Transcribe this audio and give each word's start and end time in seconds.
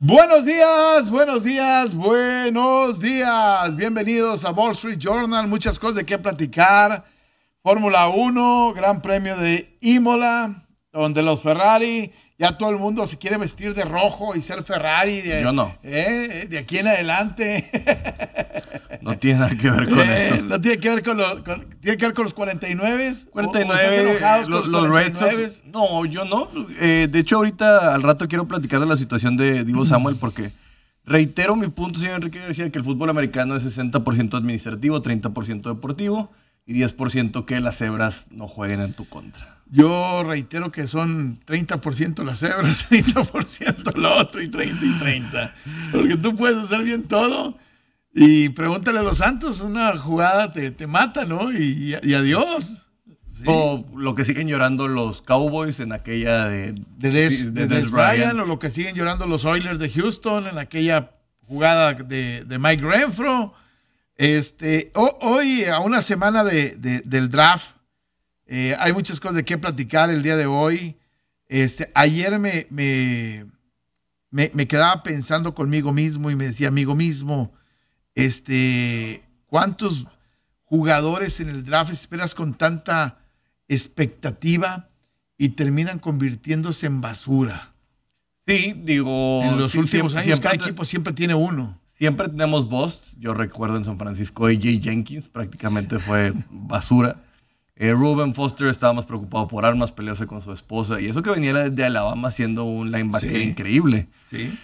Buenos 0.00 0.44
días, 0.44 1.10
buenos 1.10 1.42
días, 1.42 1.94
buenos 1.94 3.00
días. 3.00 3.74
Bienvenidos 3.74 4.44
a 4.44 4.52
Wall 4.52 4.70
Street 4.70 4.98
Journal. 4.98 5.48
Muchas 5.48 5.78
cosas 5.78 5.96
de 5.96 6.06
qué 6.06 6.16
platicar. 6.16 7.04
Fórmula 7.62 8.08
1, 8.08 8.72
Gran 8.74 9.02
Premio 9.02 9.36
de 9.36 9.76
Imola, 9.80 10.66
donde 10.92 11.22
los 11.22 11.42
Ferrari, 11.42 12.12
ya 12.38 12.56
todo 12.56 12.70
el 12.70 12.76
mundo 12.78 13.06
se 13.06 13.18
quiere 13.18 13.36
vestir 13.36 13.74
de 13.74 13.84
rojo 13.84 14.34
y 14.36 14.42
ser 14.42 14.62
Ferrari. 14.62 15.20
De, 15.20 15.42
Yo 15.42 15.52
no. 15.52 15.76
eh, 15.82 16.46
de 16.48 16.58
aquí 16.58 16.78
en 16.78 16.88
adelante. 16.88 17.68
No 19.00 19.16
tiene 19.16 19.38
nada 19.38 19.56
que 19.56 19.70
ver 19.70 19.88
con 19.88 20.00
Eh, 20.00 20.28
eso. 20.34 20.42
No 20.42 20.60
tiene 20.60 20.78
que 20.78 20.88
ver 20.90 21.02
con 21.02 21.16
los, 21.16 21.32
con- 21.42 21.66
tiene 21.80 21.96
que 21.96 22.04
ver 22.06 22.14
con 22.14 22.24
los 22.24 22.34
49. 22.34 23.12
49, 23.30 24.10
enojados 24.10 24.48
los, 24.48 24.66
Red 24.66 25.12
49? 25.12 25.50
Sox. 25.50 25.64
No, 25.66 26.04
yo 26.04 26.24
no. 26.24 26.48
Eh, 26.80 27.06
de 27.10 27.18
hecho, 27.20 27.36
ahorita 27.36 27.94
al 27.94 28.02
rato 28.02 28.26
quiero 28.28 28.46
platicar 28.48 28.80
de 28.80 28.86
la 28.86 28.96
situación 28.96 29.36
de 29.36 29.64
Divo 29.64 29.84
Samuel 29.86 30.16
porque 30.16 30.52
reitero 31.04 31.54
mi 31.56 31.68
punto, 31.68 31.98
señor 32.00 32.16
Enrique 32.16 32.40
García, 32.40 32.70
que 32.70 32.78
el 32.78 32.84
fútbol 32.84 33.08
americano 33.08 33.56
es 33.56 33.62
60% 33.64 34.36
administrativo, 34.36 35.00
30% 35.00 35.62
deportivo 35.74 36.30
y 36.68 36.74
10% 36.74 37.46
que 37.46 37.60
las 37.60 37.78
cebras 37.78 38.26
no 38.30 38.46
jueguen 38.46 38.80
en 38.80 38.92
tu 38.92 39.08
contra. 39.08 39.56
Yo 39.70 40.22
reitero 40.22 40.70
que 40.70 40.86
son 40.86 41.40
30% 41.46 42.22
las 42.24 42.40
cebras, 42.40 42.86
30% 42.90 43.96
lo 43.96 44.18
otro 44.18 44.42
y 44.42 44.48
30 44.48 44.84
y 44.84 44.98
30. 44.98 45.54
Porque 45.92 46.16
tú 46.18 46.36
puedes 46.36 46.58
hacer 46.58 46.82
bien 46.84 47.04
todo. 47.04 47.56
Y 48.14 48.50
pregúntale 48.50 48.98
a 48.98 49.02
los 49.02 49.18
Santos, 49.18 49.62
una 49.62 49.96
jugada 49.96 50.52
te, 50.52 50.70
te 50.70 50.86
mata, 50.86 51.24
¿no? 51.24 51.50
Y, 51.52 51.96
y 52.02 52.14
adiós. 52.14 52.86
Sí. 53.30 53.44
O 53.46 53.86
lo 53.96 54.14
que 54.14 54.26
siguen 54.26 54.48
llorando 54.48 54.88
los 54.88 55.22
Cowboys 55.22 55.80
en 55.80 55.92
aquella 55.92 56.48
de, 56.48 56.74
de 56.98 57.10
Des, 57.10 57.54
de 57.54 57.66
Des 57.66 57.90
Bryant, 57.90 58.38
o 58.40 58.44
lo 58.44 58.58
que 58.58 58.68
siguen 58.68 58.94
llorando 58.94 59.26
los 59.26 59.46
Oilers 59.46 59.78
de 59.78 59.88
Houston 59.88 60.48
en 60.48 60.58
aquella 60.58 61.12
jugada 61.46 61.94
de, 61.94 62.44
de 62.44 62.58
Mike 62.58 62.84
Renfro. 62.84 63.54
Este, 64.18 64.90
ho- 64.94 65.16
hoy, 65.22 65.64
a 65.64 65.78
una 65.78 66.02
semana 66.02 66.42
de- 66.44 66.76
de- 66.76 67.00
del 67.02 67.30
draft, 67.30 67.76
eh, 68.46 68.74
hay 68.78 68.92
muchas 68.92 69.20
cosas 69.20 69.36
de 69.36 69.44
qué 69.44 69.56
platicar 69.58 70.10
el 70.10 70.22
día 70.22 70.36
de 70.36 70.46
hoy. 70.46 70.96
Este, 71.46 71.90
ayer 71.94 72.38
me, 72.40 72.66
me, 72.68 73.46
me, 74.30 74.50
me 74.52 74.66
quedaba 74.66 75.02
pensando 75.02 75.54
conmigo 75.54 75.92
mismo 75.92 76.30
y 76.30 76.36
me 76.36 76.44
decía, 76.48 76.68
amigo 76.68 76.94
mismo, 76.96 77.52
este, 78.16 79.22
¿cuántos 79.46 80.06
jugadores 80.64 81.38
en 81.40 81.48
el 81.48 81.64
draft 81.64 81.92
esperas 81.92 82.34
con 82.34 82.54
tanta 82.54 83.20
expectativa 83.68 84.88
y 85.38 85.50
terminan 85.50 86.00
convirtiéndose 86.00 86.86
en 86.86 87.00
basura? 87.00 87.72
Sí, 88.48 88.74
digo... 88.82 89.42
en 89.44 89.58
los 89.58 89.72
sí, 89.72 89.78
últimos 89.78 90.10
siempre- 90.12 90.32
años, 90.32 90.40
cada 90.40 90.54
equipo 90.56 90.84
siempre 90.84 91.12
tiene 91.12 91.34
uno. 91.36 91.80
Siempre 91.98 92.28
tenemos 92.28 92.68
Bust. 92.68 93.04
Yo 93.18 93.34
recuerdo 93.34 93.76
en 93.76 93.84
San 93.84 93.98
Francisco 93.98 94.46
AJ 94.46 94.80
Jenkins, 94.82 95.28
prácticamente 95.28 95.98
fue 95.98 96.32
basura. 96.50 97.16
Eh, 97.76 97.92
Ruben 97.92 98.34
Foster 98.34 98.68
estaba 98.68 98.92
más 98.92 99.06
preocupado 99.06 99.46
por 99.46 99.64
armas, 99.64 99.92
pelearse 99.92 100.26
con 100.26 100.42
su 100.42 100.52
esposa. 100.52 101.00
Y 101.00 101.06
eso 101.06 101.22
que 101.22 101.30
venía 101.30 101.52
de 101.70 101.84
Alabama 101.84 102.30
siendo 102.30 102.64
un 102.64 102.90
linebacker 102.90 103.30
Sí. 103.30 103.48
increíble. 103.48 104.08
Sí. 104.30 104.58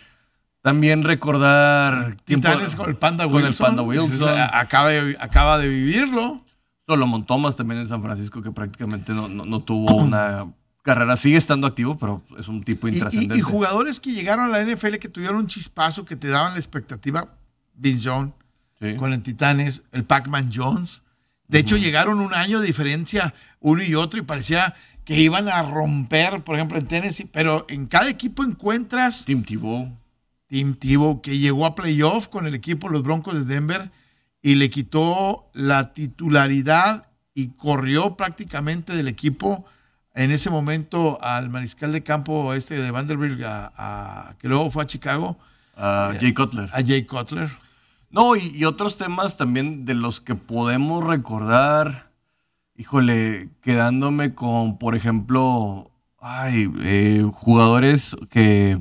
También 0.62 1.04
recordar. 1.04 2.16
tiempo- 2.24 2.48
Titanes 2.48 2.74
con 2.74 2.88
el 2.88 2.96
Panda 2.96 3.28
con 3.28 3.44
el. 3.44 3.54
Panda 3.54 3.82
Wilson. 3.82 4.34
Acaba, 4.52 4.88
de, 4.88 5.16
acaba 5.20 5.58
de 5.58 5.68
vivirlo. 5.68 6.42
Solomon 6.86 7.24
Thomas 7.24 7.54
también 7.56 7.80
en 7.80 7.88
San 7.88 8.02
Francisco, 8.02 8.42
que 8.42 8.50
prácticamente 8.50 9.12
no, 9.12 9.28
no- 9.28 9.44
no 9.46 9.60
tuvo 9.60 9.94
una 9.96 10.46
carrera. 10.84 11.16
Sigue 11.16 11.36
estando 11.36 11.66
activo, 11.66 11.98
pero 11.98 12.22
es 12.38 12.46
un 12.46 12.62
tipo 12.62 12.86
Y, 12.86 12.92
y- 12.92 12.94
intrascendente. 12.94 13.38
y 13.38 13.40
jugadores 13.40 13.98
que 13.98 14.12
llegaron 14.12 14.44
a 14.46 14.48
la 14.48 14.60
NFL 14.64 14.98
que 14.98 15.08
tuvieron 15.08 15.36
un 15.38 15.46
chispazo 15.48 16.04
que 16.04 16.14
te 16.14 16.28
daban 16.28 16.52
la 16.52 16.58
expectativa. 16.58 17.34
Vince 17.74 18.08
Jones 18.08 18.32
Sí. 18.80 18.94
con 18.96 19.12
el 19.12 19.22
Titanes, 19.22 19.82
el 19.92 20.04
Pac-Man 20.04 20.50
Jones. 20.54 21.02
De 21.48 21.58
hecho, 21.58 21.76
llegaron 21.76 22.20
un 22.20 22.34
año 22.34 22.60
de 22.60 22.66
diferencia 22.66 23.34
uno 23.60 23.82
y 23.82 23.94
otro 23.94 24.18
y 24.18 24.22
parecía 24.22 24.74
que 25.04 25.20
iban 25.20 25.48
a 25.48 25.62
romper, 25.62 26.42
por 26.44 26.56
ejemplo, 26.56 26.78
en 26.78 26.86
Tennessee. 26.86 27.28
Pero 27.30 27.66
en 27.68 27.86
cada 27.86 28.08
equipo 28.08 28.42
encuentras 28.44 29.24
Tim 29.24 29.42
Tebow. 29.44 29.90
Tim 30.48 30.74
Tebow, 30.74 31.20
que 31.20 31.38
llegó 31.38 31.66
a 31.66 31.74
playoff 31.74 32.28
con 32.28 32.46
el 32.46 32.54
equipo 32.54 32.88
los 32.88 33.02
Broncos 33.02 33.34
de 33.34 33.44
Denver 33.54 33.90
y 34.42 34.54
le 34.56 34.70
quitó 34.70 35.50
la 35.54 35.92
titularidad 35.94 37.08
y 37.34 37.48
corrió 37.48 38.16
prácticamente 38.16 38.94
del 38.96 39.08
equipo 39.08 39.64
en 40.14 40.30
ese 40.30 40.48
momento 40.50 41.18
al 41.20 41.50
mariscal 41.50 41.92
de 41.92 42.02
campo 42.02 42.54
este 42.54 42.80
de 42.80 42.90
Vanderbilt, 42.90 43.42
a- 43.42 43.72
a- 43.76 44.34
que 44.38 44.48
luego 44.48 44.70
fue 44.70 44.82
a 44.84 44.86
Chicago, 44.86 45.38
a 45.76 46.12
Jay 46.20 46.32
Cutler. 46.32 46.68
a 46.72 46.82
Jay 46.84 47.04
Cutler. 47.04 47.50
No, 48.10 48.36
y, 48.36 48.48
y 48.56 48.64
otros 48.64 48.96
temas 48.96 49.36
también 49.36 49.84
de 49.84 49.94
los 49.94 50.20
que 50.20 50.36
podemos 50.36 51.02
recordar, 51.04 52.10
híjole, 52.76 53.48
quedándome 53.60 54.34
con, 54.34 54.78
por 54.78 54.94
ejemplo, 54.94 55.90
ay, 56.20 56.70
eh, 56.82 57.28
jugadores 57.34 58.16
que, 58.30 58.78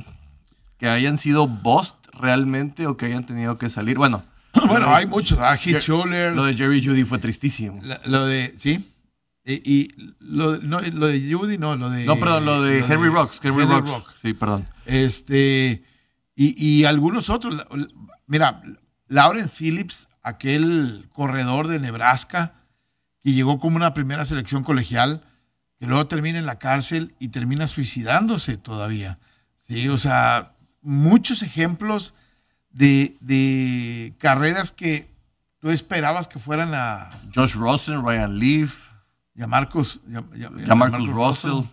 que 0.77 0.87
hayan 0.87 1.17
sido 1.17 1.47
bust 1.47 1.95
realmente 2.13 2.85
o 2.85 2.95
que 2.95 3.07
hayan 3.07 3.25
tenido 3.25 3.57
que 3.57 3.69
salir. 3.69 3.97
Bueno, 3.97 4.23
Bueno, 4.67 4.93
hay 4.93 5.07
muchos, 5.07 5.39
a 5.39 5.55
Heath 5.55 5.81
Schuller, 5.81 6.33
lo 6.35 6.45
de 6.45 6.53
Jerry 6.53 6.85
Judy 6.85 7.03
fue 7.03 7.17
tristísimo. 7.17 7.79
la- 7.81 8.01
lo 8.05 8.25
de, 8.27 8.53
sí, 8.57 8.92
y, 9.45 9.71
y 9.71 9.91
lo, 10.19 10.57
no, 10.57 10.79
lo 10.79 11.07
de 11.07 11.33
Judy, 11.33 11.57
no, 11.57 11.75
lo 11.75 11.89
de... 11.89 12.05
No, 12.05 12.17
perdón, 12.17 12.45
lo 12.45 12.61
de 12.61 12.79
Henry 12.79 13.09
Rocks. 13.09 13.39
Henry, 13.43 13.63
Henry 13.63 13.75
Rocks. 13.75 13.89
Rock. 13.89 14.13
Sí, 14.21 14.33
perdón. 14.33 14.67
Este, 14.85 15.83
y, 16.35 16.65
y 16.65 16.85
algunos 16.85 17.29
otros. 17.29 17.65
Mira, 18.25 18.61
Lawrence 19.07 19.55
Phillips, 19.57 20.07
aquel 20.21 21.09
corredor 21.11 21.67
de 21.67 21.79
Nebraska, 21.79 22.53
que 23.21 23.33
llegó 23.33 23.59
como 23.59 23.75
una 23.75 23.93
primera 23.93 24.25
selección 24.25 24.63
colegial, 24.63 25.23
que 25.79 25.87
luego 25.87 26.07
termina 26.07 26.39
en 26.39 26.45
la 26.45 26.59
cárcel 26.59 27.13
y 27.19 27.29
termina 27.29 27.67
suicidándose 27.67 28.57
todavía. 28.57 29.19
Sí, 29.67 29.87
o 29.89 29.97
sea, 29.97 30.53
muchos 30.81 31.41
ejemplos 31.41 32.13
de, 32.69 33.17
de 33.19 34.13
carreras 34.19 34.71
que 34.71 35.09
tú 35.59 35.69
esperabas 35.69 36.27
que 36.27 36.39
fueran 36.39 36.73
a, 36.73 37.09
Josh 37.33 37.53
Rosen, 37.55 38.05
Ryan 38.05 38.37
Leaf. 38.37 38.82
A 39.41 39.47
Marcos, 39.47 40.01
ya, 40.07 40.23
ya- 40.35 40.51
Ya 40.65 40.75
Marcus 40.75 41.07
Russell. 41.09 41.63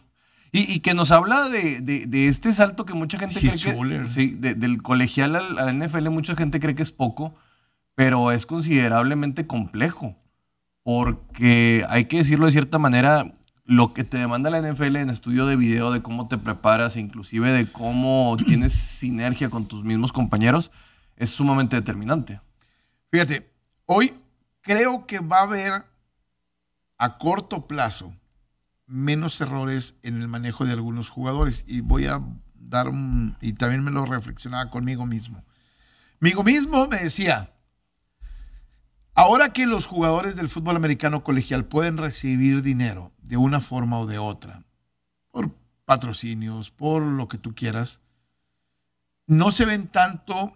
Y, 0.52 0.72
y 0.72 0.80
que 0.80 0.94
nos 0.94 1.12
habla 1.12 1.48
de, 1.48 1.80
de- 1.80 2.06
de 2.06 2.28
este 2.28 2.52
salto 2.52 2.84
que 2.84 2.94
mucha 2.94 3.18
gente 3.18 3.38
cree 3.38 3.52
que... 3.52 3.58
Schuller. 3.58 4.08
Sí, 4.08 4.34
de- 4.38 4.54
del 4.54 4.82
colegial 4.82 5.36
al, 5.36 5.58
al 5.58 5.78
NFL 5.78 6.08
mucha 6.10 6.34
gente 6.34 6.58
cree 6.58 6.74
que 6.74 6.82
es 6.82 6.90
poco, 6.90 7.36
pero 7.94 8.32
es 8.32 8.46
considerablemente 8.46 9.46
complejo. 9.46 10.16
Porque 10.82 11.84
hay 11.88 12.06
que 12.06 12.16
decirlo 12.18 12.46
de 12.46 12.52
cierta 12.52 12.78
manera, 12.78 13.34
lo 13.64 13.92
que 13.94 14.02
te 14.02 14.18
demanda 14.18 14.50
la 14.50 14.60
NFL 14.60 14.96
en 14.96 15.10
estudio 15.10 15.46
de 15.46 15.54
video, 15.54 15.92
de 15.92 16.02
cómo 16.02 16.26
te 16.26 16.38
preparas, 16.38 16.96
inclusive 16.96 17.52
de 17.52 17.70
cómo 17.70 18.36
tienes 18.46 18.72
sinergia 18.72 19.50
con 19.50 19.66
tus 19.66 19.84
mismos 19.84 20.10
compañeros, 20.12 20.70
es 21.16 21.30
sumamente 21.30 21.76
determinante. 21.76 22.40
Fíjate, 23.12 23.50
hoy 23.86 24.14
creo 24.62 25.06
que 25.06 25.18
va 25.20 25.40
a 25.40 25.42
haber 25.42 25.84
a 27.00 27.16
corto 27.16 27.66
plazo 27.66 28.14
menos 28.86 29.40
errores 29.40 29.96
en 30.02 30.20
el 30.20 30.28
manejo 30.28 30.66
de 30.66 30.74
algunos 30.74 31.08
jugadores 31.08 31.64
y 31.66 31.80
voy 31.80 32.06
a 32.06 32.20
dar 32.54 32.88
un, 32.88 33.38
y 33.40 33.54
también 33.54 33.82
me 33.82 33.90
lo 33.90 34.04
reflexionaba 34.04 34.70
conmigo 34.70 35.06
mismo. 35.06 35.42
Migo 36.18 36.44
mismo 36.44 36.88
me 36.88 36.98
decía, 36.98 37.54
ahora 39.14 39.54
que 39.54 39.64
los 39.64 39.86
jugadores 39.86 40.36
del 40.36 40.50
fútbol 40.50 40.76
americano 40.76 41.24
colegial 41.24 41.64
pueden 41.64 41.96
recibir 41.96 42.60
dinero 42.62 43.12
de 43.22 43.38
una 43.38 43.62
forma 43.62 43.98
o 43.98 44.06
de 44.06 44.18
otra, 44.18 44.64
por 45.30 45.54
patrocinios, 45.86 46.70
por 46.70 47.00
lo 47.00 47.28
que 47.28 47.38
tú 47.38 47.54
quieras, 47.54 48.02
no 49.26 49.52
se 49.52 49.64
ven 49.64 49.88
tanto 49.88 50.54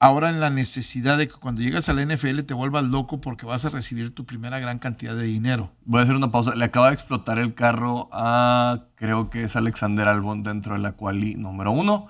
ahora 0.00 0.30
en 0.30 0.40
la 0.40 0.50
necesidad 0.50 1.18
de 1.18 1.28
que 1.28 1.34
cuando 1.34 1.60
llegas 1.60 1.88
a 1.88 1.92
la 1.92 2.02
NFL 2.04 2.40
te 2.42 2.54
vuelvas 2.54 2.84
loco 2.84 3.20
porque 3.20 3.46
vas 3.46 3.64
a 3.64 3.68
recibir 3.70 4.14
tu 4.14 4.24
primera 4.26 4.58
gran 4.58 4.78
cantidad 4.78 5.16
de 5.16 5.24
dinero. 5.24 5.72
Voy 5.84 6.00
a 6.00 6.02
hacer 6.04 6.14
una 6.14 6.30
pausa. 6.30 6.54
Le 6.54 6.64
acaba 6.64 6.88
de 6.88 6.94
explotar 6.94 7.38
el 7.38 7.54
carro 7.54 8.08
a, 8.12 8.84
creo 8.94 9.30
que 9.30 9.44
es 9.44 9.56
Alexander 9.56 10.06
Albon 10.08 10.42
dentro 10.42 10.74
de 10.74 10.80
la 10.80 10.92
quali 10.92 11.34
número 11.34 11.72
uno. 11.72 12.06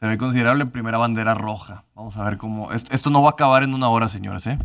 Se 0.00 0.06
ve 0.06 0.18
considerable, 0.18 0.66
primera 0.66 0.98
bandera 0.98 1.34
roja. 1.34 1.84
Vamos 1.94 2.16
a 2.16 2.24
ver 2.24 2.36
cómo... 2.36 2.72
est- 2.72 2.92
Esto 2.92 3.10
no 3.10 3.22
va 3.22 3.28
a 3.30 3.32
acabar 3.32 3.62
en 3.62 3.72
una 3.74 3.88
hora, 3.88 4.08
señores, 4.08 4.46
¿eh? 4.46 4.58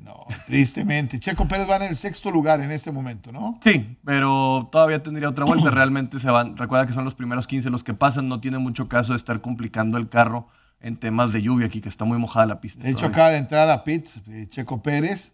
No, 0.00 0.26
tristemente. 0.46 1.18
Checo 1.18 1.48
Pérez 1.48 1.68
va 1.68 1.76
en 1.76 1.82
el 1.84 1.96
sexto 1.96 2.30
lugar 2.30 2.60
en 2.60 2.70
este 2.70 2.92
momento, 2.92 3.32
¿no? 3.32 3.58
Sí, 3.62 3.96
pero 4.04 4.68
todavía 4.70 5.02
tendría 5.02 5.28
otra 5.30 5.44
vuelta. 5.46 5.70
Realmente 5.70 6.20
se 6.20 6.30
van. 6.30 6.56
Recuerda 6.58 6.86
que 6.86 6.92
son 6.92 7.04
los 7.06 7.14
primeros 7.14 7.46
15 7.46 7.70
los 7.70 7.82
que 7.82 7.94
pasan. 7.94 8.28
No 8.28 8.38
tiene 8.40 8.58
mucho 8.58 8.86
caso 8.86 9.12
de 9.12 9.16
estar 9.16 9.40
complicando 9.40 9.96
el 9.96 10.08
carro 10.10 10.48
en 10.84 10.98
temas 10.98 11.32
de 11.32 11.40
lluvia 11.40 11.66
aquí, 11.66 11.80
que 11.80 11.88
está 11.88 12.04
muy 12.04 12.18
mojada 12.18 12.44
la 12.44 12.60
pista. 12.60 12.84
De 12.84 12.90
hecho, 12.90 13.06
acaba 13.06 13.30
de 13.30 13.38
entrar 13.38 13.70
a 13.70 13.84
Pit 13.84 14.06
eh, 14.28 14.46
Checo 14.50 14.82
Pérez. 14.82 15.32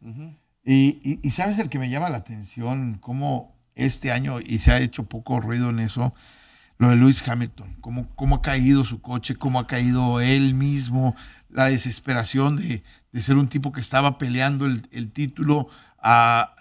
y, 0.65 1.19
y, 1.23 1.31
sabes 1.33 1.59
el 1.59 1.69
que 1.69 1.81
me 1.81 1.91
llama 1.91 2.09
la 2.09 2.19
atención, 2.19 2.99
cómo 3.01 3.57
este 3.75 4.13
año, 4.13 4.39
y 4.41 4.59
se 4.59 4.71
ha 4.71 4.81
hecho 4.81 5.09
poco 5.09 5.41
ruido 5.41 5.71
en 5.71 5.81
eso, 5.81 6.15
lo 6.79 6.91
de 6.91 6.97
Lewis 6.97 7.27
Hamilton, 7.27 7.79
cómo, 7.81 8.07
cómo 8.15 8.37
ha 8.37 8.43
caído 8.43 8.85
su 8.85 9.03
coche, 9.03 9.35
cómo 9.35 9.59
ha 9.59 9.67
caído 9.67 10.21
él 10.21 10.55
mismo, 10.55 11.17
la 11.49 11.65
desesperación 11.65 12.57
de, 12.57 12.85
de 13.11 13.21
ser 13.21 13.37
un 13.37 13.49
tipo 13.49 13.73
que 13.73 13.81
estaba 13.81 14.19
peleando 14.19 14.67
el, 14.67 14.87
el 14.93 15.11
título 15.11 15.69
a, 16.01 16.55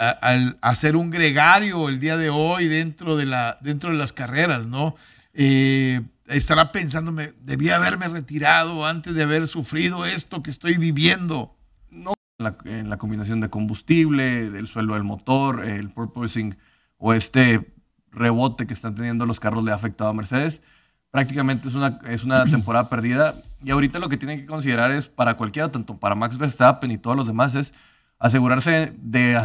a, 0.62 0.76
ser 0.76 0.96
un 0.96 1.12
gregario 1.12 1.90
el 1.90 2.00
día 2.00 2.18
de 2.18 2.32
hoy 2.32 2.68
dentro 2.68 3.16
de, 3.16 3.28
la, 3.28 3.60
dentro 3.62 3.92
de 3.92 3.98
las 3.98 4.14
carreras, 4.14 4.66
¿no? 4.66 4.96
Eh, 5.34 6.02
estará 6.30 6.72
pensando, 6.72 7.14
debía 7.42 7.76
haberme 7.76 8.08
retirado 8.08 8.86
antes 8.86 9.14
de 9.16 9.24
haber 9.24 9.48
sufrido 9.48 10.06
esto 10.06 10.44
que 10.44 10.52
estoy 10.52 10.78
viviendo. 10.78 11.56
No, 11.90 12.14
en 12.38 12.44
la, 12.46 12.58
en 12.66 12.90
la 12.90 12.98
combinación 12.98 13.42
de 13.42 13.50
combustible, 13.50 14.50
del 14.50 14.68
suelo 14.68 14.94
del 14.94 15.04
motor, 15.04 15.66
el 15.66 15.90
purposing 15.90 16.58
o 16.98 17.14
este 17.14 17.74
rebote 18.12 18.68
que 18.68 18.74
están 18.74 18.96
teniendo 18.96 19.26
los 19.26 19.40
carros 19.40 19.64
le 19.64 19.72
ha 19.72 19.76
afectado 19.76 20.10
a 20.10 20.14
Mercedes. 20.14 20.62
Prácticamente 21.12 21.68
es 21.68 21.74
una, 21.74 22.00
es 22.08 22.24
una 22.24 22.46
temporada 22.52 22.90
perdida. 22.90 23.42
Y 23.64 23.72
ahorita 23.72 24.00
lo 24.00 24.10
que 24.10 24.18
tienen 24.18 24.40
que 24.40 24.46
considerar 24.46 24.92
es 24.92 25.10
para 25.10 25.36
cualquiera, 25.36 25.72
tanto 25.72 25.98
para 25.98 26.16
Max 26.16 26.38
Verstappen 26.38 26.92
y 26.92 26.98
todos 26.98 27.18
los 27.18 27.28
demás, 27.28 27.56
es 27.56 27.74
asegurarse 28.20 28.94
de 28.98 29.38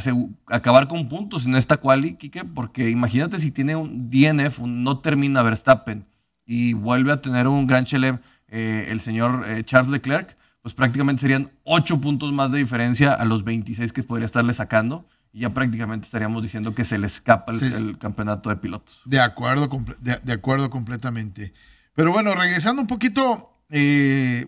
acabar 0.46 0.88
con 0.88 1.08
puntos 1.08 1.46
en 1.46 1.54
esta 1.54 1.76
quali, 1.76 2.16
Kike, 2.16 2.44
porque 2.44 2.90
imagínate 2.90 3.38
si 3.38 3.52
tiene 3.52 3.76
un 3.76 4.10
DNF, 4.10 4.58
no 4.60 4.98
termina 4.98 5.42
Verstappen 5.42 6.06
y 6.46 6.72
vuelve 6.72 7.12
a 7.12 7.20
tener 7.20 7.46
un 7.46 7.66
gran 7.66 7.84
chelem 7.84 8.18
eh, 8.48 8.86
el 8.90 9.00
señor 9.00 9.44
eh, 9.48 9.64
Charles 9.64 9.90
Leclerc, 9.90 10.36
pues 10.62 10.74
prácticamente 10.74 11.22
serían 11.22 11.50
8 11.64 12.00
puntos 12.00 12.32
más 12.32 12.50
de 12.52 12.58
diferencia 12.58 13.12
a 13.12 13.24
los 13.24 13.44
26 13.44 13.92
que 13.92 14.02
podría 14.02 14.26
estarle 14.26 14.54
sacando 14.54 15.06
y 15.32 15.40
ya 15.40 15.50
prácticamente 15.50 16.06
estaríamos 16.06 16.42
diciendo 16.42 16.74
que 16.74 16.84
se 16.84 16.96
le 16.96 17.08
escapa 17.08 17.52
el, 17.52 17.98
campeonato 17.98 18.50
de 18.50 18.56
pilotos. 18.56 19.00
De 19.04 19.20
acuerdo, 19.20 19.68
de, 20.00 20.32
acuerdo 20.32 20.70
completamente. 20.70 21.52
Pero 21.94 22.12
bueno, 22.12 22.34
regresando 22.34 22.80
un 22.80 22.86
poquito 22.86 23.50
eh, 23.68 24.46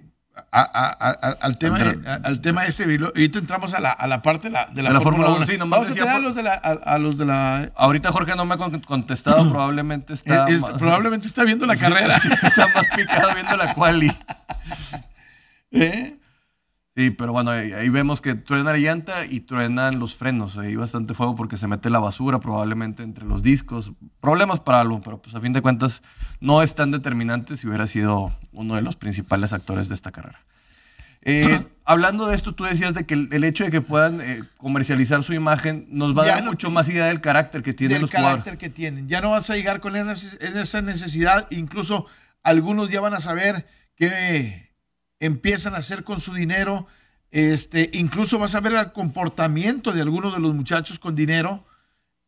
al, 0.51 1.59
tema, 1.59 1.79
al 2.23 2.41
tema 2.41 2.65
ese, 2.67 2.85
ahorita 2.85 3.39
entramos 3.39 3.75
a 3.75 3.81
la, 3.81 3.91
a 3.91 4.07
la 4.07 4.23
parte 4.23 4.49
de 4.49 4.53
la, 4.53 4.67
de 4.67 4.83
la, 4.83 5.01
Fórmula 5.01 5.31
1. 5.31 5.47
Sí, 5.47 5.57
Vamos 5.57 5.91
a 5.91 5.95
tener 5.95 6.09
a 6.09 6.19
los, 6.19 6.35
de 6.35 6.43
la, 6.43 6.55
a, 6.55 6.99
los 6.99 7.17
de 7.17 7.25
la... 7.25 7.71
Ahorita 7.75 8.13
Jorge 8.13 8.35
no 8.37 8.45
me 8.45 8.55
ha 8.55 8.59
contestado, 8.59 9.49
probablemente 9.51 10.15
está... 10.15 10.47
probablemente 10.79 11.27
está 11.27 11.45
viendo 11.45 11.67
la 11.67 11.77
carrera. 11.79 12.17
está 12.17 12.69
más 12.69 12.87
picado 12.95 13.35
viendo 13.35 13.57
la 13.57 13.75
quali. 13.75 14.13
¿Eh? 15.73 16.17
Sí, 16.97 17.11
pero 17.11 17.31
bueno, 17.31 17.51
ahí, 17.51 17.91
vemos 17.91 18.23
que 18.23 18.35
truena 18.35 18.73
la 18.73 18.79
llanta 18.79 19.27
y 19.27 19.41
truenan 19.41 19.99
los 19.99 20.17
frenos. 20.17 20.57
Hay 20.57 20.77
bastante 20.77 21.13
fuego 21.13 21.35
porque 21.35 21.59
se 21.59 21.69
mete 21.69 21.91
la 21.91 21.99
basura 21.99 22.41
probablemente 22.41 23.03
entre 23.03 23.27
los 23.27 23.43
discos. 23.43 23.93
Problemas 24.19 24.61
para 24.61 24.81
algo, 24.81 25.03
pero 25.03 25.21
pues 25.21 25.37
a 25.37 25.41
fin 25.43 25.53
de 25.53 25.61
cuentas 25.61 26.01
no 26.41 26.63
es 26.63 26.75
tan 26.75 26.91
determinante 26.91 27.59
si 27.59 27.67
hubiera 27.69 27.87
sido 27.87 28.33
uno 28.51 28.77
de 28.77 28.81
los 28.81 28.97
principales 28.97 29.53
actores 29.53 29.91
de 29.91 29.95
esta 29.95 30.11
carrera. 30.11 30.41
Eh, 31.21 31.61
hablando 31.85 32.29
de 32.29 32.35
esto, 32.35 32.55
tú 32.55 32.65
decías 32.65 32.95
de 32.95 33.05
que 33.05 33.13
el, 33.13 33.45
hecho 33.45 33.65
de 33.65 33.71
que 33.71 33.83
puedan 33.83 34.23
eh, 34.23 34.45
comercializar 34.57 35.23
su 35.23 35.35
imagen 35.35 35.87
nos 35.91 36.17
va 36.17 36.23
a 36.23 36.27
dar 36.29 36.45
mucho 36.45 36.71
más 36.71 36.89
idea 36.89 37.05
del 37.05 37.21
carácter 37.21 37.63
que 37.63 37.75
tienen 37.75 38.01
los 38.01 38.11
jugadores. 38.11 38.43
carácter 38.43 38.57
que 38.57 38.75
tienen. 38.75 39.07
Ya 39.07 39.21
no 39.21 39.33
vas 39.33 39.51
a 39.51 39.55
llegar 39.55 39.81
con 39.81 39.97
esa 39.97 40.81
necesidad. 40.81 41.47
Incluso 41.51 42.07
algunos 42.43 42.91
ya 42.91 43.03
van 43.03 43.13
a 43.13 43.21
saber 43.21 43.67
que 43.97 44.66
empiezan 45.21 45.75
a 45.75 45.79
hacer 45.79 46.05
con 46.05 46.21
su 46.21 46.35
dinero. 46.35 46.87
Este, 47.31 47.91
incluso 47.95 48.39
vas 48.39 48.55
a 48.55 48.61
ver 48.61 48.73
el 48.73 48.93
comportamiento 48.93 49.93
de 49.93 50.01
algunos 50.01 50.35
de 50.35 50.41
los 50.41 50.55
muchachos 50.55 50.99
con 50.99 51.15
dinero 51.15 51.65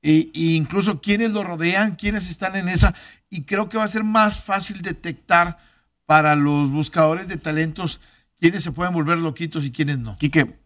e, 0.03 0.31
incluso 0.33 1.01
quienes 1.01 1.33
lo 1.33 1.43
rodean, 1.43 1.97
quienes 1.97 2.31
están 2.31 2.57
en 2.57 2.69
esa. 2.69 2.95
Y 3.31 3.45
creo 3.45 3.69
que 3.69 3.79
va 3.79 3.85
a 3.85 3.89
ser 3.89 4.05
más 4.05 4.41
fácil 4.41 4.83
detectar 4.83 5.59
para 6.07 6.35
los 6.37 6.71
buscadores 6.71 7.29
de 7.29 7.37
talentos 7.37 8.01
quiénes 8.39 8.63
se 8.63 8.73
pueden 8.73 8.95
volver 8.95 9.19
loquitos 9.19 9.65
y 9.65 9.73
quiénes 9.73 9.99
no. 9.99 10.17
Quique, 10.19 10.59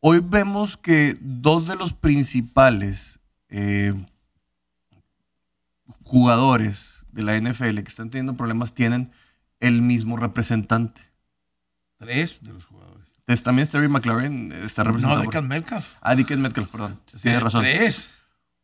hoy 0.00 0.20
vemos 0.22 0.76
que 0.76 1.16
dos 1.20 1.68
de 1.68 1.76
los 1.76 1.94
principales 1.94 3.18
eh, 3.48 3.94
jugadores 6.02 7.02
de 7.12 7.22
la 7.22 7.40
NFL 7.40 7.80
que 7.80 7.88
están 7.88 8.10
teniendo 8.10 8.36
problemas 8.36 8.74
tienen 8.74 9.12
el 9.60 9.82
mismo 9.82 10.16
representante. 10.16 11.09
Tres 12.00 12.42
de 12.42 12.54
los 12.54 12.64
jugadores. 12.64 13.06
También 13.42 13.68
Terry 13.68 13.88
McLaren 13.88 14.52
está 14.64 14.82
representado. 14.82 15.22
No, 15.22 15.30
Deacon 15.30 15.46
Metcalf. 15.46 15.94
Ah, 16.00 16.16
Deacon 16.16 16.40
Metcalf, 16.40 16.68
perdón. 16.70 16.98
Tienes 17.22 17.42
razón. 17.42 17.60
Tres. 17.62 18.10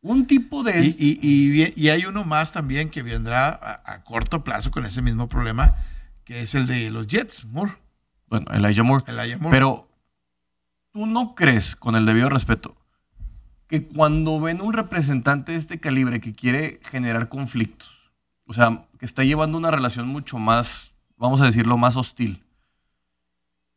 Un 0.01 0.27
tipo 0.27 0.63
de. 0.63 0.87
Y, 0.99 1.19
y, 1.21 1.73
y, 1.77 1.89
hay 1.91 2.07
uno 2.07 2.25
más 2.25 2.51
también 2.53 2.89
que 2.89 3.03
vendrá 3.03 3.83
a, 3.85 4.05
corto 4.05 4.43
plazo 4.43 4.71
con 4.71 4.87
ese 4.87 5.03
mismo 5.03 5.29
problema, 5.29 5.77
que 6.25 6.41
es 6.41 6.55
el 6.55 6.67
de 6.67 6.91
los 6.91 7.07
Jets, 7.07 7.45
Moore. 7.45 7.73
Bueno, 8.29 8.47
Elijah 8.53 8.83
Moore. 8.83 9.05
Elijah 9.07 9.37
Moore. 9.37 9.55
Pero, 9.55 9.89
¿tú 10.93 11.07
no 11.07 11.35
crees, 11.35 11.77
con 11.77 11.95
el 11.95 12.07
debido 12.07 12.31
respeto, 12.31 12.75
que 13.69 13.87
cuando 13.87 14.41
ven 14.41 14.63
un 14.63 14.73
representante 14.73 15.53
de 15.53 15.59
este 15.59 15.79
calibre 15.79 16.21
que 16.21 16.35
quiere 16.35 16.81
generar 16.85 17.29
conflictos, 17.29 17.89
o 18.47 18.55
sea, 18.55 18.87
que 18.99 19.07
está 19.07 19.25
llevando 19.25 19.59
una 19.59 19.71
relación 19.71 20.09
mucho 20.09 20.39
más, 20.39 20.95
vamos 21.17 21.41
a 21.41 21.45
decirlo, 21.47 21.77
más 21.77 21.97
hostil, 21.97 22.46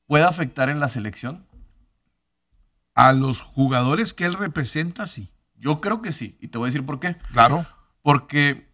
puede 0.09 0.23
afectar 0.23 0.69
en 0.69 0.79
la 0.79 0.89
selección? 0.89 1.45
A 2.95 3.13
los 3.13 3.43
jugadores 3.43 4.15
que 4.15 4.25
él 4.25 4.33
representa, 4.33 5.05
sí. 5.05 5.29
Yo 5.55 5.81
creo 5.81 6.01
que 6.01 6.11
sí, 6.11 6.35
y 6.41 6.47
te 6.47 6.57
voy 6.57 6.65
a 6.65 6.71
decir 6.71 6.83
por 6.83 6.99
qué. 6.99 7.15
Claro. 7.31 7.67
Porque 8.01 8.67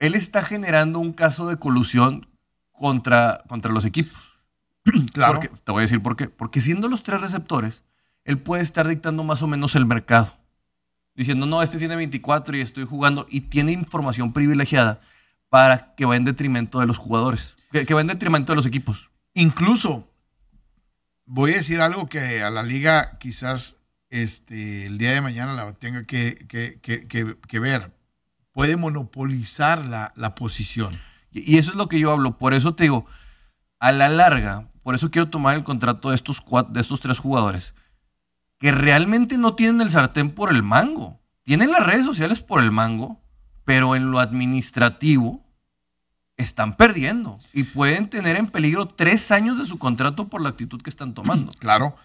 él 0.00 0.16
está 0.16 0.42
generando 0.42 0.98
un 0.98 1.12
caso 1.12 1.46
de 1.46 1.56
colusión 1.56 2.26
contra, 2.72 3.44
contra 3.46 3.70
los 3.70 3.84
equipos. 3.84 4.20
claro. 5.12 5.38
te 5.38 5.70
voy 5.70 5.82
a 5.82 5.82
decir 5.82 6.02
por 6.02 6.16
qué. 6.16 6.28
Porque 6.28 6.60
siendo 6.60 6.88
los 6.88 7.04
tres 7.04 7.20
receptores, 7.20 7.84
él 8.24 8.38
puede 8.38 8.64
estar 8.64 8.88
dictando 8.88 9.22
más 9.22 9.40
o 9.42 9.46
menos 9.46 9.76
el 9.76 9.86
mercado. 9.86 10.34
Diciendo, 11.14 11.46
no, 11.46 11.62
este 11.62 11.78
tiene 11.78 11.94
24 11.94 12.56
y 12.56 12.60
estoy 12.60 12.86
jugando, 12.86 13.28
y 13.30 13.42
tiene 13.42 13.70
información 13.70 14.32
privilegiada 14.32 15.00
para 15.48 15.94
que 15.94 16.06
va 16.06 16.16
en 16.16 16.24
detrimento 16.24 16.80
de 16.80 16.86
los 16.86 16.98
jugadores, 16.98 17.54
que, 17.70 17.86
que 17.86 17.94
va 17.94 18.00
en 18.00 18.08
detrimento 18.08 18.50
de 18.50 18.56
los 18.56 18.66
equipos. 18.66 19.10
Incluso 19.32 20.11
voy 21.26 21.52
a 21.52 21.56
decir 21.56 21.80
algo 21.80 22.08
que 22.08 22.42
a 22.42 22.50
la 22.50 22.62
liga 22.62 23.18
quizás 23.18 23.78
este, 24.10 24.86
el 24.86 24.98
día 24.98 25.12
de 25.12 25.20
mañana 25.20 25.54
la 25.54 25.72
tenga 25.72 26.04
que, 26.04 26.46
que, 26.48 27.58
ver. 27.58 27.92
Puede 28.52 28.76
monopolizar 28.76 29.86
la, 29.86 30.12
la, 30.16 30.34
posición. 30.34 31.00
Y 31.30 31.56
eso 31.56 31.70
es 31.70 31.76
lo 31.76 31.88
que 31.88 31.98
yo 31.98 32.12
hablo. 32.12 32.36
Por 32.36 32.52
eso 32.52 32.74
te 32.74 32.84
digo, 32.84 33.06
a 33.78 33.92
la 33.92 34.10
larga, 34.10 34.68
por 34.82 34.94
eso 34.94 35.10
quiero 35.10 35.30
tomar 35.30 35.56
el 35.56 35.64
contrato 35.64 36.10
de 36.10 36.16
estos, 36.16 36.42
de 36.68 36.80
estos 36.80 37.00
tres 37.00 37.18
jugadores, 37.18 37.74
que 38.58 38.70
realmente 38.70 39.38
no 39.38 39.54
tienen 39.54 39.80
el 39.80 39.90
sartén 39.90 40.30
por 40.30 40.50
el 40.50 40.62
mango. 40.62 41.20
Tienen 41.44 41.72
las 41.72 41.84
redes 41.84 42.04
sociales 42.04 42.40
por 42.40 42.62
el 42.62 42.70
mango, 42.70 43.22
pero 43.64 43.96
en 43.96 44.10
lo 44.10 44.20
administrativo 44.20 45.44
están 46.42 46.76
perdiendo 46.76 47.38
y 47.52 47.64
pueden 47.64 48.08
tener 48.08 48.36
en 48.36 48.48
peligro 48.48 48.86
tres 48.86 49.30
años 49.30 49.58
de 49.58 49.66
su 49.66 49.78
contrato 49.78 50.28
por 50.28 50.42
la 50.42 50.50
actitud 50.50 50.82
que 50.82 50.90
están 50.90 51.14
tomando. 51.14 51.52
Claro. 51.62 51.96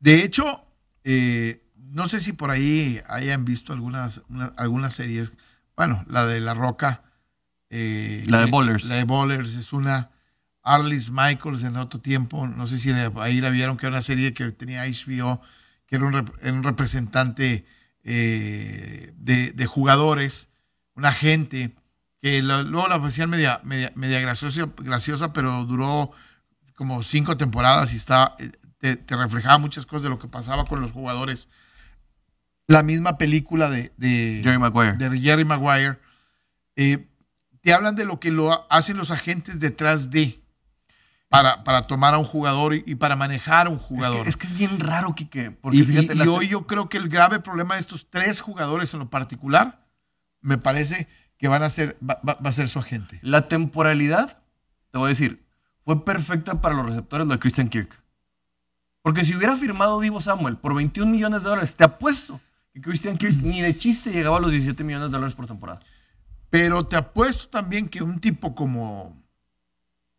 De 0.00 0.24
hecho, 0.24 0.64
eh, 1.04 1.62
no 1.76 2.08
sé 2.08 2.20
si 2.20 2.32
por 2.32 2.50
ahí 2.50 3.00
hayan 3.08 3.44
visto 3.44 3.72
algunas, 3.72 4.22
algunas 4.56 4.94
series. 4.94 5.32
Bueno, 5.76 6.04
la 6.08 6.26
de 6.26 6.40
La 6.40 6.54
Roca. 6.54 7.02
Eh, 7.70 8.24
la 8.28 8.40
de 8.40 8.46
Bowlers. 8.46 8.84
La 8.84 8.96
de 8.96 9.04
Bowlers 9.04 9.54
es 9.56 9.72
una. 9.72 10.10
Arlis 10.62 11.10
Michaels 11.10 11.62
en 11.64 11.76
otro 11.76 12.00
tiempo. 12.00 12.46
No 12.46 12.66
sé 12.66 12.78
si 12.78 12.90
ahí 12.90 13.40
la 13.40 13.50
vieron, 13.50 13.76
que 13.76 13.86
era 13.86 13.96
una 13.96 14.02
serie 14.02 14.32
que 14.32 14.50
tenía 14.52 14.84
HBO, 14.84 15.40
que 15.86 15.96
era 15.96 16.06
un, 16.06 16.62
representante 16.62 17.66
eh, 18.04 19.12
de, 19.16 19.52
de, 19.52 19.66
jugadores, 19.66 20.50
un 20.94 21.04
agente 21.04 21.74
que 22.22 22.40
luego 22.40 22.86
la 22.86 22.94
hacían 22.94 23.28
media, 23.28 23.60
media, 23.64 23.92
media 23.96 24.20
graciosa, 24.20 24.68
graciosa, 24.78 25.32
pero 25.32 25.64
duró 25.64 26.12
como 26.76 27.02
cinco 27.02 27.36
temporadas 27.36 27.92
y 27.92 27.96
está, 27.96 28.36
eh, 28.38 28.96
te, 28.96 29.16
reflejaba 29.16 29.58
muchas 29.58 29.86
cosas 29.86 30.04
de 30.04 30.08
lo 30.08 30.20
que 30.20 30.28
pasaba 30.28 30.64
con 30.64 30.80
los 30.80 30.92
jugadores. 30.92 31.48
La 32.68 32.84
misma 32.84 33.18
película 33.18 33.68
de, 33.68 33.92
de 33.96 34.40
Jerry 34.44 34.58
Maguire. 34.58 34.92
De 34.96 35.20
Jerry 35.20 35.44
Maguire. 35.44 35.98
Eh, 36.76 37.08
te 37.60 37.74
hablan 37.74 37.96
de 37.96 38.04
lo 38.04 38.20
que 38.20 38.30
lo 38.30 38.66
hacen 38.72 38.96
los 38.96 39.10
agentes 39.10 39.58
detrás 39.58 40.10
de. 40.10 40.40
para, 41.28 41.64
para 41.64 41.88
tomar 41.88 42.14
a 42.14 42.18
un 42.18 42.24
jugador 42.24 42.76
y, 42.76 42.84
y 42.86 42.94
para 42.94 43.16
manejar 43.16 43.66
a 43.66 43.70
un 43.70 43.78
jugador. 43.78 44.28
Es 44.28 44.36
que 44.36 44.46
es, 44.46 44.52
que 44.52 44.62
es 44.62 44.68
bien 44.70 44.78
raro, 44.78 45.16
Quique. 45.16 45.50
Porque 45.50 45.78
y, 45.78 45.82
fíjate, 45.82 46.14
y- 46.14 46.18
la 46.18 46.24
y 46.24 46.28
hoy 46.28 46.48
yo 46.48 46.68
creo 46.68 46.88
que 46.88 46.98
el 46.98 47.08
grave 47.08 47.40
problema 47.40 47.74
de 47.74 47.80
estos 47.80 48.08
tres 48.10 48.40
jugadores 48.40 48.94
en 48.94 49.00
lo 49.00 49.10
particular, 49.10 49.84
me 50.40 50.56
parece 50.56 51.08
que 51.42 51.48
van 51.48 51.64
a 51.64 51.70
ser, 51.70 51.96
va, 52.08 52.20
va- 52.26 52.38
va 52.40 52.50
a 52.50 52.52
ser 52.52 52.68
su 52.68 52.78
agente. 52.78 53.18
La 53.20 53.48
temporalidad, 53.48 54.38
te 54.92 54.98
voy 54.98 55.06
a 55.06 55.08
decir, 55.08 55.44
fue 55.84 56.04
perfecta 56.04 56.60
para 56.60 56.76
los 56.76 56.86
receptores 56.86 57.26
de 57.26 57.36
Christian 57.40 57.68
Kirk. 57.68 58.00
Porque 59.02 59.24
si 59.24 59.34
hubiera 59.34 59.56
firmado 59.56 59.98
Divo 59.98 60.20
Samuel 60.20 60.56
por 60.56 60.72
21 60.76 61.10
millones 61.10 61.42
de 61.42 61.48
dólares, 61.48 61.74
te 61.74 61.82
apuesto 61.82 62.40
que 62.72 62.80
Christian 62.80 63.18
Kirk 63.18 63.34
ni 63.42 63.60
de 63.60 63.76
chiste 63.76 64.12
llegaba 64.12 64.36
a 64.36 64.40
los 64.40 64.52
17 64.52 64.84
millones 64.84 65.08
de 65.08 65.14
dólares 65.14 65.34
por 65.34 65.48
temporada. 65.48 65.80
Pero 66.48 66.84
te 66.84 66.94
apuesto 66.94 67.48
también 67.48 67.88
que 67.88 68.04
un 68.04 68.20
tipo 68.20 68.54
como, 68.54 69.20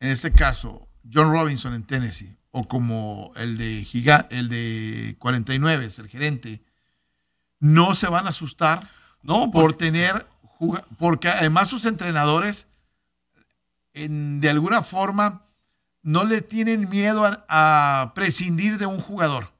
en 0.01 0.09
este 0.09 0.33
caso, 0.33 0.89
John 1.09 1.31
Robinson 1.31 1.73
en 1.73 1.83
Tennessee, 1.85 2.35
o 2.51 2.67
como 2.67 3.31
el 3.37 3.57
de, 3.57 3.85
Giga- 3.85 4.27
el 4.29 4.49
de 4.49 5.15
49, 5.19 5.85
es 5.85 5.99
el 5.99 6.09
gerente, 6.09 6.61
no 7.61 7.95
se 7.95 8.07
van 8.07 8.25
a 8.25 8.29
asustar 8.31 8.89
No, 9.21 9.51
por 9.51 9.77
tener, 9.77 10.27
porque 10.97 11.29
además 11.29 11.69
sus 11.69 11.85
entrenadores, 11.85 12.67
en- 13.93 14.41
de 14.41 14.49
alguna 14.49 14.81
forma, 14.81 15.43
no 16.01 16.23
le 16.25 16.41
tienen 16.41 16.89
miedo 16.89 17.25
a, 17.25 17.43
a 17.47 18.13
prescindir 18.13 18.77
de 18.77 18.85
un 18.85 18.99
jugador. 18.99 19.51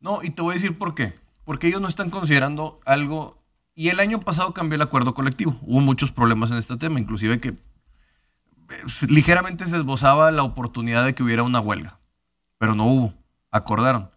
no, 0.00 0.22
y 0.22 0.30
te 0.30 0.42
voy 0.42 0.52
a 0.52 0.54
decir 0.54 0.76
por 0.78 0.94
qué. 0.94 1.18
Porque 1.44 1.68
ellos 1.68 1.80
no 1.80 1.88
están 1.88 2.10
considerando 2.10 2.78
algo. 2.84 3.42
Y 3.74 3.88
el 3.88 4.00
año 4.00 4.20
pasado 4.20 4.52
cambió 4.54 4.76
el 4.76 4.82
acuerdo 4.82 5.14
colectivo. 5.14 5.58
Hubo 5.62 5.80
muchos 5.80 6.10
problemas 6.12 6.50
en 6.50 6.58
este 6.58 6.76
tema, 6.76 6.98
inclusive 7.00 7.40
que 7.40 7.48
eh, 7.50 7.56
ligeramente 9.08 9.66
se 9.68 9.76
esbozaba 9.76 10.30
la 10.30 10.42
oportunidad 10.42 11.04
de 11.04 11.14
que 11.14 11.22
hubiera 11.22 11.42
una 11.42 11.60
huelga. 11.60 11.98
Pero 12.58 12.74
no 12.74 12.84
hubo. 12.86 13.14
Acordaron. 13.50 14.10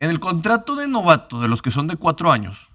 En 0.00 0.10
el 0.10 0.20
contrato 0.20 0.76
de 0.76 0.88
novato 0.88 1.40
de 1.40 1.48
los 1.48 1.62
que 1.62 1.70
son 1.70 1.86
de 1.86 1.96
cuatro 1.96 2.32
años, 2.32 2.70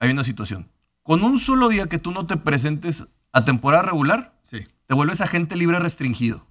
hay 0.00 0.10
una 0.10 0.24
situación. 0.24 0.68
Con 1.02 1.24
un 1.24 1.38
solo 1.38 1.68
día 1.68 1.86
que 1.88 1.98
tú 1.98 2.12
no 2.12 2.26
te 2.26 2.36
presentes 2.36 3.06
a 3.32 3.44
temporada 3.44 3.82
regular, 3.82 4.38
Sí. 4.50 4.66
te 4.86 4.94
vuelves 4.94 5.20
agente 5.20 5.56
libre 5.56 5.78
restringido. 5.78 6.46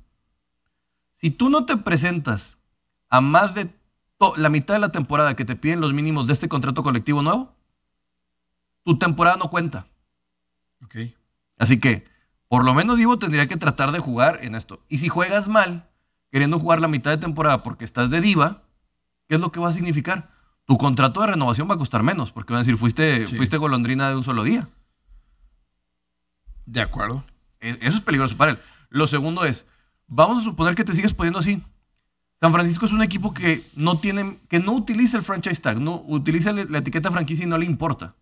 Si 1.20 1.32
tú 1.32 1.50
no 1.50 1.66
te 1.66 1.78
presentas 1.78 2.58
a 3.10 3.22
más 3.22 3.54
de 3.54 3.74
la 4.38 4.50
mitad 4.50 4.76
de 4.76 4.80
la 4.80 4.92
temporada 4.92 5.36
que 5.36 5.46
te 5.46 5.56
piden 5.56 5.82
los 5.82 5.94
mínimos 5.94 6.28
de 6.28 6.34
este 6.34 6.48
contrato 6.48 6.84
colectivo 6.84 7.22
nuevo, 7.22 7.56
tu 8.84 8.98
temporada 8.98 9.38
no 9.38 9.50
cuenta. 9.50 9.88
Ok. 10.84 10.96
Así 11.58 11.80
que, 11.80 12.08
por 12.48 12.66
lo 12.66 12.74
menos 12.74 12.98
Divo 12.98 13.18
tendría 13.20 13.48
que 13.48 13.58
tratar 13.58 13.92
de 13.92 14.00
jugar 14.00 14.40
en 14.44 14.56
esto. 14.56 14.84
Y 14.90 14.98
si 14.98 15.10
juegas 15.10 15.48
mal, 15.48 15.90
queriendo 16.32 16.60
jugar 16.60 16.82
la 16.82 16.88
mitad 16.88 17.12
de 17.12 17.18
temporada 17.18 17.64
porque 17.64 17.86
estás 17.86 18.10
de 18.10 18.22
diva, 18.22 18.64
¿qué 19.28 19.36
es 19.36 19.42
lo 19.42 19.52
que 19.52 19.60
va 19.60 19.70
a 19.70 19.74
significar? 19.74 20.30
Tu 20.72 20.78
contrato 20.78 21.20
de 21.20 21.28
renovación 21.28 21.70
va 21.70 21.74
a 21.76 21.78
costar 21.78 22.02
menos, 22.02 22.32
porque 22.32 22.54
van 22.54 22.62
a 22.62 22.64
decir, 22.64 22.78
fuiste, 22.78 23.28
Sí. 23.28 23.36
fuiste 23.36 23.58
golondrina 23.58 24.08
de 24.10 24.16
un 24.16 24.24
solo 24.24 24.42
día. 24.42 24.70
De 26.66 26.80
acuerdo. 26.80 27.26
E- 27.60 27.78
Eso 27.82 27.98
es 27.98 28.02
peligroso 28.02 28.38
para 28.38 28.52
él. 28.54 28.60
Lo 28.90 29.06
segundo 29.06 29.44
es, 29.44 29.66
vamos 30.08 30.38
a 30.38 30.46
suponer 30.46 30.76
que 30.76 30.86
te 30.86 30.94
sigues 30.94 31.14
poniendo 31.14 31.40
así. 31.40 31.62
San 32.40 32.54
Francisco 32.54 32.86
es 32.86 32.94
un 32.94 33.02
equipo 33.04 33.34
que 33.34 33.70
no 33.76 34.00
tiene, 34.00 34.40
que 34.48 34.60
no 34.62 34.72
utiliza 34.72 35.18
el 35.18 35.24
franchise 35.24 35.60
tag, 35.62 35.78
no 35.82 36.06
utiliza 36.08 36.54
la 36.54 36.78
etiqueta 36.78 37.12
franquicia 37.12 37.44
y 37.44 37.50
no 37.50 37.58
le 37.58 37.66
importa. 37.66 38.16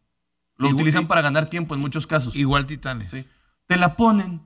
Lo 0.58 0.70
Igual- 0.70 0.74
utilizan 0.82 1.06
para 1.06 1.22
ganar 1.22 1.52
tiempo 1.52 1.76
en 1.76 1.82
muchos 1.82 2.08
casos. 2.08 2.36
Igual 2.36 2.66
Titanes. 2.66 3.12
Sí. 3.12 3.28
Te 3.68 3.78
la 3.78 3.96
ponen. 3.96 4.42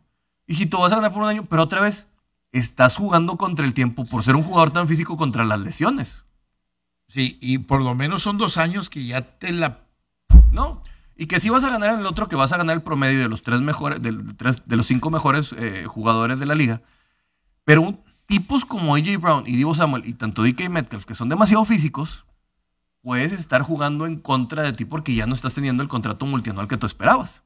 Hijito, 0.45 0.77
vas 0.79 0.91
a 0.91 0.97
ganar 0.97 1.13
por 1.13 1.23
un 1.23 1.29
año, 1.29 1.45
pero 1.45 1.63
otra 1.63 1.79
vez, 1.79 2.05
estás 2.51 2.97
jugando 2.97 3.37
contra 3.37 3.65
el 3.65 3.73
tiempo 3.73 4.03
por 4.03 4.23
ser 4.23 4.35
un 4.35 4.43
jugador 4.43 4.71
tan 4.73 4.89
físico 4.89 5.15
contra 5.15 5.45
las 5.45 5.61
lesiones. 5.61 6.22
Sí, 7.13 7.37
y 7.41 7.59
por 7.59 7.81
lo 7.81 7.93
menos 7.93 8.23
son 8.23 8.37
dos 8.37 8.57
años 8.57 8.89
que 8.89 9.05
ya 9.05 9.37
te 9.37 9.51
la... 9.51 9.81
¿No? 10.51 10.81
Y 11.15 11.27
que 11.27 11.39
si 11.39 11.49
vas 11.49 11.63
a 11.63 11.69
ganar 11.69 11.93
en 11.93 11.99
el 11.99 12.05
otro, 12.07 12.27
que 12.27 12.35
vas 12.35 12.51
a 12.51 12.57
ganar 12.57 12.75
el 12.75 12.81
promedio 12.81 13.19
de 13.19 13.29
los 13.29 13.43
tres 13.43 13.61
mejores, 13.61 14.01
de, 14.01 14.11
tres- 14.35 14.63
de 14.65 14.75
los 14.75 14.87
cinco 14.87 15.11
mejores 15.11 15.53
eh, 15.57 15.85
jugadores 15.85 16.39
de 16.39 16.45
la 16.47 16.55
liga. 16.55 16.81
Pero 17.65 17.81
un- 17.83 18.03
tipos 18.25 18.65
como 18.65 18.95
AJ 18.95 19.17
Brown 19.19 19.43
y 19.45 19.55
Divo 19.55 19.75
Samuel 19.75 20.05
y 20.07 20.13
tanto 20.15 20.41
DK 20.43 20.69
Metcalf, 20.69 21.05
que 21.05 21.13
son 21.13 21.29
demasiado 21.29 21.65
físicos, 21.65 22.25
puedes 23.01 23.31
estar 23.31 23.61
jugando 23.61 24.07
en 24.07 24.17
contra 24.19 24.63
de 24.63 24.73
ti 24.73 24.85
porque 24.85 25.13
ya 25.13 25.27
no 25.27 25.35
estás 25.35 25.53
teniendo 25.53 25.83
el 25.83 25.89
contrato 25.89 26.25
multianual 26.25 26.67
que 26.67 26.77
tú 26.77 26.87
esperabas. 26.87 27.43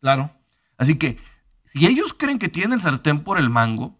Claro. 0.00 0.30
Así 0.78 0.96
que, 0.96 1.18
si 1.64 1.86
ellos 1.86 2.14
creen 2.14 2.38
que 2.38 2.48
tienen 2.48 2.72
el 2.74 2.80
sartén 2.80 3.20
por 3.20 3.38
el 3.38 3.50
mango, 3.50 3.98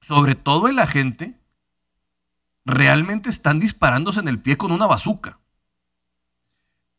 sobre 0.00 0.34
todo 0.36 0.68
el 0.68 0.78
agente, 0.78 1.38
realmente 2.66 3.30
están 3.30 3.58
disparándose 3.60 4.20
en 4.20 4.28
el 4.28 4.38
pie 4.40 4.56
con 4.58 4.72
una 4.72 4.86
bazuca. 4.86 5.38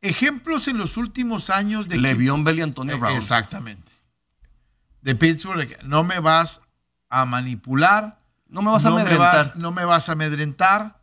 Ejemplos 0.01 0.67
en 0.67 0.77
los 0.77 0.97
últimos 0.97 1.49
años 1.49 1.87
de... 1.87 1.97
Le'Veon 1.97 2.43
Bell 2.43 2.59
y 2.59 2.61
Antonio 2.61 2.95
Eh, 2.95 2.99
Brown. 2.99 3.15
Exactamente. 3.17 3.91
De 5.01 5.15
Pittsburgh, 5.15 5.77
no 5.83 6.03
me 6.03 6.19
vas 6.19 6.61
a 7.09 7.25
manipular, 7.25 8.19
No 8.47 8.61
me 8.61 8.71
vas 8.71 8.85
a 8.85 8.89
me 8.91 9.01
amedrentar. 9.01 9.35
vas, 9.47 9.55
no 9.55 9.71
me 9.71 9.85
vas 9.85 10.07
a 10.09 10.13
amedrentar, 10.13 11.01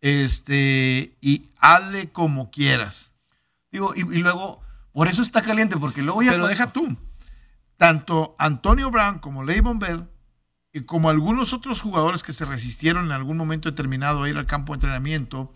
este, 0.00 1.16
y 1.20 1.48
hazle 1.58 2.10
como 2.10 2.50
quieras. 2.50 3.12
Digo, 3.70 3.94
y, 3.94 4.00
y 4.00 4.18
luego, 4.18 4.60
por 4.92 5.08
eso 5.08 5.22
está 5.22 5.42
caliente, 5.42 5.76
porque 5.76 6.02
luego 6.02 6.22
ya. 6.22 6.30
Pero 6.32 6.42
cuando- 6.44 6.48
deja 6.58 6.72
tú, 6.72 6.96
tanto 7.76 8.34
Antonio 8.38 8.90
Brown 8.90 9.18
como 9.20 9.44
Le'Veon 9.44 9.78
Bell 9.78 10.08
y 10.72 10.82
como 10.82 11.10
algunos 11.10 11.52
otros 11.52 11.80
jugadores 11.82 12.22
que 12.22 12.32
se 12.32 12.44
resistieron 12.44 13.06
en 13.06 13.12
algún 13.12 13.36
momento 13.36 13.70
determinado 13.70 14.22
a 14.22 14.28
ir 14.28 14.36
al 14.38 14.46
campo 14.46 14.72
de 14.72 14.76
entrenamiento, 14.76 15.52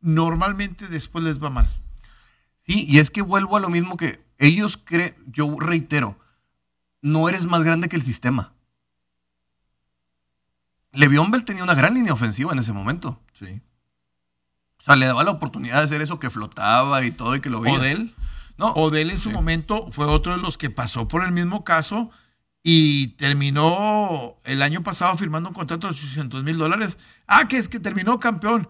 normalmente 0.00 0.88
después 0.88 1.24
les 1.24 1.42
va 1.42 1.50
mal. 1.50 1.68
Sí, 2.66 2.84
y 2.88 2.98
es 2.98 3.10
que 3.10 3.22
vuelvo 3.22 3.56
a 3.56 3.60
lo 3.60 3.68
mismo 3.70 3.96
que 3.96 4.24
ellos 4.38 4.76
creen, 4.82 5.14
yo 5.26 5.56
reitero, 5.58 6.18
no 7.00 7.28
eres 7.28 7.46
más 7.46 7.62
grande 7.62 7.88
que 7.88 7.96
el 7.96 8.02
sistema. 8.02 8.52
Le'Veon 10.92 11.30
Bell 11.30 11.44
tenía 11.44 11.62
una 11.62 11.74
gran 11.74 11.94
línea 11.94 12.12
ofensiva 12.12 12.52
en 12.52 12.58
ese 12.58 12.72
momento. 12.72 13.20
Sí. 13.34 13.60
O 14.78 14.82
sea, 14.82 14.96
le 14.96 15.06
daba 15.06 15.24
la 15.24 15.30
oportunidad 15.32 15.78
de 15.78 15.84
hacer 15.84 16.00
eso 16.02 16.18
que 16.18 16.30
flotaba 16.30 17.04
y 17.04 17.10
todo 17.10 17.36
y 17.36 17.40
que 17.40 17.50
lo 17.50 17.60
veía. 17.60 17.78
Odell, 17.78 18.14
No, 18.58 18.72
Odell 18.72 19.10
en 19.10 19.18
su 19.18 19.28
Sí. 19.28 19.34
momento 19.34 19.90
fue 19.90 20.06
otro 20.06 20.34
de 20.34 20.42
los 20.42 20.56
que 20.56 20.70
pasó 20.70 21.08
por 21.08 21.22
el 21.24 21.32
mismo 21.32 21.62
caso 21.62 22.10
y 22.68 23.08
terminó 23.14 24.38
el 24.42 24.60
año 24.60 24.82
pasado 24.82 25.16
firmando 25.16 25.50
un 25.50 25.54
contrato 25.54 25.86
de 25.86 25.92
800 25.92 26.42
mil 26.42 26.58
dólares. 26.58 26.98
Ah, 27.28 27.46
que 27.46 27.58
es 27.58 27.68
que 27.68 27.78
terminó 27.78 28.18
campeón. 28.18 28.68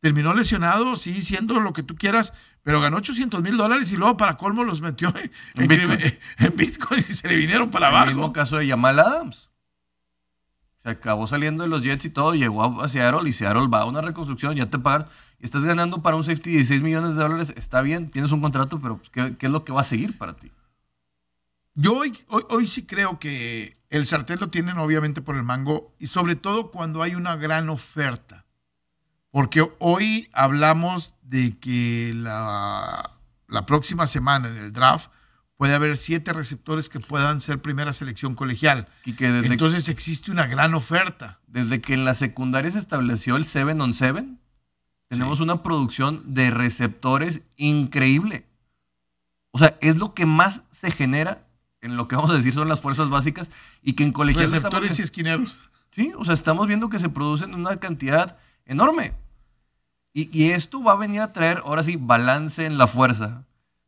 Terminó 0.00 0.34
lesionado, 0.34 0.96
sí, 0.96 1.22
siendo 1.22 1.58
lo 1.58 1.72
que 1.72 1.82
tú 1.82 1.96
quieras, 1.96 2.34
pero 2.62 2.78
ganó 2.82 2.98
800 2.98 3.42
mil 3.42 3.56
dólares 3.56 3.90
y 3.90 3.96
luego 3.96 4.18
para 4.18 4.36
colmo 4.36 4.64
los 4.64 4.82
metió 4.82 5.08
en, 5.56 5.66
Bitcoin. 5.66 5.80
crimen- 5.98 6.18
en 6.38 6.56
Bitcoin 6.56 7.00
y 7.00 7.02
se 7.14 7.26
le 7.26 7.36
vinieron 7.36 7.70
para 7.70 7.88
el 7.88 7.94
abajo. 7.94 8.06
mismo 8.08 8.32
caso 8.34 8.58
de 8.58 8.68
Jamal 8.68 8.98
Adams. 8.98 9.48
Se 10.82 10.90
acabó 10.90 11.26
saliendo 11.26 11.62
de 11.64 11.70
los 11.70 11.82
Jets 11.82 12.04
y 12.04 12.10
todo, 12.10 12.34
llegó 12.34 12.82
a 12.82 12.88
Seattle 12.90 13.28
y 13.28 13.32
Seattle 13.32 13.66
va 13.68 13.80
a 13.80 13.84
una 13.86 14.02
reconstrucción, 14.02 14.56
ya 14.56 14.66
te 14.68 14.78
pagan. 14.78 15.08
y 15.40 15.46
Estás 15.46 15.64
ganando 15.64 16.02
para 16.02 16.16
un 16.16 16.22
safety 16.24 16.50
16 16.50 16.82
millones 16.82 17.16
de 17.16 17.22
dólares, 17.22 17.54
está 17.56 17.80
bien, 17.80 18.10
tienes 18.10 18.30
un 18.30 18.42
contrato, 18.42 18.78
pero 18.78 18.98
pues, 18.98 19.08
¿qué, 19.08 19.36
qué 19.38 19.46
es 19.46 19.52
lo 19.52 19.64
que 19.64 19.72
va 19.72 19.80
a 19.80 19.84
seguir 19.84 20.18
para 20.18 20.34
ti? 20.36 20.50
Yo 21.80 21.96
hoy, 21.96 22.12
hoy, 22.26 22.42
hoy 22.48 22.66
sí 22.66 22.86
creo 22.86 23.20
que 23.20 23.78
el 23.88 24.04
sartén 24.04 24.40
lo 24.40 24.50
tienen 24.50 24.78
obviamente 24.78 25.22
por 25.22 25.36
el 25.36 25.44
mango 25.44 25.94
y 26.00 26.08
sobre 26.08 26.34
todo 26.34 26.72
cuando 26.72 27.04
hay 27.04 27.14
una 27.14 27.36
gran 27.36 27.68
oferta. 27.68 28.46
Porque 29.30 29.64
hoy 29.78 30.28
hablamos 30.32 31.14
de 31.22 31.56
que 31.60 32.10
la, 32.16 33.12
la 33.46 33.64
próxima 33.64 34.08
semana 34.08 34.48
en 34.48 34.56
el 34.56 34.72
draft 34.72 35.12
puede 35.56 35.72
haber 35.72 35.96
siete 35.98 36.32
receptores 36.32 36.88
que 36.88 36.98
puedan 36.98 37.40
ser 37.40 37.62
primera 37.62 37.92
selección 37.92 38.34
colegial. 38.34 38.88
Y 39.04 39.12
que 39.12 39.30
desde, 39.30 39.52
Entonces 39.52 39.88
existe 39.88 40.32
una 40.32 40.48
gran 40.48 40.74
oferta. 40.74 41.38
desde 41.46 41.80
que 41.80 41.94
en 41.94 42.04
la 42.04 42.14
secundaria 42.14 42.72
se 42.72 42.80
estableció 42.80 43.36
el 43.36 43.44
7 43.44 43.80
on 43.80 43.94
7, 43.94 44.26
tenemos 45.06 45.38
una 45.38 45.62
producción 45.62 46.34
de 46.34 46.50
receptores 46.50 47.42
increíble. 47.54 48.48
O 49.52 49.60
sea, 49.60 49.78
es 49.80 49.96
lo 49.96 50.12
que 50.12 50.26
más 50.26 50.62
se 50.72 50.90
genera 50.90 51.47
en 51.80 51.96
lo 51.96 52.08
que 52.08 52.16
vamos 52.16 52.30
a 52.30 52.34
decir 52.34 52.52
son 52.52 52.68
las 52.68 52.80
fuerzas 52.80 53.08
básicas 53.08 53.48
y 53.82 53.92
que 53.94 54.04
en 54.04 54.12
colegial 54.12 54.44
estamos 54.46 54.62
Receptores 54.64 54.90
y 54.90 54.94
viendo- 54.94 55.04
esquineros. 55.04 55.70
Sí, 55.94 56.12
o 56.16 56.24
sea, 56.24 56.34
estamos 56.34 56.66
viendo 56.66 56.88
que 56.88 56.98
se 56.98 57.08
producen 57.08 57.54
una 57.54 57.78
cantidad 57.78 58.36
enorme. 58.66 59.14
Y, 60.12 60.28
y 60.36 60.50
esto 60.50 60.82
va 60.82 60.92
a 60.92 60.96
venir 60.96 61.20
a 61.20 61.32
traer, 61.32 61.62
ahora 61.64 61.82
sí, 61.82 61.96
balance 61.96 62.64
en 62.66 62.78
la 62.78 62.86
fuerza, 62.86 63.44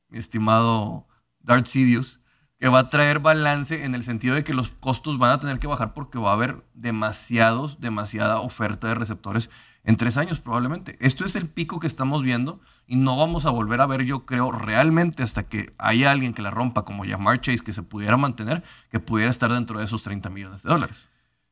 mi 0.09 0.18
estimado 0.18 1.06
Darth 1.40 1.66
Sidious, 1.66 2.18
que 2.59 2.68
va 2.68 2.80
a 2.80 2.88
traer 2.90 3.20
balance 3.20 3.85
en 3.85 3.94
el 3.94 4.02
sentido 4.02 4.35
de 4.35 4.44
que 4.44 4.54
los 4.54 4.70
costos 4.70 5.18
van 5.18 5.30
a 5.30 5.40
tener 5.40 5.59
que 5.59 5.66
bajar 5.66 5.94
porque 5.94 6.18
va 6.18 6.30
a 6.30 6.35
haber 6.35 6.64
demasiados, 6.75 7.80
demasiada 7.80 8.40
oferta 8.40 8.88
de 8.88 8.94
receptores 8.94 9.49
en 9.82 9.97
tres 9.97 10.16
años 10.18 10.40
probablemente. 10.40 10.97
Esto 11.00 11.25
es 11.25 11.37
el 11.37 11.49
pico 11.49 11.80
que 11.80 11.87
estamos 11.87 12.23
viendo 12.23 12.61
y 12.90 12.97
no 12.97 13.16
vamos 13.16 13.47
a 13.47 13.50
volver 13.50 13.80
a 13.80 13.87
ver, 13.87 14.02
yo 14.02 14.26
creo, 14.26 14.50
realmente 14.50 15.23
hasta 15.23 15.44
que 15.44 15.73
haya 15.78 16.11
alguien 16.11 16.35
que 16.35 16.42
la 16.42 16.50
rompa 16.50 16.85
como 16.85 17.04
Jamar 17.04 17.40
Chase, 17.40 17.61
que 17.61 17.73
se 17.73 17.85
pudiera 17.85 18.16
mantener, 18.16 18.64
que 18.90 18.99
pudiera 18.99 19.30
estar 19.30 19.52
dentro 19.52 19.78
de 19.78 19.85
esos 19.85 20.02
30 20.02 20.28
millones 20.28 20.64
de 20.64 20.70
dólares. 20.70 20.97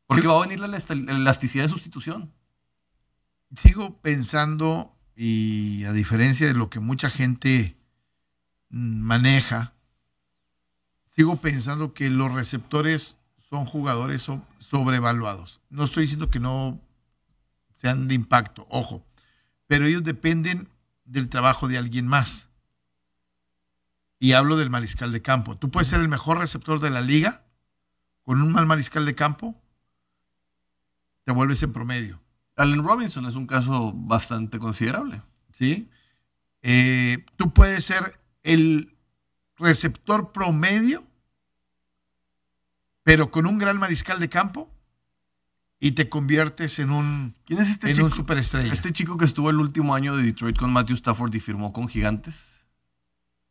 Porque 0.09 0.27
va 0.27 0.37
a 0.37 0.41
venir 0.41 0.59
la 0.59 0.67
elasticidad 0.67 1.63
de 1.63 1.69
sustitución. 1.69 2.33
Sigo 3.55 4.01
pensando, 4.01 4.97
y 5.15 5.85
a 5.85 5.93
diferencia 5.93 6.49
de 6.49 6.55
lo 6.55 6.71
que 6.71 6.81
mucha 6.81 7.09
gente 7.09 7.77
maneja, 8.69 9.75
sigo 11.15 11.37
pensando 11.37 11.95
que 11.95 12.11
los 12.11 12.33
receptores 12.33 13.17
son 13.49 13.65
jugadores 13.65 14.29
sobrevaluados. 14.59 15.61
No 15.71 15.85
estoy 15.85 16.03
diciendo 16.03 16.31
que 16.31 16.41
no 16.41 16.81
sean 17.81 18.09
de 18.09 18.17
impacto, 18.17 18.67
ojo, 18.71 19.07
pero 19.69 19.87
ellos 19.87 20.03
dependen 20.03 20.69
del 21.09 21.29
trabajo 21.29 21.69
de 21.69 21.79
alguien 21.79 22.07
más. 22.07 22.49
Y 24.21 24.33
hablo 24.33 24.57
del 24.57 24.71
mariscal 24.71 25.13
de 25.13 25.23
campo. 25.23 25.57
Tú 25.57 25.71
puedes 25.71 25.89
ser 25.89 26.01
el 26.01 26.09
mejor 26.09 26.39
receptor 26.39 26.81
de 26.81 26.91
la 26.91 27.01
liga 27.01 27.45
con 28.29 28.43
un 28.43 28.53
mal 28.53 28.67
mariscal 28.67 29.07
de 29.07 29.15
campo, 29.15 29.59
te 31.25 31.33
vuelves 31.33 31.63
en 31.63 31.73
promedio. 31.73 32.21
Allen 32.57 32.85
Robinson 32.85 33.25
es 33.25 33.35
un 33.35 33.47
caso 33.47 33.91
bastante 33.95 34.59
considerable. 34.59 35.23
Sí. 35.53 35.89
Eh, 36.61 37.25
tú 37.37 37.55
puedes 37.55 37.87
ser 37.87 38.21
el 38.43 38.95
receptor 39.57 40.33
promedio, 40.33 41.07
pero 43.03 43.31
con 43.31 43.47
un 43.47 43.59
gran 43.59 43.79
mariscal 43.79 44.21
de 44.21 44.29
campo 44.29 44.71
y 45.81 45.93
te 45.93 46.09
conviertes 46.09 46.79
en 46.79 46.91
un, 46.91 47.37
¿Quién 47.47 47.61
es 47.61 47.69
este 47.69 47.89
en 47.89 47.95
chico? 47.95 48.07
un 48.07 48.13
superestrella. 48.13 48.73
Este 48.73 48.93
chico 48.93 49.17
que 49.17 49.25
estuvo 49.25 49.51
el 49.51 49.57
último 49.57 49.95
año 49.95 50.17
de 50.17 50.23
Detroit 50.25 50.57
con 50.59 50.73
Matthew 50.73 50.97
Stafford 50.97 51.35
y 51.35 51.41
firmó 51.41 51.73
con 51.73 51.89
Gigantes. 51.89 52.59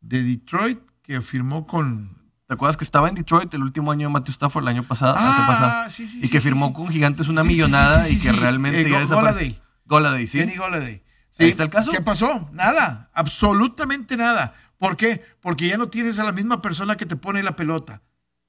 De 0.00 0.22
Detroit, 0.22 0.78
que 1.02 1.20
firmó 1.22 1.66
con. 1.66 2.16
¿Te 2.46 2.54
acuerdas 2.54 2.76
que 2.76 2.84
estaba 2.84 3.08
en 3.08 3.14
Detroit 3.14 3.52
el 3.54 3.62
último 3.62 3.92
año 3.92 4.08
de 4.08 4.12
Matthew 4.12 4.32
Stafford, 4.32 4.64
el 4.64 4.68
año 4.68 4.82
pasado? 4.84 5.14
Ah, 5.18 5.86
sí, 5.90 6.06
sí, 6.08 6.18
y 6.22 6.28
que 6.28 6.38
sí, 6.40 6.44
firmó 6.48 6.68
sí. 6.68 6.74
con 6.74 6.88
Gigantes 6.88 7.28
una 7.28 7.44
millonada 7.44 8.08
y 8.08 8.18
que 8.18 8.32
realmente 8.32 8.82
Eh, 8.82 8.90
ya 8.90 9.00
desapareció. 9.00 9.54
Golladay, 9.86 10.26
sí. 10.26 10.38
Kenny 10.38 10.56
Golladay. 10.56 11.02
Ahí 11.38 11.48
está 11.50 11.62
el 11.62 11.70
caso. 11.70 11.90
¿Qué 11.92 12.00
pasó? 12.00 12.48
Nada, 12.52 13.10
absolutamente 13.14 14.16
nada. 14.16 14.54
¿Por 14.78 14.96
qué? 14.96 15.22
Porque 15.40 15.68
ya 15.68 15.76
no 15.76 15.88
tienes 15.88 16.18
a 16.18 16.24
la 16.24 16.32
misma 16.32 16.60
persona 16.62 16.96
que 16.96 17.06
te 17.06 17.16
pone 17.16 17.42
la 17.42 17.54
pelota. 17.56 18.02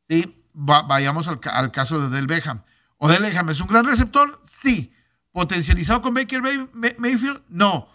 ¿Sí? 0.08 0.44
Va- 0.56 0.84
vayamos 0.84 1.28
al, 1.28 1.40
al 1.52 1.72
caso 1.72 2.00
de 2.00 2.10
Del 2.16 2.28
Beckham. 2.28 2.62
¿Odell 3.00 3.22
Beckham 3.24 3.50
es 3.50 3.60
un 3.60 3.68
gran 3.68 3.86
receptor? 3.86 4.42
Sí. 4.46 4.94
¿Potencializado 5.32 6.02
con 6.02 6.14
Baker 6.14 6.42
May- 6.42 6.70
May- 6.74 6.96
Mayfield? 6.98 7.42
No. 7.50 7.88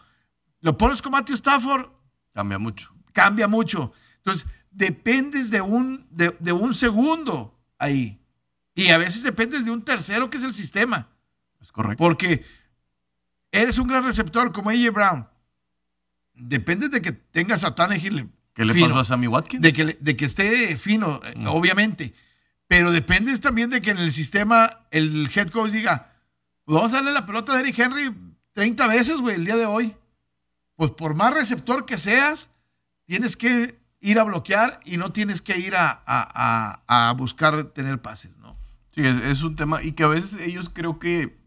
¿Lo 0.61 0.77
pones 0.79 1.01
con 1.03 1.13
Matthew 1.13 1.35
Stafford? 1.37 1.89
Cambia 2.33 2.59
mucho. 2.59 2.93
Cambia 3.13 3.47
mucho. 3.49 3.93
Entonces, 4.19 4.47
dependes 4.71 5.51
de 5.51 5.61
un, 5.61 6.07
de, 6.11 6.37
de 6.41 6.53
un 6.53 6.75
segundo 6.75 7.59
ahí. 7.79 8.21
Y 8.75 8.89
a 8.89 8.99
veces 8.99 9.23
dependes 9.23 9.65
de 9.65 9.71
un 9.71 9.83
tercero, 9.83 10.31
que 10.31 10.39
es 10.39 10.43
el 10.43 10.55
sistema. 10.55 11.09
Es 11.61 11.71
correcto. 11.71 12.03
Porque 12.03 12.45
eres 13.53 13.79
un 13.79 13.87
gran 13.87 14.05
receptor 14.05 14.53
como 14.53 14.71
AJ 14.71 14.91
Brown. 14.93 15.29
Depende 16.35 16.89
de 16.89 17.01
que 17.01 17.13
tengas 17.13 17.63
a 17.65 17.75
Tannehill 17.75 18.29
¿Qué 18.55 18.65
le 18.65 18.73
fino, 18.75 18.89
pasó 18.89 19.01
a 19.01 19.05
Sammy 19.05 19.27
Watkins? 19.29 19.63
de 19.63 19.73
que, 19.73 19.85
de 20.01 20.17
que 20.17 20.25
esté 20.25 20.77
fino, 20.77 21.21
Mm. 21.37 21.47
obviamente. 21.49 22.15
Pero 22.77 22.91
dependes 22.91 23.41
también 23.41 23.71
de 23.71 23.81
que 23.81 23.93
en 23.93 23.99
el 23.99 24.11
sistema 24.11 24.81
el 24.91 25.31
head 25.33 25.49
coach 25.51 25.71
diga, 25.71 26.11
pues 26.65 26.75
vamos 26.75 26.93
a 26.93 26.97
darle 26.97 27.13
la 27.13 27.25
pelota 27.25 27.53
a 27.53 27.57
Derrick 27.57 27.79
Henry 27.79 28.13
30 28.53 28.89
veces, 28.89 29.19
güey, 29.19 29.37
el 29.37 29.45
día 29.45 29.55
de 29.55 29.65
hoy. 29.65 29.95
Pues 30.75 30.91
por 30.91 31.15
más 31.15 31.33
receptor 31.33 31.87
que 31.87 31.99
seas, 31.99 32.51
tienes 33.07 33.37
que 33.37 33.79
ir 34.01 34.19
a 34.19 34.25
bloquear 34.25 34.81
y 34.85 34.97
no 34.97 35.13
tienes 35.13 35.41
que 35.41 35.57
ir 35.57 35.77
a, 35.77 35.89
a- 36.05 36.81
a- 36.89 37.09
a 37.11 37.13
buscar 37.13 37.63
tener 37.63 38.03
pases, 38.03 38.37
¿no? 38.39 38.57
Sí, 38.93 39.07
es, 39.07 39.19
es 39.19 39.45
un 39.45 39.55
tema. 39.55 39.81
Y 39.81 39.93
que 39.93 40.03
a 40.03 40.09
veces 40.09 40.37
ellos 40.41 40.69
creo 40.75 40.99
que 40.99 41.39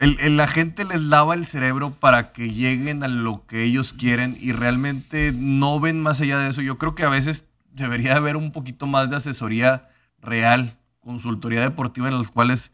el, 0.00 0.18
el- 0.18 0.36
la 0.36 0.48
gente 0.48 0.84
les 0.84 1.00
lava 1.00 1.34
el 1.34 1.46
cerebro 1.46 1.92
para 1.94 2.32
que 2.32 2.52
lleguen 2.52 3.04
a 3.04 3.08
lo 3.08 3.46
que 3.46 3.62
ellos 3.62 3.92
quieren 3.92 4.36
y 4.40 4.50
realmente 4.50 5.30
no 5.32 5.78
ven 5.78 6.02
más 6.02 6.20
allá 6.20 6.40
de 6.40 6.50
eso. 6.50 6.60
Yo 6.60 6.76
creo 6.76 6.96
que 6.96 7.04
a 7.04 7.08
veces 7.08 7.44
debería 7.76 8.16
haber 8.16 8.36
un 8.36 8.52
poquito 8.52 8.86
más 8.86 9.10
de 9.10 9.16
asesoría 9.16 9.88
real, 10.20 10.76
consultoría 11.00 11.60
deportiva 11.60 12.08
en 12.08 12.14
los 12.14 12.30
cuales 12.30 12.72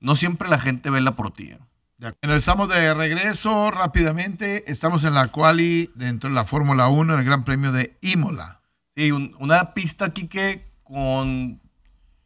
no 0.00 0.16
siempre 0.16 0.48
la 0.48 0.58
gente 0.58 0.90
ve 0.90 1.00
la 1.00 1.16
portilla. 1.16 1.58
Acuerdo. 1.98 2.16
Bueno, 2.22 2.34
estamos 2.36 2.68
de 2.68 2.94
regreso 2.94 3.70
rápidamente. 3.70 4.70
Estamos 4.70 5.04
en 5.04 5.14
la 5.14 5.28
quali 5.28 5.90
dentro 5.94 6.30
de 6.30 6.34
la 6.34 6.44
Fórmula 6.46 6.88
1, 6.88 7.18
el 7.18 7.24
Gran 7.24 7.44
Premio 7.44 7.72
de 7.72 7.96
Imola. 8.00 8.60
Sí, 8.96 9.12
un- 9.12 9.34
una 9.38 9.74
pista 9.74 10.06
aquí 10.06 10.26
que 10.26 10.70
con 10.82 11.60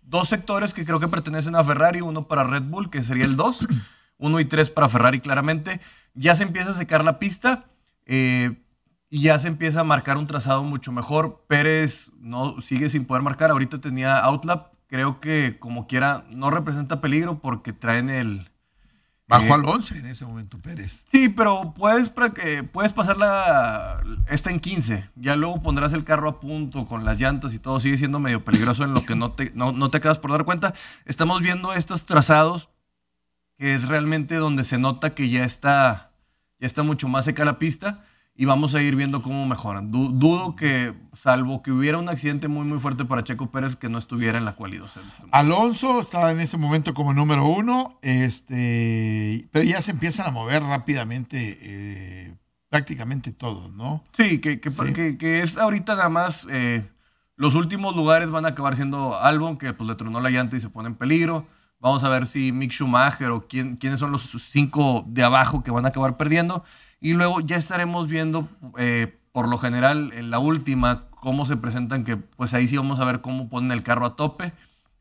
dos 0.03 0.29
sectores 0.29 0.73
que 0.75 0.85
creo 0.85 1.01
que 1.01 1.09
pertenecen 1.09 1.57
a 1.57 1.65
Ferrari, 1.65 2.01
uno 2.01 2.27
para 2.29 2.45
Red 2.45 2.63
Bull, 2.63 2.89
que 2.91 3.03
sería 3.03 3.25
el 3.25 3.37
2, 3.37 3.67
uno 4.19 4.39
y 4.41 4.45
tres 4.45 4.71
para 4.71 4.89
Ferrari 4.89 5.21
claramente. 5.21 5.81
Ya 6.15 6.37
se 6.37 6.45
empieza 6.45 6.71
a 6.71 6.75
secar 6.75 7.05
la 7.05 7.19
pista 7.19 7.65
eh, 8.07 8.63
y 9.15 9.21
ya 9.21 9.39
se 9.39 9.47
empieza 9.47 9.79
a 9.79 9.85
marcar 9.85 10.17
un 10.17 10.27
trazado 10.27 10.65
mucho 10.65 10.91
mejor. 10.91 11.45
Pérez 11.47 12.11
no 12.19 12.61
sigue 12.63 12.91
sin 12.91 13.05
poder 13.05 13.23
marcar, 13.23 13.53
ahorita 13.53 13.81
tenía 13.81 14.19
outlap, 14.19 14.73
creo 14.89 15.21
que 15.21 15.57
como 15.61 15.87
quiera 15.87 16.25
no 16.31 16.51
representa 16.51 17.01
peligro 17.01 17.39
porque 17.39 17.73
traen 17.73 18.11
el... 18.11 18.51
Bajó 19.29 19.45
eh, 19.45 19.53
al 19.53 19.65
11 19.67 19.99
en 20.01 20.07
ese 20.07 20.25
momento 20.27 20.59
Pérez. 20.59 21.05
Sí, 21.13 21.29
pero 21.29 21.75
puedes, 21.77 22.11
que- 22.35 22.65
puedes 22.65 22.93
pasar 22.93 23.17
la, 23.17 24.03
esta 24.29 24.51
en 24.51 24.59
15. 24.59 25.09
Ya 25.15 25.37
luego 25.37 25.63
pondrás 25.63 25.93
el 25.93 26.03
carro 26.03 26.29
a 26.29 26.41
punto 26.41 26.89
con 26.89 27.05
las 27.05 27.21
llantas 27.21 27.55
y 27.55 27.61
todo. 27.61 27.79
Sigue 27.79 27.99
siendo 27.99 28.19
medio 28.19 28.45
peligroso 28.45 28.83
en 28.83 28.95
lo 28.95 29.07
que 29.07 29.15
no 29.15 29.31
te, 29.31 29.53
no, 29.55 29.71
no 29.71 29.93
te 29.93 29.99
acabas 29.99 30.19
por 30.19 30.33
dar 30.33 30.45
cuenta. 30.45 30.75
Estamos 31.05 31.41
viendo 31.41 31.73
estos 31.73 32.05
trazados, 32.05 32.69
que 33.59 33.77
es 33.77 33.87
realmente 33.87 34.35
donde 34.35 34.65
se 34.65 34.77
nota 34.77 35.15
que 35.15 35.29
ya 35.29 35.45
está, 35.45 36.11
ya 36.59 36.67
está 36.67 36.83
mucho 36.83 37.07
más 37.07 37.27
seca 37.27 37.45
la 37.45 37.61
pista. 37.61 38.05
Y 38.37 38.47
vamos 38.47 38.75
a 38.75 38.83
ir 38.83 38.97
viendo 38.97 39.23
cómo 39.23 39.47
mejoran. 39.47 39.93
Du- 39.93 40.11
dudo 40.11 40.57
que, 40.57 40.93
salvo 41.13 41.63
que 41.63 41.71
hubiera 41.71 41.99
un 41.99 42.09
accidente 42.09 42.49
muy, 42.49 42.65
muy 42.67 42.81
fuerte 42.81 43.05
para 43.05 43.23
Checo 43.23 43.51
Pérez, 43.53 43.77
que 43.77 43.89
no 43.89 43.97
estuviera 43.99 44.39
en 44.39 44.45
la 44.45 44.55
cualidad. 44.57 44.87
Alonso 45.31 46.01
estaba 46.01 46.33
en 46.33 46.41
ese 46.41 46.57
momento 46.59 46.95
como 46.95 47.15
número 47.15 47.47
uno, 47.47 47.97
este, 48.03 49.49
pero 49.53 49.65
ya 49.65 49.81
se 49.83 49.93
empiezan 49.93 50.27
a 50.27 50.31
mover 50.31 50.63
rápidamente 50.63 51.59
eh, 51.61 52.37
prácticamente 52.69 53.31
todos, 53.33 53.73
¿no? 53.73 54.03
Sí, 54.17 54.41
que, 54.41 54.61
que, 54.61 54.71
Sí. 54.71 54.93
que- 54.93 55.17
que 55.17 55.43
es 55.43 55.57
ahorita 55.57 55.95
nada 55.95 56.09
más. 56.09 56.47
eh, 56.51 56.89
los 57.37 57.55
últimos 57.57 57.97
lugares 57.97 58.31
van 58.31 58.47
a 58.47 58.51
acabar 58.51 58.77
siendo 58.77 59.21
Albon, 59.21 59.59
que 59.59 59.73
pues 59.73 59.89
le 59.89 59.97
tronó 59.97 60.21
la 60.21 60.31
llanta 60.31 60.57
y 60.57 60.61
se 60.61 60.71
pone 60.71 60.89
en 60.89 60.95
peligro. 60.95 61.47
Vamos 61.81 62.03
a 62.05 62.09
ver 62.09 62.27
si 62.27 62.53
Mick 62.53 62.71
Schumacher 62.73 63.31
o 63.31 63.47
quién, 63.49 63.77
quiénes 63.77 63.99
son 64.01 64.13
los 64.13 64.29
cinco 64.51 65.05
de 65.09 65.23
abajo 65.25 65.63
que 65.65 65.71
van 65.73 65.85
a 65.85 65.89
acabar 65.89 66.17
perdiendo. 66.17 66.65
Y 67.05 67.13
luego 67.13 67.41
ya 67.41 67.59
estaremos 67.59 68.09
viendo, 68.09 68.49
eh, 68.79 69.19
por 69.31 69.47
lo 69.47 69.59
general, 69.59 70.11
en 70.15 70.31
la 70.31 70.39
última, 70.39 71.11
cómo 71.11 71.45
se 71.45 71.59
presentan, 71.59 72.03
que 72.03 72.17
pues 72.17 72.55
ahí 72.55 72.67
sí 72.67 72.79
vamos 72.79 72.99
a 72.99 73.05
ver 73.05 73.21
cómo 73.21 73.51
ponen 73.51 73.73
el 73.73 73.83
carro 73.83 74.07
a 74.07 74.17
tope. 74.17 74.55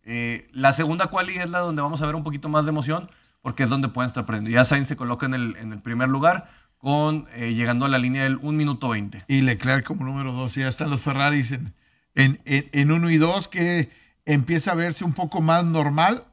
Eh, 0.04 0.50
la 0.52 0.74
segunda 0.74 1.08
quali 1.08 1.38
es 1.38 1.50
la 1.50 1.60
donde 1.60 1.82
vamos 1.82 2.02
a 2.02 2.06
ver 2.06 2.16
un 2.16 2.26
poquito 2.26 2.50
más 2.50 2.66
de 2.66 2.72
emoción, 2.72 3.10
porque 3.42 3.64
es 3.64 3.70
donde 3.70 3.88
pueden 3.88 4.10
estar 4.10 4.26
perdiendo. 4.26 4.50
Ya 4.50 4.66
Sainz 4.66 4.90
se 4.90 4.98
coloca 4.98 5.26
en 5.28 5.34
el, 5.34 5.56
en 5.56 5.72
el 5.72 5.80
primer 5.80 6.10
lugar, 6.10 6.50
con 6.78 7.26
eh, 7.36 7.54
llegando 7.54 7.86
a 7.86 7.88
la 7.88 8.00
línea 8.00 8.24
del 8.24 8.36
1 8.36 8.52
minuto 8.52 8.90
20. 8.90 9.24
Y 9.30 9.40
Leclerc 9.40 9.86
como 9.86 10.04
número 10.04 10.34
dos, 10.34 10.58
y 10.58 10.60
ya 10.60 10.68
están 10.68 10.90
los 10.90 11.00
Ferraris 11.00 11.54
en, 11.54 11.74
en, 12.16 12.42
en, 12.44 12.70
en 12.74 12.92
uno 12.92 13.12
y 13.12 13.18
dos, 13.18 13.48
que 13.48 13.90
empieza 14.26 14.74
a 14.74 14.76
verse 14.76 15.06
un 15.06 15.14
poco 15.14 15.40
más 15.40 15.64
normal, 15.64 16.26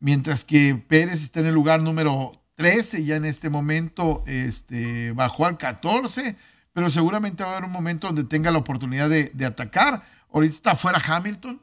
mientras 0.00 0.42
que 0.42 0.74
Pérez 0.74 1.22
está 1.22 1.38
en 1.38 1.46
el 1.46 1.54
lugar 1.54 1.80
número 1.80 2.39
13, 2.60 3.04
ya 3.04 3.16
en 3.16 3.24
este 3.24 3.48
momento 3.48 4.22
este, 4.26 5.12
bajó 5.12 5.46
al 5.46 5.56
14, 5.56 6.36
pero 6.72 6.90
seguramente 6.90 7.42
va 7.42 7.50
a 7.50 7.52
haber 7.56 7.64
un 7.64 7.72
momento 7.72 8.06
donde 8.08 8.24
tenga 8.24 8.50
la 8.50 8.58
oportunidad 8.58 9.08
de, 9.08 9.30
de 9.34 9.46
atacar. 9.46 10.02
Ahorita 10.32 10.54
está 10.54 10.76
fuera 10.76 11.00
Hamilton, 11.04 11.60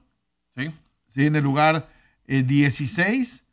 ¿sí? 0.55 0.71
¿sí? 1.13 1.25
en 1.27 1.35
el 1.35 1.43
lugar 1.43 1.87
eh, 2.25 2.41
16, 2.43 3.43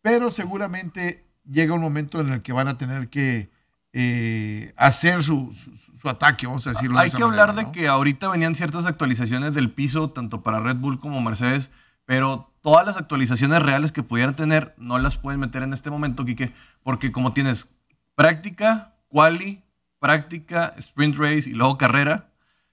pero 0.00 0.30
seguramente 0.30 1.24
llega 1.44 1.74
un 1.74 1.80
momento 1.82 2.20
en 2.20 2.28
el 2.32 2.42
que 2.42 2.52
van 2.52 2.68
a 2.68 2.78
tener 2.78 3.08
que 3.08 3.50
eh, 3.92 4.72
hacer 4.76 5.22
su, 5.24 5.52
su- 5.54 5.72
su 5.98 6.08
ataque, 6.08 6.46
vamos 6.46 6.66
a 6.66 6.70
decirlo. 6.70 6.96
de 6.96 7.02
Hay 7.02 7.08
esa 7.08 7.18
que 7.18 7.24
hablar 7.24 7.54
de 7.54 7.70
que 7.72 7.86
ahorita 7.88 8.28
venían 8.28 8.54
ciertas 8.54 8.86
actualizaciones 8.86 9.54
del 9.54 9.70
piso, 9.70 10.10
tanto 10.10 10.42
para 10.42 10.60
Red 10.60 10.76
Bull 10.76 10.98
como 10.98 11.20
Mercedes, 11.20 11.68
pero 12.06 12.51
todas 12.62 12.86
las 12.86 12.96
actualizaciones 12.96 13.60
reales 13.60 13.92
que 13.92 14.02
pudieran 14.02 14.36
tener 14.36 14.74
no 14.78 14.98
las 14.98 15.18
pueden 15.18 15.40
meter 15.40 15.62
en 15.62 15.72
este 15.72 15.90
momento, 15.90 16.24
Quique, 16.24 16.54
porque 16.82 17.12
como 17.12 17.32
tienes 17.32 17.68
práctica, 18.14 18.94
quali, 19.08 19.62
práctica, 19.98 20.74
sprint 20.78 21.16
race 21.16 21.50
y 21.50 21.52
luego 21.52 21.76
carrera, 21.76 22.30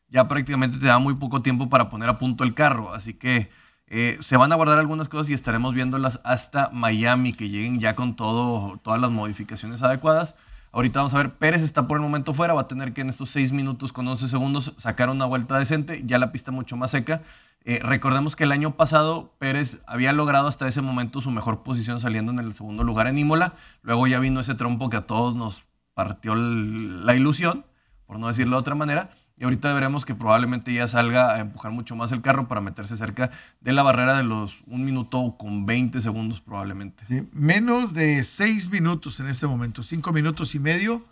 ya 0.08 0.28
prácticamente 0.28 0.78
te 0.78 0.86
da 0.86 1.00
muy 1.00 1.16
poco 1.16 1.42
tiempo 1.42 1.70
para 1.70 1.90
poner 1.90 2.10
a 2.10 2.18
punto 2.18 2.44
el 2.44 2.54
carro. 2.54 2.94
Así 2.94 3.14
que 3.14 3.50
eh, 3.88 4.18
se 4.22 4.38
van 4.38 4.52
a 4.52 4.56
guardar 4.56 4.80
algunas 4.80 5.10
cosas 5.10 5.30
y 5.30 5.34
estaremos 5.34 5.74
viéndolas 5.74 6.22
hasta 6.24 6.70
Miami, 6.72 7.34
que 7.34 7.50
lleguen 7.50 7.80
ya 7.80 7.96
con 7.96 8.16
todas 8.16 9.02
las 9.02 9.12
modificaciones 9.12 9.82
adecuadas. 9.82 10.36
Ahorita 10.72 11.00
vamos 11.00 11.16
a 11.16 11.18
ver, 11.18 11.34
Pérez 11.34 11.64
está 11.64 11.88
por 11.88 11.98
el 11.98 12.04
momento 12.04 12.36
fuera, 12.36 12.54
va 12.54 12.62
a 12.62 12.68
tener 12.68 12.94
que 12.94 13.02
en 13.02 13.10
estos 13.10 13.32
6 13.32 13.54
minutos 13.54 13.92
con 13.92 14.08
11 14.08 14.28
segundos 14.28 14.74
sacar 14.78 15.10
una 15.10 15.26
vuelta 15.26 15.58
decente, 15.58 16.04
ya 16.06 16.20
la 16.20 16.32
pista 16.32 16.52
mucho 16.52 16.78
más 16.78 16.92
seca. 16.92 17.24
Eh, 17.66 17.80
recordemos 17.82 18.36
que 18.36 18.44
el 18.44 18.52
año 18.52 18.78
pasado 18.78 19.34
Pérez 19.40 19.80
había 19.88 20.14
logrado 20.14 20.48
hasta 20.48 20.68
ese 20.68 20.82
momento 20.82 21.22
su 21.22 21.32
mejor 21.32 21.64
posición 21.64 22.00
saliendo 22.00 22.32
en 22.32 22.40
el 22.40 22.54
segundo 22.54 22.84
lugar 22.84 23.08
en 23.08 23.18
Imola, 23.18 23.56
luego 23.82 24.06
ya 24.06 24.20
vino 24.20 24.40
ese 24.42 24.54
trompo 24.54 24.92
que 24.92 24.98
a 24.98 25.08
todos 25.08 25.36
nos 25.36 25.66
partió 25.96 26.36
la 26.36 27.16
ilusión, 27.16 27.66
por 28.06 28.20
no 28.20 28.28
decirlo 28.28 28.58
de 28.58 28.62
otra 28.62 28.76
manera, 28.76 29.10
y 29.40 29.46
ahorita 29.46 29.74
veremos 29.74 30.04
que 30.04 30.16
probablemente 30.16 30.74
ya 30.74 30.88
salga 30.90 31.34
a 31.34 31.40
empujar 31.40 31.72
mucho 31.72 31.96
más 31.96 32.12
el 32.12 32.22
carro 32.22 32.50
para 32.50 32.60
meterse 32.60 32.98
cerca 32.98 33.32
de 33.62 33.72
la 33.72 33.84
barrera 33.84 34.18
de 34.18 34.24
los 34.24 34.64
un 34.68 34.84
minuto 34.84 35.38
con 35.38 35.66
20 35.66 36.02
segundos 36.02 36.42
probablemente. 36.42 37.06
menos 37.32 37.94
de 37.94 38.24
6 38.26 38.70
minutos 38.70 39.20
en 39.22 39.28
este 39.28 39.48
momento, 39.48 39.82
5 39.82 40.12
minutos 40.12 40.56
y 40.56 40.60
medio 40.60 41.06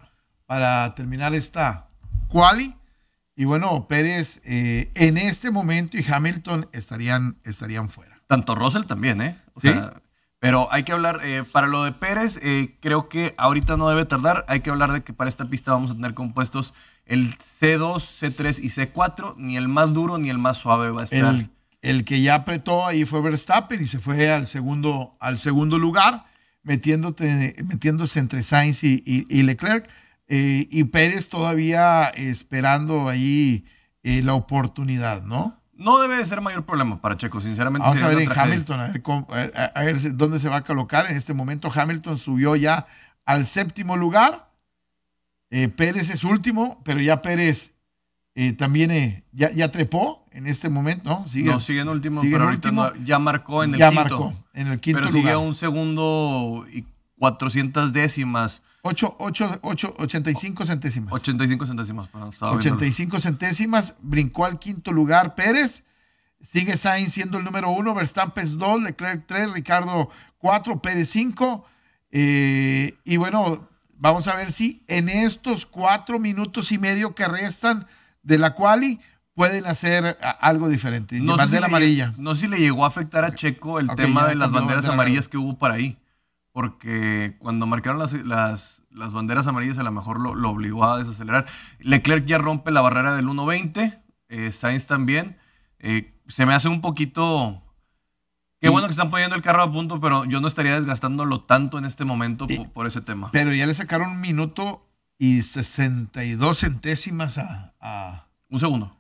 para 0.46 0.94
terminar 0.94 1.34
esta 1.34 1.88
quali. 2.28 2.76
Y 3.38 3.46
bueno, 3.46 3.88
Pérez 3.88 4.42
eh, 4.44 4.92
en 4.96 5.18
este 5.18 5.50
momento 5.50 5.98
y 5.98 6.06
Hamilton 6.06 6.68
estarían, 6.74 7.38
estarían 7.46 7.88
fuera. 7.88 8.20
Tanto 8.28 8.56
Russell 8.56 8.84
también, 8.84 9.22
¿eh? 9.22 9.38
¿Sí? 9.62 9.70
Pero 10.40 10.68
hay 10.72 10.84
que 10.84 10.92
hablar, 10.92 11.22
eh, 11.24 11.44
para 11.52 11.68
lo 11.68 11.84
de 11.84 11.92
Pérez, 11.92 12.40
eh, 12.44 12.78
creo 12.80 13.10
que 13.10 13.34
ahorita 13.38 13.76
no 13.76 13.90
debe 13.90 14.06
tardar. 14.06 14.46
Hay 14.48 14.60
que 14.60 14.70
hablar 14.70 14.92
de 14.94 15.04
que 15.04 15.14
para 15.14 15.30
esta 15.30 15.50
pista 15.50 15.72
vamos 15.72 15.92
a 15.92 15.96
tener 15.96 16.14
compuestos 16.14 16.74
el 17.08 17.38
C2, 17.38 18.00
C3 18.00 18.60
y 18.62 18.70
C4, 18.70 19.36
ni 19.38 19.58
el 19.58 19.68
más 19.68 19.94
duro 19.94 20.18
ni 20.18 20.30
el 20.30 20.38
más 20.38 20.58
suave 20.58 20.92
va 20.92 21.02
a 21.02 21.04
estar. 21.06 21.50
El, 21.82 22.06
que 22.06 22.22
ya 22.22 22.36
apretó 22.36 22.86
ahí 22.86 23.06
fue 23.06 23.22
Verstappen 23.22 23.82
y 23.82 23.88
se 23.88 24.00
fue 24.00 24.30
al 24.30 24.48
segundo, 24.48 25.16
al 25.20 25.40
segundo 25.40 25.80
lugar, 25.80 26.26
metiéndose 26.64 28.20
entre 28.20 28.44
Sainz 28.44 28.84
y, 28.84 29.44
Leclerc. 29.44 29.90
Eh, 30.28 30.68
y 30.70 30.84
Pérez 30.86 31.30
todavía 31.30 32.10
esperando 32.10 33.08
ahí 33.08 33.64
eh, 34.04 34.22
la 34.22 34.34
oportunidad, 34.34 35.24
¿no? 35.24 35.57
No 35.78 36.00
debe 36.02 36.18
de 36.18 36.26
ser 36.26 36.42
mayor 36.42 36.66
problema 36.66 37.00
para 37.00 37.18
Checo, 37.18 37.40
sinceramente. 37.40 37.88
Vamos 37.88 38.02
a 38.02 38.08
ver 38.10 38.20
en 38.20 38.32
Hamilton, 38.32 38.80
a 38.80 38.88
ver, 39.36 39.72
a 39.76 39.84
ver, 39.84 40.18
dónde 40.18 40.40
se 40.40 40.50
va 40.50 40.58
a 40.58 40.64
colocar. 40.64 41.10
En 41.10 41.18
este 41.18 41.34
momento 41.34 41.72
Hamilton 41.74 42.18
subió 42.18 42.56
ya 42.56 42.88
al 43.26 43.46
séptimo 43.46 43.96
lugar 43.96 44.48
eh, 45.50 45.70
Pérez 45.70 46.10
es 46.10 46.24
último, 46.24 46.82
pero 46.84 47.00
ya 47.00 47.22
Pérez 47.22 47.74
eh, 48.36 48.54
también 48.54 48.92
eh, 48.92 49.24
ya, 49.32 49.72
trepó 49.72 50.26
en 50.32 50.46
este 50.46 50.70
momento, 50.70 51.10
¿no? 51.10 51.28
Sigue, 51.28 51.52
no, 51.52 51.60
sigue 51.60 51.82
en 51.82 51.90
último, 51.90 52.22
pero 52.22 52.44
ahorita 52.46 52.94
ya 53.04 53.18
marcó 53.18 53.64
en 53.64 53.74
el 53.74 53.80
ya 53.80 53.92
marcó 53.92 54.34
en 54.54 54.68
el 54.68 54.80
quinto 54.80 55.00
pero 55.00 55.12
sigue 55.12 55.36
un 55.36 55.56
segundo 55.56 56.66
y 56.72 56.86
400 57.20 57.94
décimas. 57.94 58.62
8, 58.88 59.16
8, 59.20 59.60
8, 59.62 59.94
85 59.98 60.66
centésimas. 60.66 61.14
85 61.14 61.66
centésimas, 61.66 62.08
perdón. 62.10 62.32
85 62.40 63.20
centésimas, 63.20 63.96
brincó 64.02 64.46
al 64.46 64.60
quinto 64.60 64.92
lugar 64.92 65.36
Pérez. 65.36 65.84
Sigue 66.42 66.78
Sainz 66.78 67.14
siendo 67.14 67.38
el 67.38 67.44
número 67.44 67.70
uno, 67.70 67.96
Verstappen 67.96 68.58
2, 68.58 68.84
Leclerc 68.84 69.26
3, 69.26 69.54
Ricardo 69.54 70.10
4, 70.38 70.82
Pérez 70.82 71.10
5. 71.10 71.66
y 72.12 73.18
bueno, 73.18 73.68
Vamos 74.00 74.28
a 74.28 74.36
ver 74.36 74.52
si 74.52 74.84
en 74.88 75.10
estos 75.10 75.66
cuatro 75.66 76.20
minutos 76.20 76.72
y 76.72 76.78
medio 76.78 77.16
que 77.16 77.28
restan 77.28 77.88
de 78.22 78.38
la 78.38 78.54
quali 78.54 79.00
pueden 79.34 79.66
hacer 79.66 80.18
algo 80.40 80.70
diferente. 80.70 81.20
No 81.20 81.36
bandera 81.36 81.66
amarilla. 81.66 82.14
no 82.18 82.36
sé 82.36 82.42
si 82.42 82.48
le 82.48 82.60
llegó 82.60 82.86
a 82.86 82.90
afectar 82.90 83.26
a 83.26 83.34
Checo 83.34 83.80
el 83.80 83.90
tema 83.96 84.28
de 84.28 84.36
las 84.36 84.52
banderas 84.52 84.88
amarillas 84.88 85.28
que 85.28 85.38
hubo 85.38 85.58
para 85.58 85.76
ahí. 85.76 85.98
Porque 86.52 87.36
cuando 87.40 87.66
marcaron 87.68 88.00
las, 88.00 88.14
las, 88.14 88.77
banderas 89.14 89.48
amarillas, 89.48 89.78
a 89.78 89.84
lo 89.84 89.92
mejor 89.92 90.20
lo, 90.20 90.50
obligó 90.50 90.86
a 90.86 91.00
desacelerar. 91.00 91.46
Leclerc 91.80 92.26
ya 92.26 92.38
rompe 92.38 92.72
la 92.72 92.82
barrera 92.82 93.16
del 93.16 93.28
1.20. 93.28 94.02
Eh, 94.30 94.52
Sainz 94.52 94.88
también. 94.88 95.38
Eh, 95.80 96.14
se 96.28 96.46
me 96.46 96.54
hace 96.54 96.68
un 96.68 96.82
poquito 96.82 97.64
Qué 98.60 98.70
bueno 98.70 98.88
que 98.88 98.92
están 98.92 99.12
poniendo 99.12 99.36
el 99.36 99.42
carro 99.42 99.62
a 99.62 99.72
punto, 99.72 100.00
pero 100.00 100.26
yo 100.26 100.42
no 100.42 100.48
estaría 100.48 100.76
desgastándolo 100.76 101.42
tanto 101.42 101.78
en 101.78 101.86
este 101.86 102.06
momento 102.06 102.48
por, 102.74 102.88
ese 102.88 103.02
tema. 103.02 103.30
Pero 103.32 103.54
ya 103.54 103.68
le 103.68 103.76
sacaron 103.76 104.12
un 104.12 104.20
minuto 104.20 104.88
y 105.20 105.44
62 105.44 106.58
centésimas 106.58 107.38
a. 107.38 108.28
Un 108.50 108.60
segundo. 108.60 108.97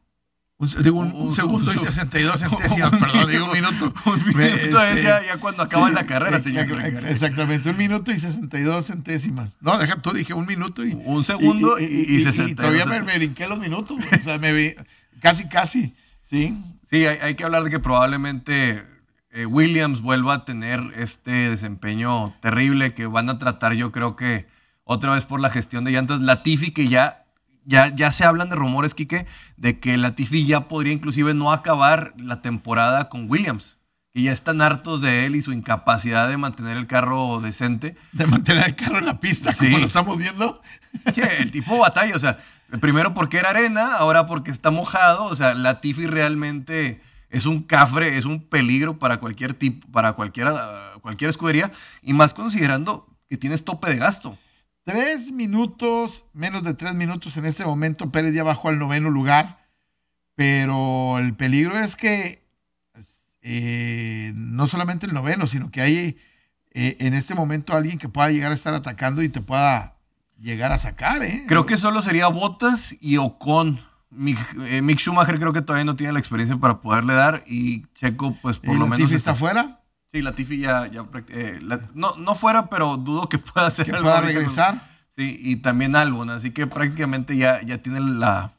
Un, 0.59 0.67
digo, 0.83 0.99
un, 0.99 1.33
segundo 1.33 1.71
y 1.71 1.77
62 1.77 2.39
centésimas, 2.39 2.89
perdón, 2.89 3.29
digo 3.29 3.45
un 3.45 3.51
minuto. 3.51 3.93
un 4.05 4.25
minuto 4.25 4.81
es 4.81 4.97
este, 4.97 5.03
ya, 5.03 5.37
cuando 5.39 5.61
acaba 5.63 5.91
la 5.91 6.07
carrera, 6.07 6.39
señor. 6.39 6.67
Exactamente, 7.05 7.69
un 7.69 7.77
minuto 7.77 8.11
y 8.11 8.19
62 8.19 8.87
centésimas. 8.87 9.55
No, 9.61 9.77
deja, 9.77 10.01
tú 10.01 10.13
dije 10.13 10.33
un 10.33 10.47
minuto 10.47 10.83
y. 10.83 10.93
Un 10.93 11.23
segundo 11.23 11.79
y, 11.79 11.83
y, 11.83 12.27
y, 12.27 12.55
todavía 12.55 12.87
me, 12.87 13.03
me, 13.03 13.17
brinqué 13.17 13.47
los 13.47 13.59
minutos. 13.59 13.97
o 14.19 14.23
sea, 14.23 14.39
me 14.39 14.51
vi, 14.51 14.73
casi, 15.21 15.47
casi. 15.47 15.93
Sí. 16.23 16.57
Sí, 16.89 17.05
hay, 17.05 17.19
hay 17.21 17.35
que 17.35 17.43
hablar 17.43 17.63
de 17.63 17.69
que 17.69 17.79
probablemente 17.79 18.83
eh, 19.37 19.45
Williams 19.45 20.01
vuelva 20.01 20.33
a 20.33 20.45
tener 20.45 20.81
este 20.95 21.49
desempeño 21.51 22.33
terrible 22.41 22.95
que 22.95 23.05
van 23.05 23.29
a 23.29 23.37
tratar, 23.37 23.73
yo 23.73 23.91
creo 23.91 24.15
que 24.15 24.47
otra 24.83 25.13
vez 25.13 25.25
por 25.25 25.39
la 25.39 25.51
gestión 25.51 25.83
de 25.83 25.91
llantas. 25.91 26.21
Latifi, 26.21 26.71
que 26.71 26.87
ya, 26.87 27.26
ya, 27.67 27.93
ya 27.93 28.11
se 28.11 28.23
hablan 28.23 28.49
de 28.49 28.55
rumores, 28.55 28.93
Quique, 28.93 29.27
de 29.57 29.79
que 29.79 29.97
Latifi 29.97 30.45
ya 30.45 30.69
podría 30.69 30.93
inclusive 30.93 31.33
no 31.33 31.51
acabar 31.51 32.13
la 32.17 32.41
temporada 32.41 33.09
con 33.09 33.29
Williams. 33.29 33.77
Que 34.13 34.23
ya 34.23 34.31
están 34.31 34.61
hartos 34.61 35.01
de 35.01 35.25
él 35.25 35.35
y 35.35 35.41
su 35.41 35.51
incapacidad 35.51 36.29
de 36.29 36.37
mantener 36.37 36.77
el 36.77 36.87
carro 36.87 37.41
decente. 37.41 37.97
De 38.13 38.25
mantener 38.25 38.67
el 38.67 38.75
carro 38.75 38.99
en 38.99 39.05
la 39.05 39.19
pista, 39.19 39.53
como 39.53 39.77
lo 39.77 39.85
estamos 39.85 40.17
viendo. 40.17 40.61
el 41.39 41.51
tipo 41.51 41.77
batalla, 41.77 42.15
o 42.15 42.19
sea, 42.19 42.39
primero 42.79 43.13
porque 43.13 43.37
era 43.37 43.49
arena, 43.49 43.95
ahora 43.95 44.25
porque 44.25 44.49
está 44.49 44.71
mojado. 44.71 45.25
O 45.25 45.35
sea, 45.35 45.53
Latifi 45.53 46.07
realmente 46.07 47.01
es 47.29 47.45
un 47.45 47.63
cafre, 47.63 48.17
es 48.17 48.23
un 48.23 48.41
peligro 48.47 48.97
para 48.97 49.19
cualquier 49.19 49.53
tipo, 49.53 49.85
para 49.91 50.13
cualquier, 50.13 50.53
cualquier 51.01 51.29
escudería, 51.29 51.73
y 52.01 52.13
más 52.13 52.33
considerando 52.33 53.07
que 53.27 53.35
tienes 53.35 53.65
tope 53.65 53.89
de 53.89 53.97
gasto. 53.97 54.37
Tres 54.87 55.33
minutos, 55.33 56.23
menos 56.31 56.63
de 56.63 56.73
tres 56.73 56.95
minutos 56.95 57.35
en 57.35 57.45
este 57.45 57.65
momento, 57.65 58.09
Pérez 58.09 58.33
ya 58.33 58.43
bajó 58.43 58.69
al 58.69 58.79
noveno 58.79 59.09
lugar, 59.09 59.59
pero 60.33 61.19
el 61.19 61.35
peligro 61.35 61.77
es 61.77 61.97
que 61.97 62.47
eh, 63.41 64.31
no 64.33 64.65
solamente 64.67 65.05
el 65.05 65.13
noveno, 65.13 65.45
sino 65.45 65.71
que 65.71 65.81
hay 65.81 66.17
eh, 66.71 66.95
en 67.01 67.13
este 67.15 67.35
momento 67.35 67.73
alguien 67.73 67.97
que 67.97 68.07
pueda 68.07 68.31
llegar 68.31 68.53
a 68.53 68.55
estar 68.55 68.73
atacando 68.73 69.21
y 69.23 69.27
te 69.27 69.41
pueda 69.41 69.97
llegar 70.39 70.71
a 70.71 70.79
sacar. 70.79 71.21
¿eh? 71.21 71.43
Creo 71.49 71.65
que 71.65 71.75
solo 71.75 72.01
sería 72.01 72.29
Botas 72.29 72.95
y 73.01 73.17
Ocon 73.17 73.81
eh, 74.65 74.81
Mick, 74.81 74.99
Schumacher 74.99 75.37
creo 75.37 75.51
que 75.51 75.63
todavía 75.63 75.83
no 75.83 75.97
tiene 75.97 76.13
la 76.13 76.19
experiencia 76.19 76.55
para 76.55 76.79
poderle 76.79 77.13
dar 77.13 77.43
y 77.45 77.87
Checo 77.95 78.37
pues 78.41 78.57
por 78.57 78.77
lo 78.77 78.87
menos... 78.87 79.11
está, 79.11 79.35
fuera? 79.35 79.81
Sí, 80.17 80.23
Latifi 80.23 80.57
ya... 80.57 80.87
ya 80.87 81.05
eh, 81.29 81.59
no, 81.93 82.15
no 82.17 82.35
fuera, 82.35 82.69
pero 82.69 82.97
dudo 82.97 83.29
que 83.29 83.37
pueda 83.37 83.67
hacer 83.67 83.85
que 83.85 83.91
pueda 83.91 84.19
regresar. 84.19 84.81
Sí, 85.15 85.37
y 85.39 85.57
también 85.57 85.95
Albon, 85.95 86.31
así 86.31 86.51
que 86.51 86.65
prácticamente 86.65 87.37
ya, 87.37 87.61
ya 87.61 87.83
tiene 87.83 87.99
la, 87.99 88.53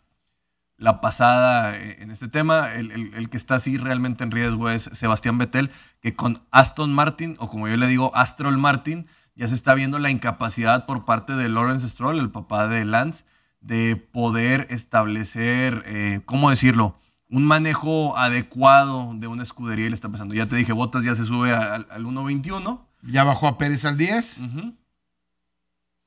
la 0.77 1.01
pasada 1.01 1.77
eh, 1.77 1.97
en 2.01 2.13
este 2.13 2.29
tema. 2.29 2.73
El, 2.75 3.29
que 3.29 3.37
está 3.37 3.57
así 3.57 3.77
realmente 3.77 4.23
en 4.23 4.31
riesgo 4.31 4.71
es 4.71 4.89
Sebastián 4.93 5.37
Vettel, 5.37 5.73
que 6.01 6.15
con 6.15 6.45
Aston 6.53 6.93
Martin, 6.93 7.35
o 7.41 7.49
como 7.49 7.67
yo 7.67 7.77
le 7.77 7.89
digo, 7.89 8.13
Astrol 8.15 8.57
Martin, 8.57 9.09
ya 9.35 9.49
se 9.49 9.57
está 9.57 9.75
viendo 9.75 9.99
la 9.99 10.11
incapacidad 10.11 10.87
por 10.87 11.05
parte 11.05 11.33
de 11.33 11.49
Lawrence 11.49 11.89
Stroll, 11.89 12.21
el 12.21 12.31
papá 12.31 12.69
de 12.69 12.85
Lance, 12.85 13.25
de 13.61 13.97
poder 13.97 14.69
establecer, 14.71 15.83
eh, 15.87 16.21
¿cómo 16.25 16.51
decirlo? 16.51 16.97
Un 17.31 17.45
manejo 17.45 18.17
adecuado 18.17 19.13
de 19.15 19.27
una 19.27 19.43
escudería 19.43 19.87
y 19.87 19.89
le 19.91 19.95
está 19.95 20.09
pasando. 20.09 20.35
Ya 20.35 20.47
te 20.47 20.57
dije, 20.57 20.73
Botas 20.73 21.05
ya 21.05 21.15
se 21.15 21.25
sube 21.25 21.53
al, 21.53 21.87
1.21. 21.89 22.81
Ya 23.03 23.25
bajó 23.25 23.49
a 23.49 23.59
Pérez 23.59 23.85
al 23.85 23.99
10. 23.99 24.41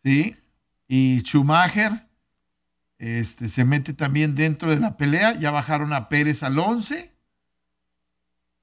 Sí. 0.04 0.36
Y 0.88 1.20
Schumacher 1.22 2.08
este, 2.98 3.50
se 3.50 3.66
mete 3.66 3.94
también 3.94 4.36
dentro 4.36 4.70
de 4.70 4.80
la 4.80 4.98
pelea. 4.98 5.38
Ya 5.40 5.52
bajaron 5.52 5.94
a 5.94 6.10
Pérez 6.10 6.44
al 6.44 6.58
11. 6.58 7.14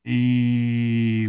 Y 0.05 1.29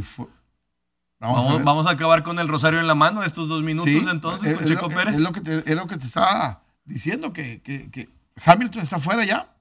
Vamos, 1.20 1.86
a 1.86 1.92
acabar 1.92 2.24
con 2.24 2.40
el 2.40 2.48
rosario 2.48 2.80
en 2.80 2.88
la 2.88 2.96
mano 2.96 3.24
estos 3.24 3.50
dos 3.50 3.62
minutos 3.62 3.92
entonces 4.10 4.58
con 4.58 4.66
Checo 4.66 4.88
Pérez. 4.88 5.16
Es 5.16 5.20
lo, 5.20 5.34
que 5.34 5.42
te, 5.42 5.58
es 5.70 5.76
lo 5.76 5.86
que 5.86 5.98
te 5.98 6.06
estaba 6.06 6.64
diciendo 6.86 7.34
que, 7.34 8.10
Hamilton 8.46 8.82
está 8.82 9.00
fuera 9.00 9.26
ya. 9.26 9.54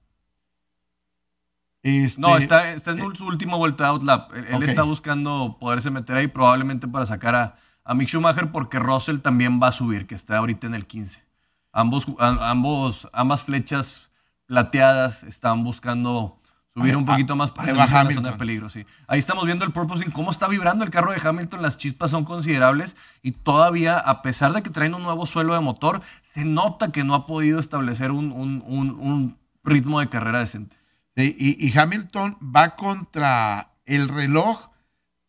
Este, 1.88 2.20
no, 2.20 2.36
está, 2.36 2.72
está 2.72 2.90
en 2.92 2.98
eh, 3.00 3.04
su 3.14 3.26
último 3.26 3.58
vuelta 3.58 3.86
out 3.88 4.02
lap. 4.02 4.32
Él, 4.34 4.62
está 4.62 4.82
buscando 4.82 5.56
poderse 5.60 5.90
meter 5.90 6.16
ahí 6.16 6.26
probablemente 6.28 6.86
para 6.88 7.06
sacar 7.06 7.34
a, 7.34 7.56
a, 7.84 7.94
Mick 7.94 8.08
Schumacher 8.08 8.50
porque 8.52 8.78
Russell 8.78 9.18
también 9.18 9.60
va 9.62 9.68
a 9.68 9.72
subir, 9.72 10.06
que 10.06 10.14
está 10.14 10.36
ahorita 10.38 10.66
en 10.66 10.74
el 10.74 10.86
15. 10.86 11.22
Ambos, 11.72 12.06
ambos, 12.18 13.08
ambas 13.12 13.42
flechas 13.42 14.10
plateadas 14.46 15.22
están 15.24 15.62
buscando 15.64 16.40
subir 16.74 16.92
Ahí- 16.92 16.96
un 16.96 17.04
poquito 17.04 17.36
más 17.36 17.50
para 17.50 17.66
de 17.66 17.74
la 17.74 17.86
zona 18.16 18.30
de 18.32 18.38
peligro, 18.38 18.70
sí. 18.70 18.86
Ahí 19.06 19.18
estamos 19.18 19.44
viendo 19.44 19.64
el 19.64 19.72
purposing, 19.72 20.10
cómo 20.10 20.30
está 20.30 20.48
vibrando 20.48 20.84
el 20.84 20.90
carro 20.90 21.12
de 21.12 21.20
Hamilton, 21.22 21.60
las 21.62 21.76
chispas 21.76 22.10
son 22.10 22.24
considerables 22.24 22.96
y 23.22 23.32
todavía, 23.32 23.98
a 23.98 24.22
pesar 24.22 24.52
de 24.52 24.62
que 24.62 24.70
traen 24.70 24.94
un 24.94 25.02
nuevo 25.02 25.26
suelo 25.26 25.54
de 25.54 25.60
motor, 25.60 26.02
se 26.22 26.44
nota 26.44 26.90
que 26.92 27.04
no 27.04 27.14
ha 27.14 27.26
podido 27.26 27.60
establecer 27.60 28.10
un, 28.10 28.32
un- 28.32 28.62
un- 28.66 28.90
un 29.00 29.38
ritmo 29.64 30.00
de 30.00 30.08
carrera 30.08 30.38
decente. 30.38 30.76
Y, 31.24 31.76
Hamilton 31.76 32.38
va 32.42 32.76
contra 32.76 33.72
el 33.86 34.08
reloj 34.08 34.68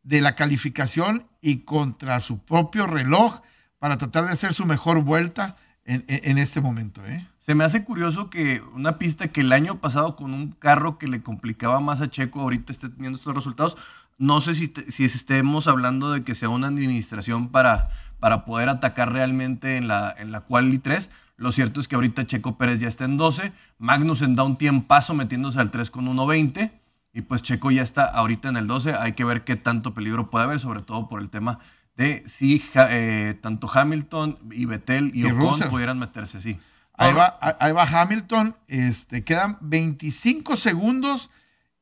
de 0.04 0.22
la 0.22 0.36
calificación 0.36 1.28
y 1.42 1.60
contra 1.60 2.20
su 2.20 2.40
propio 2.40 2.86
reloj 2.86 3.42
para 3.80 3.98
tratar 3.98 4.26
de 4.26 4.32
hacer 4.32 4.54
su 4.54 4.66
mejor 4.66 5.04
vuelta 5.04 5.56
en, 5.86 6.38
este 6.38 6.62
momento. 6.62 7.04
¿eh? 7.06 7.28
Se 7.40 7.56
me 7.56 7.64
hace 7.64 7.84
curioso 7.84 8.30
que 8.30 8.62
una 8.76 9.00
pista 9.00 9.30
que 9.30 9.42
el 9.42 9.52
año 9.52 9.80
pasado 9.80 10.16
con 10.16 10.34
un 10.36 10.52
carro 10.52 11.00
que 11.00 11.08
le 11.08 11.24
complicaba 11.24 11.80
más 11.80 12.02
a 12.02 12.10
Checo 12.10 12.42
ahorita 12.42 12.72
esté 12.72 12.90
teniendo 12.90 13.18
estos 13.18 13.34
resultados. 13.34 13.76
No 14.20 14.42
sé 14.42 14.54
si, 14.54 14.68
te- 14.68 14.92
si 14.92 15.06
estemos 15.06 15.68
hablando 15.68 16.12
de 16.12 16.24
que 16.24 16.36
sea 16.36 16.50
una 16.50 16.68
administración 16.68 17.50
para, 17.50 17.90
para 18.20 18.46
poder 18.46 18.70
atacar 18.70 19.12
realmente 19.12 19.78
en 19.78 19.88
la, 19.88 20.14
en 20.16 20.32
la 20.32 20.42
Quali 20.42 20.78
3. 20.78 21.10
Lo 21.40 21.52
cierto 21.52 21.80
es 21.80 21.88
que 21.88 21.96
ahorita 21.96 22.28
Checo 22.28 22.58
Pérez 22.58 22.80
ya 22.80 22.88
está 22.88 23.06
en 23.06 23.18
12, 23.18 23.52
Magnussen 23.78 24.36
da 24.36 24.44
un 24.44 24.58
tiempazo 24.58 25.14
metiéndose 25.14 25.60
al 25.60 25.72
3 25.72 25.90
con 25.90 26.06
1.20 26.06 26.72
y 27.14 27.22
pues 27.22 27.42
Checo 27.44 27.72
ya 27.72 27.82
está 27.82 28.04
ahorita 28.06 28.50
en 28.50 28.58
el 28.58 28.68
12. 28.68 28.94
Hay 28.94 29.14
que 29.14 29.24
ver 29.24 29.44
qué 29.44 29.56
tanto 29.56 29.94
peligro 29.94 30.30
puede 30.30 30.46
haber, 30.46 30.60
sobre 30.60 30.82
todo 30.82 31.08
por 31.08 31.22
el 31.22 31.30
tema 31.30 31.60
de 31.96 32.24
si 32.28 32.64
eh, 32.76 33.38
tanto 33.42 33.70
Hamilton 33.74 34.38
y 34.52 34.66
Vettel 34.66 35.12
y, 35.16 35.22
Y 35.22 35.26
Ocon 35.32 35.40
Russell. 35.40 35.70
pudieran 35.70 35.98
meterse, 36.00 36.42
sí. 36.42 36.58
Ahí 36.94 37.14
va, 37.14 37.38
ahí 37.42 37.72
va 37.72 37.84
Hamilton, 37.84 38.58
este, 38.68 39.24
quedan 39.24 39.58
25 39.62 40.58
segundos 40.58 41.30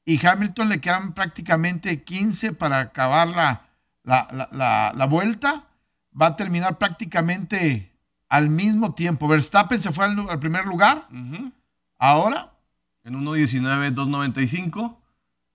y 0.05 0.23
Hamilton 0.25 0.69
le 0.69 0.79
quedan 0.79 1.13
prácticamente 1.13 2.03
15 2.03 2.53
para 2.53 2.79
acabar 2.79 3.27
la, 3.27 3.63
la- 4.03 4.27
la- 4.51 4.93
la 4.95 5.05
vuelta. 5.07 5.63
Va 6.19 6.27
a 6.27 6.35
terminar 6.35 6.77
prácticamente 6.77 7.91
al 8.29 8.49
mismo 8.49 8.93
tiempo. 8.93 9.27
Verstappen 9.27 9.81
se 9.81 9.91
fue 9.91 10.05
al, 10.05 10.39
primer 10.39 10.65
lugar, 10.65 11.07
ahora, 11.97 12.53
En 13.03 13.15
1.19, 13.15 13.93
2.95. 13.93 14.97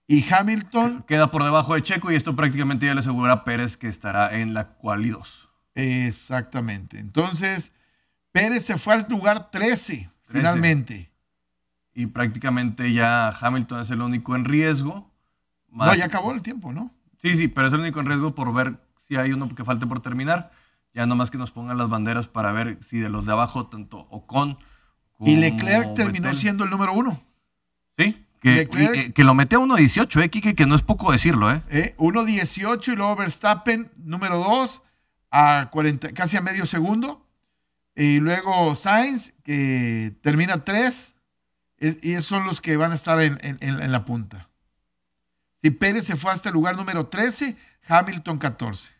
y 0.06 0.32
Hamilton 0.32 1.02
Queda 1.02 1.30
por 1.30 1.44
debajo 1.44 1.74
de 1.74 1.82
Checo 1.82 2.10
y 2.10 2.16
esto 2.16 2.34
prácticamente 2.34 2.86
ya 2.86 2.94
le 2.94 3.00
asegura 3.00 3.32
a 3.32 3.44
Pérez 3.44 3.76
que 3.76 3.88
estará 3.88 4.38
en 4.38 4.54
la 4.54 4.74
quali 4.74 5.10
2. 5.10 5.48
Exactamente. 5.74 6.98
Entonces, 6.98 7.72
Pérez 8.32 8.64
se 8.64 8.78
fue 8.78 8.94
al 8.94 9.06
lugar 9.08 9.50
13, 9.50 10.10
finalmente. 10.28 11.10
Y 11.94 12.06
prácticamente 12.06 12.92
ya 12.92 13.28
Hamilton 13.28 13.80
es 13.80 13.90
el 13.90 14.00
único 14.00 14.34
en 14.34 14.44
riesgo. 14.44 15.10
No, 15.70 15.94
ya 15.94 16.06
acabó 16.06 16.32
el 16.32 16.42
tiempo, 16.42 16.72
¿no? 16.72 16.90
Sí, 17.20 17.36
sí, 17.36 17.48
pero 17.48 17.68
es 17.68 17.72
el 17.72 17.80
único 17.80 18.00
en 18.00 18.06
riesgo 18.06 18.34
por 18.34 18.52
ver 18.52 18.78
si 19.06 19.16
hay 19.16 19.32
uno 19.32 19.54
que 19.54 19.64
falte 19.64 19.86
por 19.86 20.00
terminar. 20.00 20.50
Ya 20.94 21.06
nomás 21.06 21.30
que 21.30 21.38
nos 21.38 21.50
pongan 21.52 21.78
las 21.78 21.88
banderas 21.88 22.28
para 22.28 22.52
ver 22.52 22.78
si 22.84 22.98
de 22.98 23.08
los 23.08 23.24
de 23.26 23.32
abajo, 23.32 23.66
tanto 23.66 24.06
Ocon 24.10 24.58
como 25.12 25.30
Y 25.30 25.36
Leclerc 25.36 25.94
terminó 25.94 26.34
siendo 26.34 26.64
el 26.64 26.70
número 26.70 26.92
uno. 26.92 27.22
Sí, 27.96 28.26
que, 28.40 28.68
y- 28.72 28.84
eh, 28.98 29.12
que 29.12 29.24
lo 29.24 29.34
mete 29.34 29.56
a 29.56 29.58
1.18, 29.60 30.22
¿eh, 30.22 30.28
Kike? 30.30 30.54
Que 30.54 30.66
no 30.66 30.74
es 30.74 30.82
poco 30.82 31.12
decirlo, 31.12 31.50
¿eh? 31.50 31.62
¿eh? 31.70 31.94
1.18 31.98 32.92
y 32.92 32.96
luego 32.96 33.16
Verstappen, 33.16 33.90
número 33.96 34.38
2, 34.38 34.82
a 35.30 35.68
40, 35.70 36.12
casi 36.12 36.36
a 36.36 36.40
medio 36.42 36.66
segundo. 36.66 37.26
Y 37.94 38.18
luego 38.20 38.74
Sainz, 38.74 39.32
que 39.44 40.14
termina 40.22 40.64
3. 40.64 41.14
y 41.80 42.12
esos 42.12 42.26
son 42.26 42.46
los 42.46 42.60
que 42.60 42.76
van 42.76 42.92
a 42.92 42.94
estar 42.96 43.20
en, 43.20 43.38
en- 43.42 43.58
en- 43.60 43.82
en 43.82 43.92
la 43.92 44.04
punta. 44.04 44.48
Si 45.62 45.70
Pérez 45.70 46.04
se 46.06 46.16
fue 46.16 46.32
hasta 46.32 46.48
el 46.48 46.54
lugar 46.54 46.76
número 46.76 47.06
13, 47.06 47.56
Hamilton 47.88 48.38
14. 48.38 48.92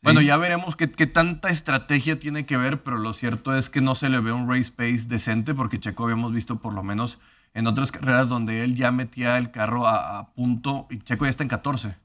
Bueno, 0.00 0.20
ya 0.20 0.36
veremos 0.36 0.76
qué, 0.76 0.90
qué 0.90 1.06
tanta 1.06 1.48
estrategia 1.50 2.18
tiene 2.20 2.46
que 2.46 2.56
ver, 2.56 2.82
pero 2.82 2.98
lo 2.98 3.12
cierto 3.14 3.56
es 3.56 3.68
que 3.68 3.80
no 3.80 3.94
se 3.94 4.08
le 4.08 4.20
ve 4.20 4.32
un 4.32 4.48
race 4.48 4.70
pace 4.70 5.06
decente, 5.08 5.54
porque 5.54 5.80
Checo 5.80 6.04
habíamos 6.04 6.32
visto 6.32 6.60
por 6.60 6.72
lo 6.72 6.82
menos 6.82 7.18
en 7.52 7.66
otras 7.66 7.90
carreras 7.90 8.28
donde 8.28 8.62
él 8.62 8.76
ya 8.76 8.92
metía 8.92 9.36
el 9.38 9.50
carro 9.50 9.88
a, 9.88 10.18
a 10.20 10.32
punto 10.34 10.86
y 10.90 10.98
Checo 11.00 11.24
ya 11.24 11.30
está 11.30 11.42
en 11.42 11.48
14. 11.48 11.96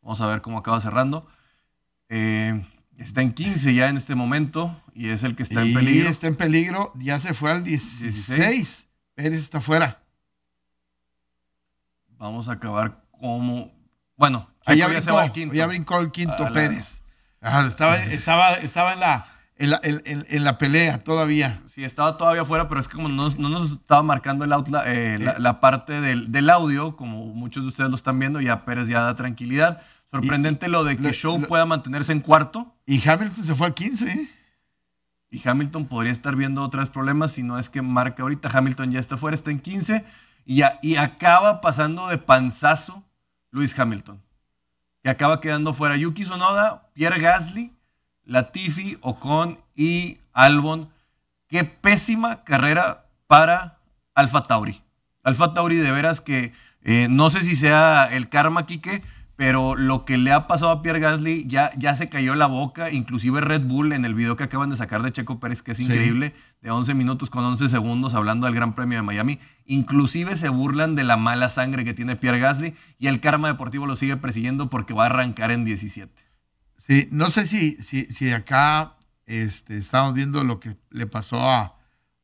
Vamos 0.00 0.20
a 0.22 0.26
ver 0.26 0.40
cómo 0.40 0.58
acaba 0.58 0.80
cerrando. 0.80 1.26
Eh, 2.08 2.64
está 2.96 3.20
en 3.20 3.32
15 3.32 3.74
ya 3.74 3.88
en 3.90 3.96
este 3.98 4.14
momento 4.14 4.80
y 4.94 5.08
es 5.10 5.22
el 5.22 5.36
que 5.36 5.42
está 5.42 5.62
en 5.62 5.74
peligro. 5.74 6.08
está 6.08 6.26
en 6.28 6.36
peligro, 6.36 6.92
ya 6.96 7.20
se 7.20 7.34
fue 7.34 7.50
al 7.50 7.64
16. 7.64 8.26
16. 8.28 8.88
Pérez 9.14 9.38
está 9.40 9.60
fuera. 9.60 10.00
Vamos 12.18 12.48
a 12.48 12.52
acabar 12.52 13.02
como. 13.10 13.70
Bueno, 14.16 14.48
Checo 14.66 14.78
ya 14.78 14.86
se 14.86 14.92
brincó, 14.94 15.14
va 15.16 15.22
al 15.22 15.32
quinto. 15.32 15.54
ya 15.54 15.66
brincó 15.66 16.00
el 16.00 16.10
quinto 16.12 16.34
A 16.36 16.40
la- 16.48 16.52
Pérez. 16.52 17.01
Ajá, 17.42 17.66
estaba, 17.66 17.96
estaba, 17.96 18.52
estaba 18.54 18.92
en, 18.92 19.00
la, 19.00 19.24
en, 19.58 19.70
la, 19.70 19.80
en- 19.82 20.44
la 20.44 20.58
pelea 20.58 21.02
todavía. 21.04 21.60
Sí, 21.74 21.84
estaba 21.84 22.16
todavía 22.16 22.44
fuera, 22.44 22.68
pero 22.68 22.80
es 22.80 22.88
que 22.88 22.94
como 22.94 23.08
no, 23.08 23.28
no 23.30 23.48
nos 23.48 23.72
estaba 23.72 24.02
marcando 24.02 24.44
el 24.44 24.52
outla- 24.52 24.84
eh, 24.86 25.18
la, 25.18 25.38
la 25.38 25.60
parte 25.60 26.00
del, 26.00 26.30
del 26.32 26.48
audio, 26.50 26.96
como 26.96 27.26
muchos 27.26 27.62
de 27.64 27.68
ustedes 27.68 27.90
lo 27.90 27.96
están 27.96 28.18
viendo, 28.18 28.40
ya 28.40 28.64
Pérez 28.64 28.88
ya 28.88 29.00
da 29.02 29.14
tranquilidad. 29.16 29.82
Sorprendente 30.10 30.68
lo 30.68 30.84
de 30.84 30.96
que 30.96 31.02
lo- 31.02 31.12
Show 31.12 31.38
lo- 31.40 31.48
pueda 31.48 31.64
mantenerse 31.66 32.12
en 32.12 32.20
cuarto 32.20 32.76
Y 32.86 33.06
Hamilton 33.08 33.44
se 33.44 33.54
fue 33.54 33.66
al 33.68 33.74
15. 33.74 34.10
¿eh? 34.10 34.28
y 35.34 35.48
Hamilton 35.48 35.86
podría 35.86 36.12
estar 36.12 36.36
viendo 36.36 36.62
otros 36.62 36.90
problemas 36.90 37.32
si 37.32 37.42
no 37.42 37.58
es 37.58 37.70
que 37.70 37.80
marca 37.80 38.22
ahorita. 38.22 38.50
Hamilton 38.52 38.92
ya 38.92 39.00
está 39.00 39.16
fuera, 39.16 39.34
está 39.34 39.50
en 39.50 39.60
15 39.60 40.04
y, 40.44 40.56
ya- 40.56 40.78
y 40.82 40.96
acaba 40.96 41.60
pasando 41.62 42.08
de 42.08 42.18
panzazo 42.18 43.02
Luis 43.50 43.76
Hamilton. 43.78 44.20
Que 45.02 45.10
acaba 45.10 45.40
quedando 45.40 45.74
fuera 45.74 45.96
Yuki 45.96 46.24
Tsunoda, 46.24 46.88
Pierre 46.94 47.20
Gasly, 47.20 47.72
Latifi, 48.24 48.98
Ocon 49.00 49.58
y 49.74 50.18
Albon. 50.32 50.88
Qué 51.48 51.64
pésima 51.64 52.44
carrera 52.44 53.06
para 53.26 53.78
Alfa 54.14 54.44
Tauri. 54.44 54.80
Alfa 55.24 55.52
Tauri 55.54 55.76
de 55.76 55.90
veras 55.92 56.20
que 56.20 56.52
eh, 56.82 57.08
no 57.10 57.30
sé 57.30 57.42
si 57.42 57.56
sea 57.56 58.08
el 58.12 58.28
karma, 58.28 58.66
Quique, 58.66 59.02
pero 59.36 59.74
lo 59.76 60.04
que 60.04 60.18
le 60.18 60.32
ha 60.32 60.46
pasado 60.46 60.70
a 60.70 60.82
Pierre 60.82 61.00
Gasly 61.00 61.46
ya, 61.48 61.70
ya 61.76 61.94
se 61.96 62.08
cayó 62.08 62.34
la 62.34 62.46
boca, 62.46 62.90
inclusive 62.90 63.40
Red 63.40 63.62
Bull 63.62 63.92
en 63.92 64.04
el 64.04 64.14
video 64.14 64.36
que 64.36 64.44
acaban 64.44 64.70
de 64.70 64.76
sacar 64.76 65.02
de 65.02 65.12
Checo 65.12 65.40
Pérez, 65.40 65.62
que 65.62 65.72
es 65.72 65.78
Sí. 65.78 65.84
increíble, 65.84 66.34
de 66.60 66.70
11 66.70 66.94
minutos 66.94 67.28
con 67.30 67.44
11 67.44 67.68
segundos 67.68 68.14
hablando 68.14 68.46
del 68.46 68.54
Gran 68.54 68.74
Premio 68.74 68.98
de 68.98 69.02
Miami, 69.02 69.38
inclusive 69.66 70.36
se 70.36 70.48
burlan 70.48 70.94
de 70.94 71.04
la 71.04 71.16
mala 71.16 71.48
sangre 71.48 71.84
que 71.84 71.94
tiene 71.94 72.16
Pierre 72.16 72.38
Gasly 72.40 72.74
y 72.98 73.06
el 73.08 73.20
karma 73.20 73.48
deportivo 73.48 73.86
lo 73.86 73.96
sigue 73.96 74.16
persiguiendo 74.16 74.70
porque 74.70 74.94
va 74.94 75.04
a 75.04 75.06
arrancar 75.06 75.50
en 75.50 75.64
17. 75.64 76.12
Sí, 76.78 77.08
no 77.12 77.30
sé 77.30 77.46
si, 77.46 77.76
si, 77.82 78.06
si 78.06 78.30
acá 78.32 78.94
este, 79.26 79.78
estamos 79.78 80.14
viendo 80.14 80.42
lo 80.44 80.58
que 80.60 80.76
le 80.90 81.06
pasó 81.06 81.40
a, 81.48 81.76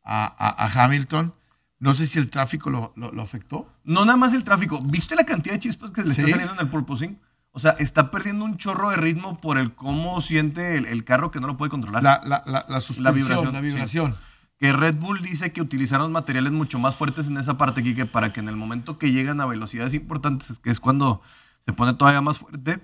a, 0.02 0.84
Hamilton. 0.84 1.34
No 1.80 1.94
sé 1.94 2.08
si 2.08 2.18
el 2.18 2.28
tráfico 2.28 2.70
lo, 2.70 2.92
lo- 2.96 3.12
lo 3.12 3.22
afectó. 3.22 3.72
No 3.84 4.04
nada 4.04 4.16
más 4.16 4.34
el 4.34 4.42
tráfico. 4.42 4.80
¿Viste 4.84 5.14
la 5.14 5.24
cantidad 5.24 5.54
de 5.54 5.60
chispas 5.60 5.92
que 5.92 6.02
le 6.02 6.12
Sí. 6.12 6.22
está 6.22 6.30
saliendo 6.32 6.54
en 6.54 6.60
el 6.60 6.68
purposing? 6.70 7.20
O 7.52 7.60
sea, 7.60 7.72
está 7.78 8.10
perdiendo 8.10 8.44
un 8.44 8.56
chorro 8.56 8.90
de 8.90 8.96
ritmo 8.96 9.40
por 9.40 9.58
el 9.58 9.74
cómo 9.74 10.20
siente 10.20 10.76
el, 10.76 10.86
el 10.86 11.04
carro 11.04 11.30
que 11.30 11.40
no 11.40 11.46
lo 11.46 11.56
puede 11.56 11.70
controlar. 11.70 12.02
La, 12.02 12.20
la, 12.24 12.42
la, 12.46 12.66
la 12.68 12.80
suspensión, 12.80 13.14
vibración, 13.52 14.10
la 14.10 14.16
sí. 14.16 14.22
Que 14.58 14.72
Red 14.72 14.96
Bull 14.96 15.22
dice 15.22 15.52
que 15.52 15.60
utilizaron 15.60 16.10
materiales 16.10 16.52
mucho 16.52 16.78
más 16.78 16.96
fuertes 16.96 17.28
en 17.28 17.36
esa 17.38 17.56
parte, 17.56 17.82
Kike, 17.82 18.06
para 18.06 18.32
que 18.32 18.40
en 18.40 18.48
el 18.48 18.56
momento 18.56 18.98
que 18.98 19.12
llegan 19.12 19.40
a 19.40 19.46
velocidades 19.46 19.94
importantes, 19.94 20.58
que 20.58 20.70
es 20.70 20.80
cuando 20.80 21.22
se 21.64 21.72
pone 21.72 21.94
todavía 21.94 22.20
más 22.20 22.38
fuerte, 22.38 22.80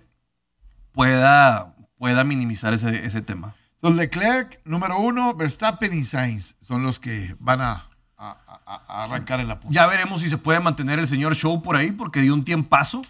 pueda, 0.92 1.74
pueda 1.98 2.24
minimizar 2.24 2.72
ese, 2.74 3.04
ese 3.06 3.22
tema. 3.22 3.54
Entonces, 3.76 3.98
Leclerc, 3.98 4.60
número 4.64 4.98
uno, 4.98 5.34
Verstappen 5.34 5.92
y 5.92 6.04
Sainz 6.04 6.54
son 6.60 6.82
los 6.84 7.00
que 7.00 7.34
van 7.38 7.60
a, 7.60 7.88
a- 8.16 8.38
a- 8.66 8.82
a 8.86 9.04
arrancar 9.04 9.40
en 9.40 9.48
la 9.48 9.60
punta. 9.60 9.74
Ya 9.74 9.86
veremos 9.86 10.20
si 10.22 10.30
se 10.30 10.38
puede 10.38 10.60
mantener 10.60 10.98
el 10.98 11.06
señor 11.08 11.34
Show 11.34 11.60
por 11.60 11.76
ahí, 11.76 11.92
porque 11.92 12.20
dio 12.20 12.34
un 12.34 12.44
tiempazo. 12.44 13.02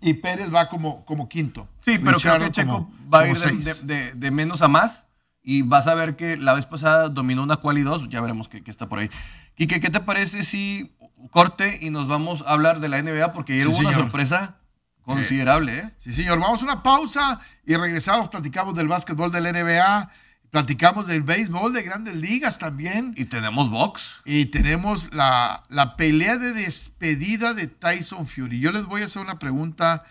Y 0.00 0.14
Pérez 0.14 0.52
va 0.52 0.68
como, 0.68 1.04
como 1.04 1.28
quinto. 1.28 1.68
Sí, 1.84 1.98
pero 1.98 2.02
creo 2.02 2.34
Richardo 2.34 2.44
que 2.46 2.52
Checo 2.52 2.72
como- 2.72 2.92
va 3.12 3.20
a 3.20 3.28
ir 3.28 3.36
de- 3.38 3.74
de- 3.84 4.12
de 4.14 4.30
menos 4.30 4.62
a 4.62 4.68
más. 4.68 5.04
Y 5.46 5.60
vas 5.60 5.86
a 5.86 5.94
ver 5.94 6.16
que 6.16 6.38
la 6.38 6.54
vez 6.54 6.64
pasada 6.64 7.10
dominó 7.10 7.42
una 7.42 7.56
quali 7.56 7.82
2. 7.82 8.08
Ya 8.08 8.22
veremos 8.22 8.48
qué, 8.48 8.64
qué 8.64 8.70
está 8.70 8.88
por 8.88 8.98
ahí. 8.98 9.10
Quique, 9.54 9.78
¿qué 9.78 9.90
te 9.90 10.00
parece 10.00 10.42
si 10.42 10.96
corte 11.30 11.78
y 11.82 11.90
nos 11.90 12.08
vamos 12.08 12.42
a 12.46 12.52
hablar 12.52 12.80
de 12.80 12.88
la 12.88 13.00
NBA? 13.02 13.34
Porque 13.34 13.52
ayer 13.52 13.66
Sí, 13.66 13.70
hubo 13.70 13.78
una 13.80 13.92
sorpresa 13.92 14.56
considerable, 15.02 15.78
¿eh? 15.78 15.90
Sí, 15.98 16.14
señor. 16.14 16.40
Vamos 16.40 16.62
a 16.62 16.64
una 16.64 16.82
pausa 16.82 17.40
y 17.66 17.76
regresamos. 17.76 18.30
Platicamos 18.30 18.74
del 18.74 18.88
básquetbol 18.88 19.30
del 19.30 19.44
NBA. 19.44 20.10
Platicamos 20.48 21.06
del 21.06 21.22
béisbol 21.22 21.74
de 21.74 21.82
grandes 21.82 22.14
ligas 22.14 22.58
también. 22.58 23.12
Y 23.14 23.26
tenemos 23.26 23.68
box. 23.68 24.22
Y 24.24 24.46
tenemos 24.46 25.12
la, 25.12 25.64
la 25.68 25.96
pelea 25.96 26.38
de 26.38 26.54
despedida 26.54 27.52
de 27.52 27.66
Tyson 27.66 28.26
Fury. 28.26 28.60
Yo 28.60 28.72
les 28.72 28.86
voy 28.86 29.02
a 29.02 29.06
hacer 29.06 29.20
una 29.20 29.38
pregunta. 29.38 30.04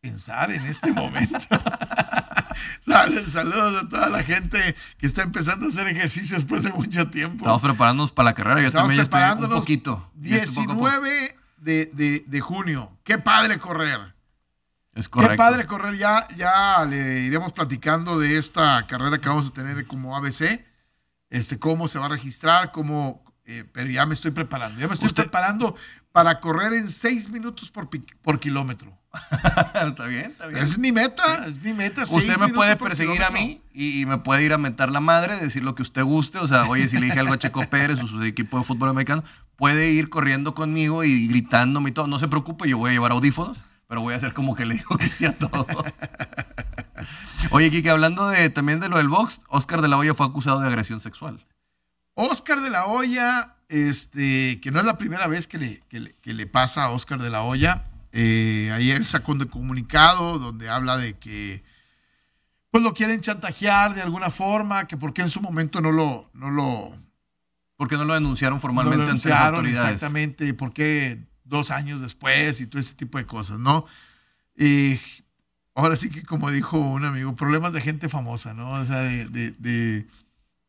Pensar 0.00 0.50
en 0.50 0.66
este 0.66 0.92
momento. 0.92 1.38
saludos 3.28 3.84
a 3.84 3.88
toda 3.88 4.08
la 4.08 4.22
gente 4.22 4.74
que 4.98 5.06
está 5.06 5.22
empezando 5.22 5.66
a 5.66 5.68
hacer 5.68 5.86
ejercicio 5.88 6.36
después 6.36 6.62
de 6.62 6.72
mucho 6.72 7.08
tiempo. 7.10 7.38
Estamos 7.44 7.62
preparándonos 7.62 8.12
para 8.12 8.30
la 8.30 8.34
carrera. 8.34 8.60
Yo 8.60 8.68
Estamos 8.68 8.82
también 8.88 8.98
ya 8.98 9.02
estoy 9.02 9.18
un 9.18 9.22
preparándonos. 9.22 9.60
poquito. 9.60 10.10
Ya 10.20 10.36
estoy 10.38 10.66
poco 10.66 10.86
a 10.86 10.92
poco. 10.94 11.02
19 11.02 11.36
de, 11.58 11.90
de- 11.94 12.24
de 12.26 12.40
junio. 12.40 12.92
Qué 13.04 13.18
padre 13.18 13.58
correr. 13.58 14.14
Es 14.94 15.08
correcto. 15.08 15.32
Qué 15.32 15.38
padre 15.38 15.66
correr. 15.66 15.96
Ya, 15.96 16.28
ya 16.36 16.84
le 16.84 17.20
iremos 17.22 17.52
platicando 17.52 18.18
de 18.18 18.36
esta 18.38 18.86
carrera 18.86 19.18
que 19.18 19.28
vamos 19.28 19.48
a 19.48 19.50
tener 19.52 19.86
como 19.86 20.16
ABC. 20.16 20.64
Este, 21.30 21.58
cómo 21.58 21.88
se 21.88 21.98
va 21.98 22.06
a 22.06 22.10
registrar, 22.10 22.70
cómo. 22.70 23.24
eh, 23.44 23.64
pero 23.72 23.90
ya 23.90 24.06
me 24.06 24.14
estoy 24.14 24.30
preparando. 24.30 24.78
Ya 24.80 24.86
me 24.86 24.94
estoy 24.94 25.08
Usted- 25.08 25.24
preparando 25.24 25.74
para 26.12 26.38
correr 26.38 26.74
en 26.74 26.88
6 26.88 27.28
minutos 27.30 27.70
por, 27.70 27.88
por 28.22 28.38
kilómetro. 28.38 28.96
está 29.74 30.06
bien, 30.06 30.32
está 30.32 30.46
bien. 30.46 30.62
Es 30.64 30.78
mi 30.78 30.92
meta, 30.92 31.44
es 31.46 31.60
mi 31.62 31.72
meta. 31.72 32.02
Usted 32.02 32.36
me 32.38 32.48
puede 32.48 32.76
perseguir 32.76 33.22
a 33.22 33.30
mí 33.30 33.60
y, 33.72 34.00
y 34.02 34.06
me 34.06 34.18
puede 34.18 34.42
ir 34.44 34.52
a 34.52 34.58
mentar 34.58 34.90
la 34.90 35.00
madre, 35.00 35.36
decir 35.36 35.62
lo 35.64 35.74
que 35.74 35.82
usted 35.82 36.02
guste. 36.02 36.38
O 36.38 36.46
sea, 36.46 36.64
oye, 36.68 36.88
si 36.88 36.98
le 36.98 37.06
dije 37.06 37.20
algo 37.20 37.34
a 37.34 37.38
Checo 37.38 37.64
Pérez 37.68 38.00
o 38.02 38.06
su 38.06 38.22
equipo 38.22 38.58
de 38.58 38.64
fútbol 38.64 38.88
americano, 38.88 39.22
puede 39.56 39.90
ir 39.90 40.08
corriendo 40.10 40.54
conmigo 40.54 41.04
y 41.04 41.28
gritándome 41.28 41.90
y 41.90 41.92
todo. 41.92 42.06
No 42.06 42.18
se 42.18 42.28
preocupe, 42.28 42.68
yo 42.68 42.78
voy 42.78 42.90
a 42.90 42.92
llevar 42.94 43.12
audífonos, 43.12 43.58
pero 43.88 44.00
voy 44.00 44.14
a 44.14 44.16
hacer 44.16 44.32
como 44.34 44.54
que 44.56 44.64
le 44.66 44.74
digo 44.76 44.96
que 44.98 45.08
sí 45.08 45.26
a 45.26 45.36
todo. 45.36 45.66
Oye, 47.50 47.70
Kike, 47.70 47.90
hablando 47.90 48.28
de, 48.28 48.48
también 48.50 48.80
de 48.80 48.88
lo 48.88 48.96
del 48.96 49.08
box, 49.08 49.40
Oscar 49.48 49.82
de 49.82 49.88
la 49.88 49.96
Hoya 49.98 50.14
fue 50.14 50.26
acusado 50.26 50.60
de 50.60 50.66
agresión 50.66 51.00
sexual. 51.00 51.44
Oscar 52.14 52.60
de 52.60 52.70
la 52.70 52.86
Hoya, 52.86 53.56
este, 53.68 54.60
que 54.60 54.70
no 54.70 54.78
es 54.80 54.86
la 54.86 54.98
primera 54.98 55.26
vez 55.26 55.46
que 55.46 55.58
le, 55.58 55.80
que 55.88 56.00
le- 56.00 56.14
que 56.22 56.32
le 56.32 56.46
pasa 56.46 56.84
a 56.84 56.90
Oscar 56.90 57.20
de 57.20 57.30
la 57.30 57.42
Hoya. 57.42 57.84
Eh, 58.16 58.70
ayer 58.72 59.04
sacó 59.06 59.32
un 59.32 59.44
comunicado 59.46 60.38
donde 60.38 60.68
habla 60.70 60.96
de 60.96 61.14
que 61.18 61.64
pues 62.70 62.82
lo 62.84 62.94
quieren 62.94 63.20
chantajear 63.20 63.94
de 63.94 64.02
alguna 64.02 64.30
forma, 64.30 64.86
que 64.86 64.96
porque 64.96 65.22
en 65.22 65.30
su 65.30 65.40
momento 65.40 65.80
no 65.80 65.90
lo, 65.92 66.30
no 66.32 66.50
lo, 66.50 66.96
Porque 67.76 67.96
no 67.96 68.04
lo 68.04 68.14
denunciaron 68.14 68.58
no 68.58 68.60
formalmente 68.60 69.04
lo 69.06 69.10
ante 69.12 69.28
las 69.28 69.40
autoridades. 69.48 69.94
exactamente, 69.94 70.54
por 70.54 70.72
qué 70.72 71.18
dos 71.44 71.70
años 71.72 72.00
después 72.00 72.60
y 72.60 72.66
todo 72.68 72.80
ese 72.80 72.94
tipo 72.94 73.18
de 73.18 73.26
cosas, 73.26 73.58
¿no? 73.58 73.84
Y 74.56 74.98
ahora 75.74 75.96
sí 75.96 76.08
que 76.08 76.22
como 76.22 76.50
dijo 76.52 76.78
un 76.78 77.04
amigo, 77.04 77.34
problemas 77.34 77.72
de 77.72 77.80
gente 77.80 78.08
famosa, 78.08 78.54
¿no? 78.54 78.70
O 78.70 78.84
sea, 78.84 79.00
de, 79.02 79.26
de- 79.26 79.50
de- 79.58 80.06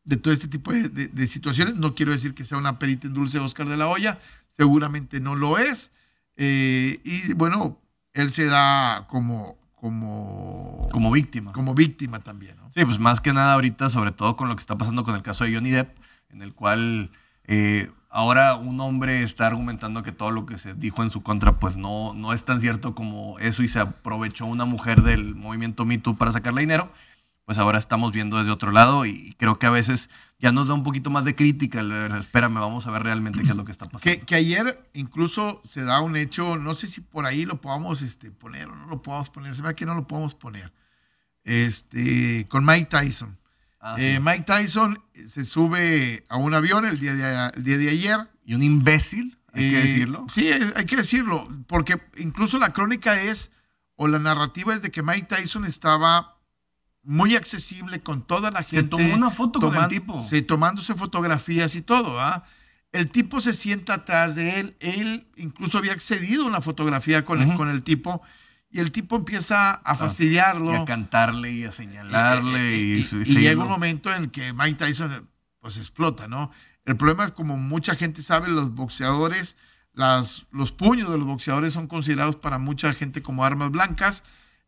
de 0.04 0.16
todo 0.16 0.32
este 0.34 0.46
tipo 0.48 0.72
de, 0.72 0.88
de- 0.88 1.08
de 1.08 1.26
situaciones. 1.28 1.74
No 1.76 1.94
quiero 1.94 2.12
decir 2.12 2.34
que 2.34 2.44
sea 2.44 2.58
una 2.58 2.78
perita 2.78 3.06
en 3.08 3.14
dulce 3.14 3.38
Oscar 3.40 3.68
de 3.68 3.76
la 3.76 3.88
Hoya, 3.88 4.18
seguramente 4.56 5.18
no 5.20 5.34
lo 5.36 5.58
es. 5.58 5.90
Eh, 6.36 7.00
y 7.04 7.32
bueno, 7.34 7.78
él 8.12 8.32
se 8.32 8.46
da 8.46 9.06
como, 9.08 9.56
como, 9.74 10.86
Como 10.92 11.10
víctima. 11.10 11.52
como 11.52 11.74
víctima 11.74 12.20
también, 12.20 12.56
¿no? 12.56 12.70
Sí, 12.74 12.84
pues 12.84 12.98
más 12.98 13.20
que 13.20 13.32
nada 13.32 13.54
ahorita, 13.54 13.88
sobre 13.88 14.12
todo 14.12 14.36
con 14.36 14.48
lo 14.48 14.56
que 14.56 14.60
está 14.60 14.76
pasando 14.76 15.04
con 15.04 15.14
el 15.14 15.22
caso 15.22 15.44
de 15.44 15.54
Johnny 15.54 15.70
Depp, 15.70 15.96
en 16.30 16.42
el 16.42 16.52
cual 16.54 17.10
eh, 17.44 17.90
ahora 18.10 18.56
un 18.56 18.80
hombre 18.80 19.22
está 19.22 19.46
argumentando 19.46 20.02
que 20.02 20.12
todo 20.12 20.30
lo 20.30 20.44
que 20.46 20.58
se 20.58 20.74
dijo 20.74 21.02
en 21.02 21.10
su 21.10 21.22
contra, 21.22 21.58
pues 21.58 21.76
no, 21.76 22.12
no 22.14 22.32
es 22.32 22.44
tan 22.44 22.60
cierto 22.60 22.94
como 22.94 23.38
eso 23.38 23.62
y 23.62 23.68
se 23.68 23.80
aprovechó 23.80 24.46
una 24.46 24.64
mujer 24.64 25.02
del 25.02 25.34
movimiento 25.34 25.84
Me 25.84 25.98
Too 25.98 26.16
para 26.16 26.32
sacarle 26.32 26.60
dinero. 26.62 26.90
Pues 27.44 27.58
ahora 27.58 27.78
estamos 27.78 28.10
viendo 28.12 28.38
desde 28.38 28.50
otro 28.50 28.72
lado 28.72 29.06
y 29.06 29.34
creo 29.38 29.58
que 29.58 29.66
a 29.66 29.70
veces 29.70 30.10
ya 30.38 30.52
nos 30.52 30.68
da 30.68 30.74
un 30.74 30.82
poquito 30.82 31.10
más 31.10 31.24
de 31.24 31.34
crítica. 31.34 31.80
Espérame, 32.20 32.54
vamos 32.60 32.86
a 32.86 32.90
ver 32.90 33.02
realmente 33.02 33.42
qué 33.42 33.50
es 33.50 33.56
lo 33.56 33.64
que 33.64 33.72
está 33.72 33.86
pasando. 33.86 34.00
Que, 34.02 34.20
que 34.20 34.34
ayer 34.34 34.88
incluso 34.92 35.60
se 35.64 35.82
da 35.82 36.00
un 36.00 36.16
hecho, 36.16 36.56
no 36.56 36.74
sé 36.74 36.86
si 36.88 37.00
por 37.00 37.24
ahí 37.26 37.44
lo 37.46 37.60
podamos 37.60 38.02
este, 38.02 38.30
poner 38.30 38.68
o 38.68 38.76
no 38.76 38.86
lo 38.86 39.00
podamos 39.02 39.30
poner, 39.30 39.54
se 39.54 39.62
hace 39.62 39.74
que 39.74 39.86
no 39.86 39.94
lo 39.94 40.06
podemos 40.06 40.34
poner, 40.34 40.72
este, 41.44 42.46
con 42.48 42.64
Mike 42.64 42.86
Tyson. 42.86 43.38
Ah, 43.80 43.96
Eh. 43.98 44.18
Mike 44.20 44.44
Tyson 44.44 45.02
se 45.28 45.44
sube 45.44 46.24
a 46.28 46.36
un 46.36 46.54
avión 46.54 46.84
el 46.84 46.98
día 46.98 47.14
de, 47.14 47.50
el 47.56 47.62
día 47.64 47.78
de 47.78 47.88
ayer. 47.90 48.18
Y 48.44 48.54
un 48.54 48.62
imbécil, 48.62 49.38
hay 49.52 49.70
que 49.70 49.78
Eh, 49.78 49.82
decirlo. 49.82 50.26
Sí, 50.34 50.48
eh, 50.48 50.72
hay 50.76 50.84
que 50.84 50.96
decirlo, 50.96 51.48
porque 51.66 52.00
incluso 52.18 52.58
la 52.58 52.72
crónica 52.72 53.20
es, 53.22 53.52
o 53.96 54.08
la 54.08 54.18
narrativa 54.18 54.74
es 54.74 54.82
de 54.82 54.90
que 54.90 55.02
Mike 55.02 55.26
Tyson 55.34 55.64
estaba 55.64 56.35
muy 57.06 57.36
accesible 57.36 58.00
con 58.02 58.22
toda 58.22 58.50
la 58.50 58.62
gente. 58.62 58.88
tomó 58.88 59.14
una 59.14 59.30
foto 59.30 59.60
con 59.60 59.76
el 59.76 59.88
tipo. 59.88 60.26
Sí, 60.28 60.42
tomándose 60.42 60.94
fotografías 60.94 61.74
y 61.76 61.82
todo, 61.82 62.20
¿ah? 62.20 62.44
El 62.92 63.10
tipo 63.10 63.40
se 63.40 63.54
sienta 63.54 63.94
atrás 63.94 64.34
de 64.34 64.58
él, 64.60 64.76
él 64.80 65.26
incluso 65.36 65.78
había 65.78 65.92
accedido 65.92 66.44
a 66.44 66.46
una 66.46 66.60
fotografía 66.60 67.24
con, 67.24 67.40
el, 67.42 67.48
Ujú. 67.48 67.56
con 67.58 67.68
el 67.70 67.82
tipo, 67.82 68.22
y 68.70 68.80
el 68.80 68.90
tipo 68.90 69.16
empieza 69.16 69.72
a 69.72 69.94
fastidiarlo. 69.96 70.72
Y 70.72 70.76
a 70.76 70.84
cantarle 70.84 71.52
y 71.52 71.64
a 71.64 71.72
señalarle 71.72 72.74
Eh, 72.74 72.76
y, 72.76 72.92
y, 72.94 73.02
su- 73.02 73.16
y 73.20 73.24
seguirlo. 73.24 73.40
llega 73.40 73.62
un 73.64 73.68
momento 73.70 74.12
en 74.12 74.22
el 74.24 74.30
que 74.30 74.52
Mike 74.52 74.74
Tyson 74.84 75.12
eh, 75.12 75.20
pues 75.60 75.76
explota, 75.76 76.26
¿no? 76.28 76.50
El 76.84 76.96
problema 76.96 77.24
es 77.24 77.32
como 77.32 77.56
mucha 77.56 77.94
gente 77.96 78.22
sabe, 78.22 78.48
los 78.48 78.74
boxeadores, 78.74 79.56
las, 79.92 80.46
los 80.50 80.72
puños 80.72 81.10
de 81.10 81.18
los 81.18 81.26
boxeadores 81.26 81.72
son 81.72 81.86
considerados 81.88 82.36
para 82.36 82.58
mucha 82.58 82.92
gente 82.94 83.22
como 83.22 83.44
armas 83.44 83.70
blancas 83.70 84.22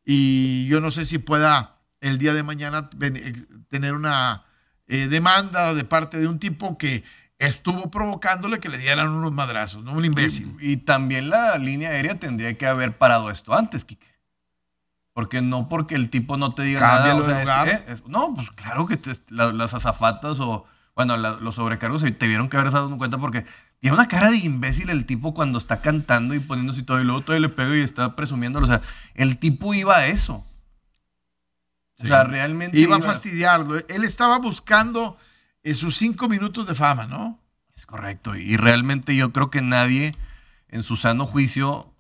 y 0.04 0.66
yo 0.66 0.80
no 0.80 0.90
sé 0.90 1.06
si 1.06 1.18
pueda 1.18 1.77
el 2.00 2.18
día 2.18 2.32
de 2.34 2.42
mañana 2.42 2.88
eh, 3.00 3.34
tener 3.68 3.94
una 3.94 4.44
eh, 4.86 5.06
demanda 5.08 5.74
de 5.74 5.84
parte 5.84 6.18
de 6.18 6.26
un 6.28 6.38
tipo 6.38 6.78
que 6.78 7.04
estuvo 7.38 7.90
provocándole 7.90 8.58
que 8.60 8.68
le 8.68 8.78
dieran 8.78 9.08
unos 9.10 9.32
madrazos, 9.32 9.84
¿no? 9.84 9.92
Un 9.92 10.04
imbécil. 10.04 10.56
Y, 10.60 10.72
y 10.72 10.76
también 10.78 11.30
la 11.30 11.56
línea 11.58 11.90
aérea 11.90 12.18
tendría 12.18 12.56
que 12.58 12.66
haber 12.66 12.96
parado 12.98 13.30
esto 13.30 13.54
antes, 13.54 13.84
Kike. 13.84 14.06
Porque 15.12 15.42
no 15.42 15.68
porque 15.68 15.94
el 15.96 16.10
tipo 16.10 16.36
no 16.36 16.54
te 16.54 16.62
diga 16.62 16.80
Cámbialo 16.80 17.26
nada. 17.26 17.36
o 17.36 17.38
de 17.40 17.44
sea, 17.46 17.62
es- 17.62 17.66
lugar. 17.66 17.68
eh, 17.88 17.92
es- 17.92 18.06
no, 18.08 18.34
pues 18.34 18.50
claro 18.52 18.86
que 18.86 18.96
te- 18.96 19.12
la- 19.30 19.52
las 19.52 19.74
azafatas 19.74 20.38
o, 20.40 20.64
bueno, 20.94 21.16
la- 21.16 21.32
los 21.40 21.56
sobrecargos 21.56 22.02
se 22.02 22.10
te 22.12 22.26
vieron 22.26 22.48
que 22.48 22.56
haber 22.56 22.72
dado 22.72 22.96
cuenta 22.98 23.18
porque 23.18 23.44
tiene 23.80 23.94
una 23.96 24.06
cara 24.08 24.30
de 24.30 24.36
imbécil 24.38 24.90
el 24.90 25.06
tipo 25.06 25.34
cuando 25.34 25.58
está 25.58 25.80
cantando 25.80 26.34
y 26.34 26.40
poniéndose 26.40 26.82
todo 26.82 27.00
y 27.00 27.04
luego 27.04 27.22
todavía 27.22 27.48
le 27.48 27.54
pega 27.54 27.76
y 27.76 27.80
está 27.80 28.14
presumiéndolo. 28.14 28.66
O 28.66 28.68
sea, 28.68 28.80
el 29.14 29.38
tipo 29.38 29.74
iba 29.74 29.96
a 29.96 30.06
eso. 30.06 30.44
O 32.00 32.06
sea, 32.06 32.24
realmente 32.24 32.78
Iba 32.78 32.96
a 32.96 33.02
fastidiarlo. 33.02 33.78
Él 33.88 34.04
estaba 34.04 34.38
buscando 34.38 35.16
eh, 35.62 35.74
sus 35.74 35.96
cinco 35.96 36.28
minutos 36.28 36.66
de 36.66 36.74
fama, 36.74 37.06
¿no? 37.06 37.40
Es 37.74 37.86
correcto. 37.86 38.36
Y 38.36 38.56
realmente 38.56 39.16
yo 39.16 39.32
creo 39.32 39.50
que 39.50 39.62
nadie 39.62 40.14
en 40.68 40.82
su 40.82 40.96
sano 40.96 41.26
juicio, 41.26 41.92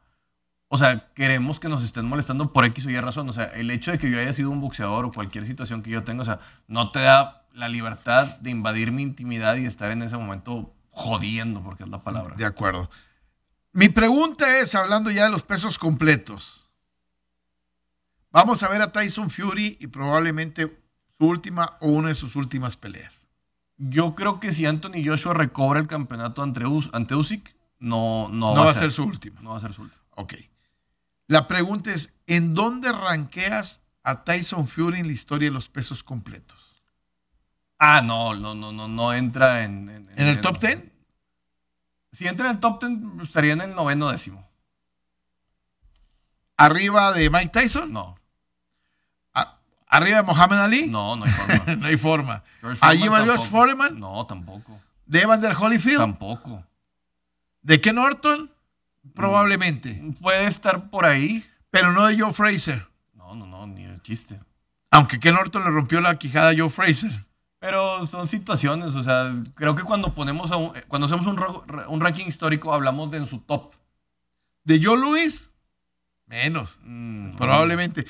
o 0.68 0.78
sea, 0.78 1.08
queremos 1.14 1.58
que 1.58 1.68
nos 1.68 1.82
estén 1.82 2.06
molestando 2.06 2.52
por 2.52 2.64
X 2.64 2.86
o 2.86 2.90
Y 2.90 3.00
razón. 3.00 3.28
O 3.28 3.32
sea, 3.32 3.44
el 3.44 3.70
hecho 3.70 3.90
de 3.90 3.98
que 3.98 4.10
yo 4.10 4.20
haya 4.20 4.32
sido 4.32 4.50
un 4.50 4.60
boxeador 4.60 5.04
o 5.04 5.12
cualquier 5.12 5.46
situación 5.46 5.82
que 5.82 5.90
yo 5.90 6.04
tenga, 6.04 6.22
o 6.22 6.26
sea, 6.26 6.40
no 6.68 6.92
te 6.92 7.00
da 7.00 7.46
la 7.52 7.68
libertad 7.68 8.38
de 8.38 8.50
invadir 8.50 8.92
mi 8.92 9.02
intimidad 9.02 9.56
y 9.56 9.66
estar 9.66 9.90
en 9.90 10.02
ese 10.02 10.16
momento 10.16 10.72
jodiendo, 10.90 11.62
porque 11.62 11.84
es 11.84 11.88
la 11.88 12.02
palabra. 12.02 12.36
De 12.36 12.44
acuerdo. 12.44 12.88
Mi 13.72 13.88
pregunta 13.88 14.58
es, 14.58 14.74
hablando 14.74 15.10
ya 15.10 15.24
de 15.24 15.30
los 15.30 15.42
pesos 15.42 15.78
completos, 15.78 16.57
vamos 18.30 18.62
a 18.62 18.68
ver 18.68 18.82
a 18.82 18.92
Tyson 18.92 19.30
Fury 19.30 19.76
y 19.80 19.86
probablemente 19.88 20.80
su 21.18 21.26
última 21.26 21.76
o 21.80 21.88
una 21.88 22.08
de 22.08 22.14
sus 22.14 22.36
últimas 22.36 22.76
peleas. 22.76 23.26
Yo 23.76 24.14
creo 24.14 24.40
que 24.40 24.52
si 24.52 24.66
Anthony 24.66 25.04
Joshua 25.04 25.34
recobra 25.34 25.80
el 25.80 25.86
campeonato 25.86 26.42
ante, 26.42 26.66
Us- 26.66 26.90
ante 26.92 27.14
Usyk, 27.14 27.54
no, 27.78 28.28
no, 28.28 28.54
No, 28.54 28.64
va 28.64 28.70
a 28.72 28.74
ser 28.74 28.90
su 28.90 29.04
última. 29.04 29.40
No 29.40 29.50
va 29.50 29.58
a 29.58 29.60
ser 29.60 29.72
su 29.72 29.82
última. 29.82 30.02
Ok. 30.16 30.34
La 31.28 31.46
pregunta 31.46 31.90
es, 31.92 32.12
¿en 32.26 32.54
dónde 32.54 32.90
ranqueas 32.90 33.82
a 34.02 34.24
Tyson 34.24 34.66
Fury 34.66 35.00
en 35.00 35.06
la 35.06 35.12
historia 35.12 35.48
de 35.48 35.54
los 35.54 35.68
pesos 35.68 36.02
completos? 36.02 36.58
Ah, 37.78 38.00
no, 38.02 38.34
no, 38.34 38.54
no, 38.56 38.72
no, 38.72 38.88
no 38.88 39.12
entra 39.12 39.62
en... 39.62 39.88
¿En, 39.90 40.08
¿En 40.16 40.26
el 40.26 40.40
top 40.40 40.58
10? 40.58 40.82
Si 42.14 42.26
entra 42.26 42.46
en 42.48 42.56
el 42.56 42.60
top 42.60 42.82
10, 42.84 43.22
estaría 43.28 43.52
en 43.52 43.60
el 43.60 43.74
noveno 43.76 44.08
décimo. 44.10 44.48
¿Arriba 46.56 47.12
de 47.12 47.30
Mike 47.30 47.50
Tyson? 47.50 47.92
No, 47.92 48.16
¿A- 48.16 48.17
¿Arriba 49.88 50.18
de 50.18 50.22
Mohamed 50.22 50.58
Ali? 50.58 50.86
no, 50.86 51.16
no 51.16 51.24
hay 51.24 51.30
forma. 51.30 51.64
no 51.76 51.86
hay 51.86 51.96
forma. 51.96 52.42
¿Allí 52.80 53.08
va 53.08 53.24
George. 53.24 53.46
Foreman? 53.48 53.98
No, 53.98 54.26
tampoco. 54.26 54.78
¿De 55.06 55.22
Evander 55.22 55.54
Holyfield? 55.58 55.98
Tampoco. 55.98 56.62
¿De 57.62 57.80
Ken 57.80 57.94
Norton? 57.96 58.50
Probablemente. 59.14 60.00
Puede 60.20 60.46
estar 60.46 60.90
por 60.90 61.06
ahí. 61.06 61.44
Pero 61.70 61.92
no 61.92 62.06
de 62.06 62.18
Joe 62.18 62.32
Fraser. 62.32 62.86
No, 63.14 63.34
no, 63.34 63.46
no, 63.46 63.66
ni 63.66 63.84
el 63.84 64.02
chiste. 64.02 64.38
Aunque 64.90 65.18
Ken 65.18 65.34
Norton 65.34 65.64
le 65.64 65.70
rompió 65.70 66.00
la 66.00 66.16
quijada 66.16 66.50
a 66.50 66.54
Joe 66.56 66.68
Fraser. 66.68 67.24
Pero 67.58 68.06
son 68.06 68.28
situaciones, 68.28 68.94
o 68.94 69.02
sea, 69.02 69.34
creo 69.54 69.74
que 69.74 69.82
cuando 69.82 70.14
ponemos 70.14 70.52
a 70.52 70.56
un- 70.56 70.72
cuando 70.86 71.06
hacemos 71.06 71.26
un 71.26 72.00
ranking 72.00 72.26
histórico 72.26 72.72
hablamos 72.72 73.10
de 73.10 73.16
en 73.18 73.26
su 73.26 73.40
top. 73.40 73.74
¿De 74.62 74.80
Joe 74.82 74.96
Louis? 74.96 75.52
Menos. 76.28 76.78
Mm, 76.84 77.36
Probablemente. 77.36 78.06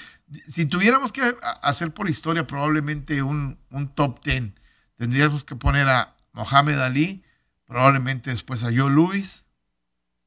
Si 0.49 0.67
tuviéramos 0.67 1.12
que 1.12 1.37
hacer 1.62 1.95
por 1.95 2.11
historia 2.11 2.47
probablemente 2.47 3.23
un, 3.23 3.59
un 3.71 3.89
top 3.89 4.23
10, 4.25 4.53
tendríamos 4.97 5.45
que 5.45 5.57
poner 5.57 5.89
a 5.89 6.16
Mohamed 6.33 6.81
Ali, 6.81 7.23
probablemente 7.66 8.31
después 8.31 8.64
a 8.64 8.66
Joe 8.66 8.91
Louis, 8.91 9.45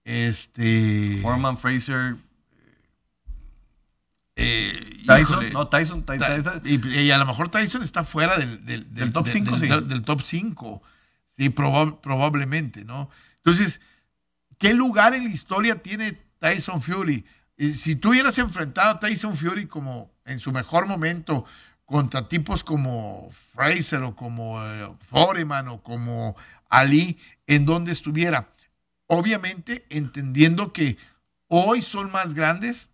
este... 0.03 1.19
Foreman, 1.21 1.57
Fraser, 1.57 2.15
eh, 4.35 5.03
Tyson, 5.05 5.53
no, 5.53 5.67
Tyson, 5.67 6.05
y, 6.63 7.11
a 7.11 7.17
lo 7.17 7.25
mejor 7.25 7.49
Tyson 7.49 7.83
está 7.83 8.03
fuera 8.03 8.37
del, 8.37 8.65
del, 8.65 9.11
top 9.11 9.27
5, 9.27 9.57
sí. 9.57 9.67
Del, 9.67 10.03
top 10.03 10.21
5. 10.21 10.81
Sí, 11.37 11.49
probablemente, 11.49 12.85
¿no? 12.85 13.09
Entonces, 13.37 13.81
¿qué 14.57 14.73
lugar 14.73 15.13
en 15.13 15.25
la 15.25 15.29
historia 15.29 15.81
tiene 15.81 16.17
Tyson 16.39 16.81
Fury? 16.81 17.25
Si 17.69 17.95
tú 17.95 18.09
hubieras 18.09 18.37
enfrentado 18.39 18.89
a 18.89 18.99
Tyson 18.99 19.37
Fury 19.37 19.67
como 19.67 20.11
en 20.25 20.39
su 20.39 20.51
mejor 20.51 20.87
momento 20.87 21.45
contra 21.85 22.27
tipos 22.27 22.63
como 22.63 23.29
Fraser 23.53 24.01
o 24.03 24.15
como 24.15 24.63
eh, 24.65 24.89
Foreman 25.09 25.67
o 25.67 25.83
como 25.83 26.35
Ali, 26.69 27.19
en 27.47 27.65
donde 27.65 27.91
estuviera, 27.91 28.49
obviamente 29.07 29.85
entendiendo 29.89 30.71
que 30.71 30.97
hoy 31.47 31.81
son 31.81 32.11
más 32.11 32.33
grandes 32.33 32.89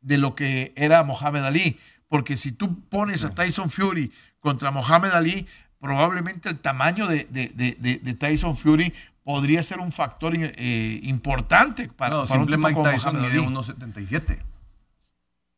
de 0.00 0.18
lo 0.18 0.34
que 0.34 0.72
era 0.76 1.02
Mohamed 1.02 1.44
Ali, 1.44 1.80
porque 2.06 2.36
si 2.36 2.52
tú 2.52 2.80
pones 2.88 3.24
a 3.24 3.34
Tyson 3.34 3.70
Fury 3.70 4.12
contra 4.40 4.70
Mohamed 4.70 5.10
Ali, 5.10 5.46
probablemente 5.80 6.50
el 6.50 6.58
tamaño 6.58 7.06
de, 7.06 7.24
de 7.24 8.14
Tyson 8.14 8.56
Fury 8.56 8.92
podría 9.28 9.62
ser 9.62 9.80
un 9.80 9.92
factor 9.92 10.32
eh, 10.34 11.00
importante 11.02 11.86
para, 11.88 12.16
no, 12.16 12.24
para 12.24 12.40
un 12.40 12.46
tipo 12.46 12.66
Mike 12.66 12.80
Tyson 12.82 13.20
mide 13.20 13.38
1.77. 13.42 14.38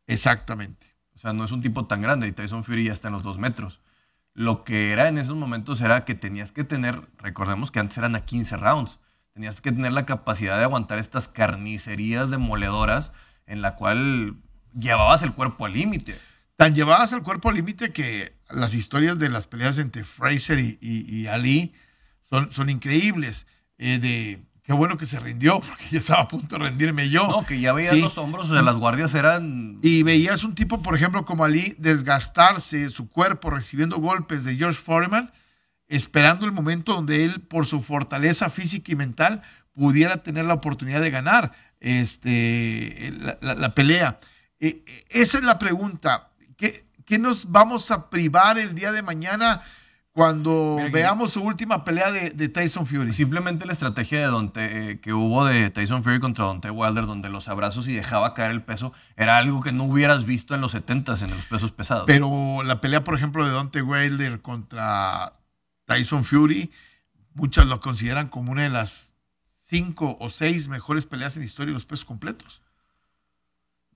Exactamente. 0.08 0.88
O 1.14 1.18
sea, 1.20 1.32
no 1.32 1.44
es 1.44 1.52
un 1.52 1.60
tipo 1.60 1.86
tan 1.86 2.02
grande 2.02 2.26
y 2.26 2.32
Tyson 2.32 2.64
Fury 2.64 2.86
ya 2.86 2.92
está 2.92 3.06
en 3.06 3.14
los 3.14 3.22
dos 3.22 3.38
metros. 3.38 3.80
Lo 4.34 4.64
que 4.64 4.90
era 4.90 5.06
en 5.06 5.18
esos 5.18 5.36
momentos 5.36 5.80
era 5.82 6.04
que 6.04 6.16
tenías 6.16 6.50
que 6.50 6.64
tener, 6.64 7.00
recordemos 7.16 7.70
que 7.70 7.78
antes 7.78 7.96
eran 7.96 8.16
a 8.16 8.24
15 8.24 8.56
rounds, 8.56 8.98
tenías 9.34 9.60
que 9.60 9.70
tener 9.70 9.92
la 9.92 10.04
capacidad 10.04 10.58
de 10.58 10.64
aguantar 10.64 10.98
estas 10.98 11.28
carnicerías 11.28 12.28
demoledoras 12.28 13.12
en 13.46 13.62
la 13.62 13.76
cual 13.76 14.34
llevabas 14.76 15.22
el 15.22 15.32
cuerpo 15.32 15.66
al 15.66 15.74
límite. 15.74 16.18
Tan 16.56 16.74
llevabas 16.74 17.12
el 17.12 17.22
cuerpo 17.22 17.50
al 17.50 17.54
límite 17.54 17.92
que 17.92 18.34
las 18.48 18.74
historias 18.74 19.16
de 19.20 19.28
las 19.28 19.46
peleas 19.46 19.78
entre 19.78 20.02
Fraser 20.02 20.58
y, 20.58 21.28
Ali 21.28 21.72
son, 22.28 22.50
son 22.50 22.68
increíbles. 22.68 23.46
Eh, 23.82 23.98
de 23.98 24.42
qué 24.62 24.74
bueno 24.74 24.98
que 24.98 25.06
se 25.06 25.18
rindió, 25.18 25.58
porque 25.66 25.84
ya 25.90 25.98
estaba 25.98 26.20
a 26.20 26.28
punto 26.28 26.58
de 26.58 26.64
rendirme 26.64 27.08
yo. 27.08 27.26
No, 27.26 27.46
que 27.46 27.58
ya 27.58 27.72
veías 27.72 27.96
los 27.96 28.18
hombros, 28.18 28.50
o 28.50 28.52
sea, 28.52 28.62
las 28.62 28.76
guardias 28.76 29.14
eran... 29.14 29.78
Y 29.82 30.02
veías 30.02 30.44
un 30.44 30.54
tipo, 30.54 30.82
por 30.82 30.94
ejemplo, 30.94 31.24
como 31.24 31.44
Ali, 31.44 31.74
desgastarse 31.78 32.90
su 32.90 33.08
cuerpo 33.08 33.48
recibiendo 33.48 33.96
golpes 33.96 34.44
de 34.44 34.56
George 34.56 34.78
Foreman, 34.78 35.32
esperando 35.88 36.44
el 36.44 36.52
momento 36.52 36.92
donde 36.92 37.24
él, 37.24 37.40
por 37.40 37.64
su 37.64 37.80
fortaleza 37.80 38.50
física 38.50 38.92
y 38.92 38.96
mental, 38.96 39.40
pudiera 39.72 40.18
tener 40.18 40.44
la 40.44 40.54
oportunidad 40.54 41.00
de 41.00 41.10
ganar 41.10 41.52
este, 41.80 43.14
la, 43.40 43.74
pelea. 43.74 44.20
E, 44.60 44.84
e, 44.86 45.04
esa 45.08 45.38
es 45.38 45.44
la 45.44 45.58
pregunta. 45.58 46.28
¿Qué, 46.58 46.84
¿Qué 47.06 47.18
nos 47.18 47.50
vamos 47.50 47.90
a 47.90 48.10
privar 48.10 48.58
el 48.58 48.74
día 48.74 48.92
de 48.92 49.00
mañana? 49.00 49.62
Cuando 50.12 50.78
veamos 50.90 51.32
su 51.32 51.42
última 51.42 51.84
pelea 51.84 52.10
de, 52.10 52.48
Tyson 52.48 52.86
Fury. 52.86 53.12
Simplemente 53.12 53.64
la 53.64 53.72
estrategia 53.72 54.20
de 54.20 54.26
Dante, 54.26 54.90
eh, 54.90 55.00
que 55.00 55.12
hubo 55.12 55.44
de 55.44 55.70
Tyson 55.70 56.02
Fury 56.02 56.18
contra 56.18 56.46
Dante 56.46 56.70
Wilder, 56.70 57.06
donde 57.06 57.28
los 57.28 57.48
abrazos 57.48 57.86
y 57.86 57.94
dejaba 57.94 58.34
caer 58.34 58.50
el 58.50 58.62
peso, 58.62 58.92
era 59.16 59.38
algo 59.38 59.62
que 59.62 59.72
no 59.72 59.84
hubieras 59.84 60.24
visto 60.24 60.54
en 60.54 60.60
los 60.60 60.72
70 60.72 61.14
en 61.20 61.30
los 61.30 61.44
pesos 61.46 61.72
pesados. 61.72 62.04
Pero 62.06 62.62
la 62.64 62.80
pelea, 62.80 63.04
por 63.04 63.14
ejemplo, 63.14 63.46
de 63.46 63.52
Dante 63.52 63.82
Wilder 63.82 64.40
contra 64.42 65.34
Tyson 65.86 66.24
Fury, 66.24 66.70
muchas 67.34 67.66
lo 67.66 67.80
consideran 67.80 68.28
como 68.28 68.52
una 68.52 68.62
de 68.62 68.70
las 68.70 69.14
cinco 69.60 70.16
o 70.20 70.28
seis 70.28 70.68
mejores 70.68 71.06
peleas 71.06 71.36
en 71.36 71.44
historia 71.44 71.68
de 71.68 71.74
los 71.74 71.86
pesos 71.86 72.04
completos. 72.04 72.60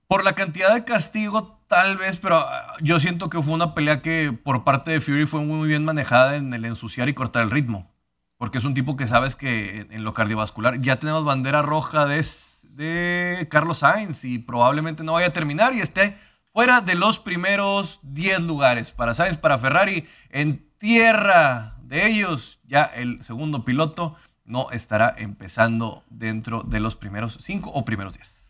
Por 0.07 0.23
la 0.23 0.33
cantidad 0.33 0.73
de 0.73 0.85
castigo, 0.85 1.54
tal 1.67 1.97
vez, 1.97 2.17
pero 2.17 2.37
ah, 2.37 2.75
yo 2.81 2.99
siento 2.99 3.29
que 3.29 3.41
fue 3.41 3.53
una 3.53 3.73
pelea 3.73 4.01
que 4.01 4.31
por 4.31 4.63
parte 4.63 4.91
de 4.91 5.01
Fury 5.01 5.25
fue 5.25 5.41
muy 5.41 5.67
bien 5.67 5.85
manejada 5.85 6.35
en 6.35 6.53
el 6.53 6.65
ensuciar 6.65 7.09
y 7.09 7.13
cortar 7.13 7.43
el 7.43 7.51
ritmo. 7.51 7.91
Porque 8.37 8.57
es 8.57 8.65
un 8.65 8.73
tipo 8.73 8.97
que 8.97 9.07
sabes 9.07 9.35
que 9.35 9.87
en 9.89 10.03
lo 10.03 10.13
cardiovascular 10.13 10.81
ya 10.81 10.99
tenemos 10.99 11.23
bandera 11.23 11.61
roja 11.61 12.05
de, 12.05 12.25
de 12.63 13.47
Carlos 13.49 13.79
Sainz 13.79 14.25
y 14.25 14.39
probablemente 14.39 15.03
no 15.03 15.13
vaya 15.13 15.27
a 15.27 15.33
terminar 15.33 15.73
y 15.73 15.79
esté 15.79 16.17
fuera 16.53 16.81
de 16.81 16.95
los 16.95 17.19
primeros 17.19 17.99
10 18.03 18.41
lugares. 18.43 18.91
Para 18.91 19.13
Sainz, 19.13 19.37
para 19.37 19.57
Ferrari, 19.57 20.07
en 20.29 20.69
tierra 20.77 21.77
de 21.81 22.07
ellos, 22.07 22.59
ya 22.65 22.83
el 22.83 23.23
segundo 23.23 23.63
piloto 23.63 24.15
no 24.43 24.69
estará 24.71 25.15
empezando 25.17 26.03
dentro 26.09 26.61
de 26.61 26.79
los 26.79 26.95
primeros 26.95 27.37
5 27.41 27.69
o 27.69 27.85
primeros 27.85 28.13
10. 28.13 28.44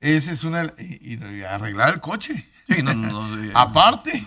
Esa 0.00 0.32
es 0.32 0.44
una. 0.44 0.72
Y, 0.78 1.18
arreglar 1.44 1.94
el 1.94 2.00
coche. 2.00 2.48
Sí, 2.68 2.82
no, 2.82 2.94
no, 2.94 3.50
Aparte. 3.54 4.26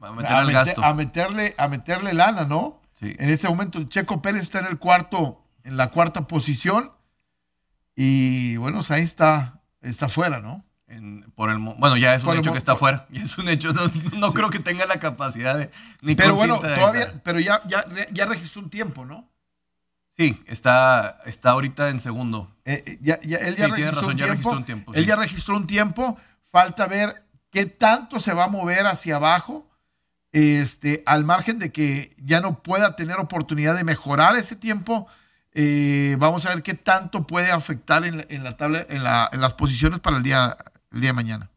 a, 0.00 0.94
meterle, 0.94 1.54
a 1.56 1.68
meterle 1.68 2.14
lana, 2.14 2.44
¿no? 2.44 2.80
Sí. 3.00 3.14
En 3.18 3.30
ese 3.30 3.48
momento, 3.48 3.82
Checo 3.84 4.20
Pérez 4.20 4.42
está 4.42 4.60
en 4.60 4.66
el 4.66 4.78
cuarto, 4.78 5.44
en 5.64 5.76
la 5.76 5.90
cuarta 5.90 6.26
posición. 6.26 6.92
Y 7.94 8.56
bueno, 8.56 8.80
ahí 8.90 9.02
está, 9.02 9.62
está 9.80 10.08
fuera, 10.08 10.40
¿no? 10.40 10.64
por 11.34 11.50
el, 11.50 11.58
bueno, 11.58 11.96
ya 11.98 12.14
es 12.14 12.24
un 12.24 12.38
hecho 12.38 12.52
que 12.52 12.58
está 12.58 12.74
fuera. 12.74 13.06
Y 13.10 13.20
es 13.20 13.36
un 13.38 13.48
hecho, 13.48 13.72
no, 13.72 14.32
creo 14.32 14.50
que 14.50 14.58
tenga 14.58 14.86
la 14.86 14.98
capacidad 14.98 15.58
de. 15.58 15.70
Ni 16.00 16.14
pero 16.14 16.34
bueno, 16.34 16.60
todavía, 16.60 17.20
pero 17.22 17.40
ya, 17.40 17.62
ya, 17.66 17.84
ya 18.10 18.26
registró 18.26 18.62
un 18.62 18.70
tiempo, 18.70 19.04
¿no? 19.04 19.28
Sí, 20.18 20.42
está, 20.46 21.20
está 21.26 21.50
ahorita 21.50 21.90
en 21.90 22.00
segundo. 22.00 22.50
Eh, 22.64 22.82
eh, 22.84 22.98
ya, 23.00 23.14
él 23.14 23.54
ya, 23.56 23.68
registró, 23.68 24.08
un 24.08 24.64
tiempo, 24.64 24.92
Él 24.92 25.06
ya 25.06 25.14
registró 25.14 25.56
un 25.56 25.66
tiempo. 25.68 26.18
Falta 26.50 26.88
ver 26.88 27.24
qué 27.52 27.66
tanto 27.66 28.18
se 28.18 28.34
va 28.34 28.44
a 28.44 28.48
mover 28.48 28.88
hacia 28.88 29.16
abajo. 29.16 29.70
Este, 30.32 31.04
al 31.06 31.24
margen 31.24 31.60
de 31.60 31.70
que 31.70 32.16
ya 32.18 32.40
no 32.40 32.64
pueda 32.64 32.96
tener 32.96 33.18
oportunidad 33.20 33.76
de 33.76 33.84
mejorar 33.84 34.36
ese 34.36 34.56
tiempo, 34.56 35.06
eh, 35.52 36.16
vamos 36.18 36.44
a 36.46 36.50
ver 36.50 36.64
qué 36.64 36.74
tanto 36.74 37.24
puede 37.24 37.52
afectar 37.52 38.04
en, 38.04 38.42
la 38.42 38.56
tabla, 38.56 38.84
en, 38.88 39.04
las 39.04 39.54
posiciones 39.54 40.00
para 40.00 40.16
el 40.16 40.24
día, 40.24 40.56
el 40.90 41.00
día 41.00 41.10
de 41.10 41.14
mañana. 41.14 41.50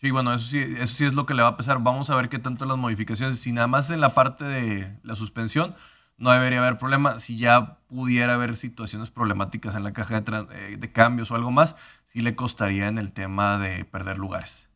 Sí, 0.00 0.10
bueno, 0.10 0.32
eso 0.32 0.46
sí, 0.46 0.58
eso 0.78 0.96
sí 0.96 1.04
es 1.04 1.12
lo 1.12 1.26
que 1.26 1.34
le 1.34 1.42
va 1.42 1.50
a 1.50 1.56
pesar. 1.58 1.78
Vamos 1.80 2.08
a 2.08 2.16
ver 2.16 2.30
qué 2.30 2.38
tanto 2.38 2.64
las 2.64 2.78
modificaciones, 2.78 3.40
si 3.40 3.52
nada 3.52 3.66
más 3.66 3.90
en 3.90 4.00
la 4.00 4.14
parte 4.14 4.46
de 4.46 4.98
la 5.02 5.16
suspensión, 5.16 5.76
no 6.20 6.30
debería 6.30 6.60
haber 6.60 6.78
problema. 6.78 7.18
Si 7.18 7.38
ya 7.38 7.78
pudiera 7.88 8.34
haber 8.34 8.56
situaciones 8.56 9.10
problemáticas 9.10 9.74
en 9.74 9.82
la 9.82 9.92
caja 9.92 10.20
de, 10.20 10.46
eh, 10.52 10.76
de, 10.78 10.92
cambios 10.92 11.30
o 11.30 11.34
algo 11.34 11.50
más, 11.50 11.76
sí 12.04 12.20
le 12.20 12.36
costaría 12.36 12.86
en 12.88 12.98
el 12.98 13.10
tema 13.10 13.58
de 13.58 13.84
perder 13.86 14.18
lugares. 14.18 14.68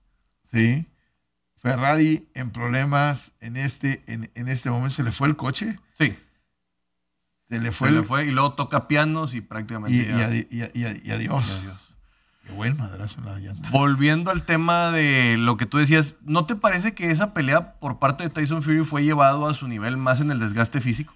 Sí. 0.50 0.86
Ferrari 1.58 2.26
en 2.34 2.50
problemas 2.50 3.32
en 3.40 3.56
este, 3.56 4.02
en, 4.06 4.48
este 4.48 4.70
momento. 4.70 4.96
¿Se 4.96 5.02
le 5.02 5.12
fue 5.12 5.28
el 5.28 5.36
coche? 5.36 5.78
Sí. 5.98 6.16
Se 7.50 7.60
le 7.60 7.72
fue. 7.72 7.88
Se 7.88 7.94
le 7.94 8.02
fue 8.02 8.24
y 8.24 8.30
luego 8.30 8.54
toca 8.54 8.88
pianos 8.88 9.34
y 9.34 9.42
prácticamente. 9.42 10.46
Y, 10.50 10.58
y, 10.58 11.10
adiós. 11.10 11.44
Qué 12.46 12.52
buen 12.52 12.76
madrazo 12.76 13.20
en 13.20 13.26
la 13.26 13.38
llanta. 13.38 13.68
Volviendo 13.70 14.30
al 14.30 14.44
tema 14.44 14.92
de 14.92 15.36
lo 15.38 15.58
que 15.58 15.66
tú 15.66 15.76
decías, 15.76 16.14
¿no 16.22 16.46
te 16.46 16.56
parece 16.56 16.94
que 16.94 17.10
esa 17.10 17.34
pelea 17.34 17.74
por 17.80 17.98
parte 17.98 18.24
de 18.24 18.30
Tyson 18.30 18.62
Fury 18.62 18.84
fue 18.84 19.02
llevado 19.02 19.46
a 19.46 19.54
su 19.54 19.68
nivel 19.68 19.96
más 19.98 20.20
en 20.20 20.30
el 20.30 20.38
desgaste 20.38 20.80
físico? 20.80 21.14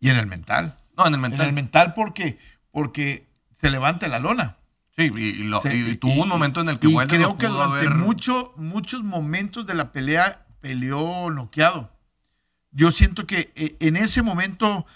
Y 0.00 0.08
en 0.08 0.16
el 0.16 0.26
mental. 0.26 0.76
No, 0.96 1.06
en 1.06 1.14
el 1.14 1.20
mental. 1.20 1.42
En 1.42 1.48
el 1.48 1.54
mental 1.54 1.94
porque, 1.94 2.38
porque 2.70 3.26
se 3.60 3.70
levanta 3.70 4.08
la 4.08 4.18
lona. 4.18 4.56
Sí, 4.96 5.10
y, 5.14 5.96
tuvo 5.96 6.22
un 6.22 6.28
momento 6.28 6.60
en 6.60 6.68
el 6.68 6.78
que 6.78 6.88
y 6.88 6.96
creo 7.06 7.38
que 7.38 7.46
durante 7.46 7.88
muchos 7.88 9.02
momentos 9.02 9.66
de 9.66 9.74
la 9.74 9.92
pelea 9.92 10.46
peleó 10.60 11.30
noqueado. 11.30 11.90
Yo 12.72 12.90
siento 12.90 13.26
que 13.26 13.52
eh, 13.54 13.76
en 13.80 13.96
ese 13.96 14.22
momento 14.22 14.86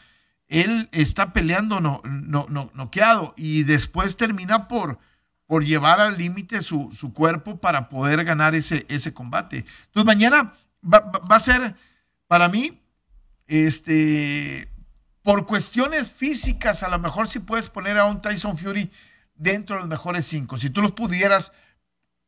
él 0.48 0.88
está 0.92 1.32
peleando 1.32 1.80
no, 1.80 2.02
no, 2.04 2.46
no, 2.48 2.70
noqueado 2.74 3.34
y 3.36 3.62
después 3.62 4.16
termina 4.16 4.68
por, 4.68 4.98
por 5.46 5.64
llevar 5.64 6.00
al 6.00 6.18
límite 6.18 6.62
su, 6.62 6.90
su, 6.92 7.12
cuerpo 7.12 7.58
para 7.58 7.88
poder 7.88 8.24
ganar 8.24 8.54
ese, 8.54 8.84
ese 8.88 9.14
combate. 9.14 9.64
Entonces 9.86 10.04
mañana 10.04 10.54
va, 10.82 11.00
va 11.00 11.36
a 11.36 11.40
ser, 11.40 11.76
para 12.26 12.48
mí, 12.48 12.80
este, 13.46 14.68
por 15.24 15.46
cuestiones 15.46 16.12
físicas, 16.12 16.82
a 16.82 16.88
lo 16.90 16.98
mejor 16.98 17.28
si 17.28 17.38
puedes 17.38 17.70
poner 17.70 17.96
a 17.98 18.04
un 18.04 18.20
Tyson 18.20 18.58
Fury 18.58 18.90
dentro 19.34 19.76
de 19.76 19.80
los 19.80 19.88
mejores 19.88 20.26
cinco. 20.26 20.58
Si 20.58 20.68
tú 20.68 20.82
los 20.82 20.92
pudieras 20.92 21.50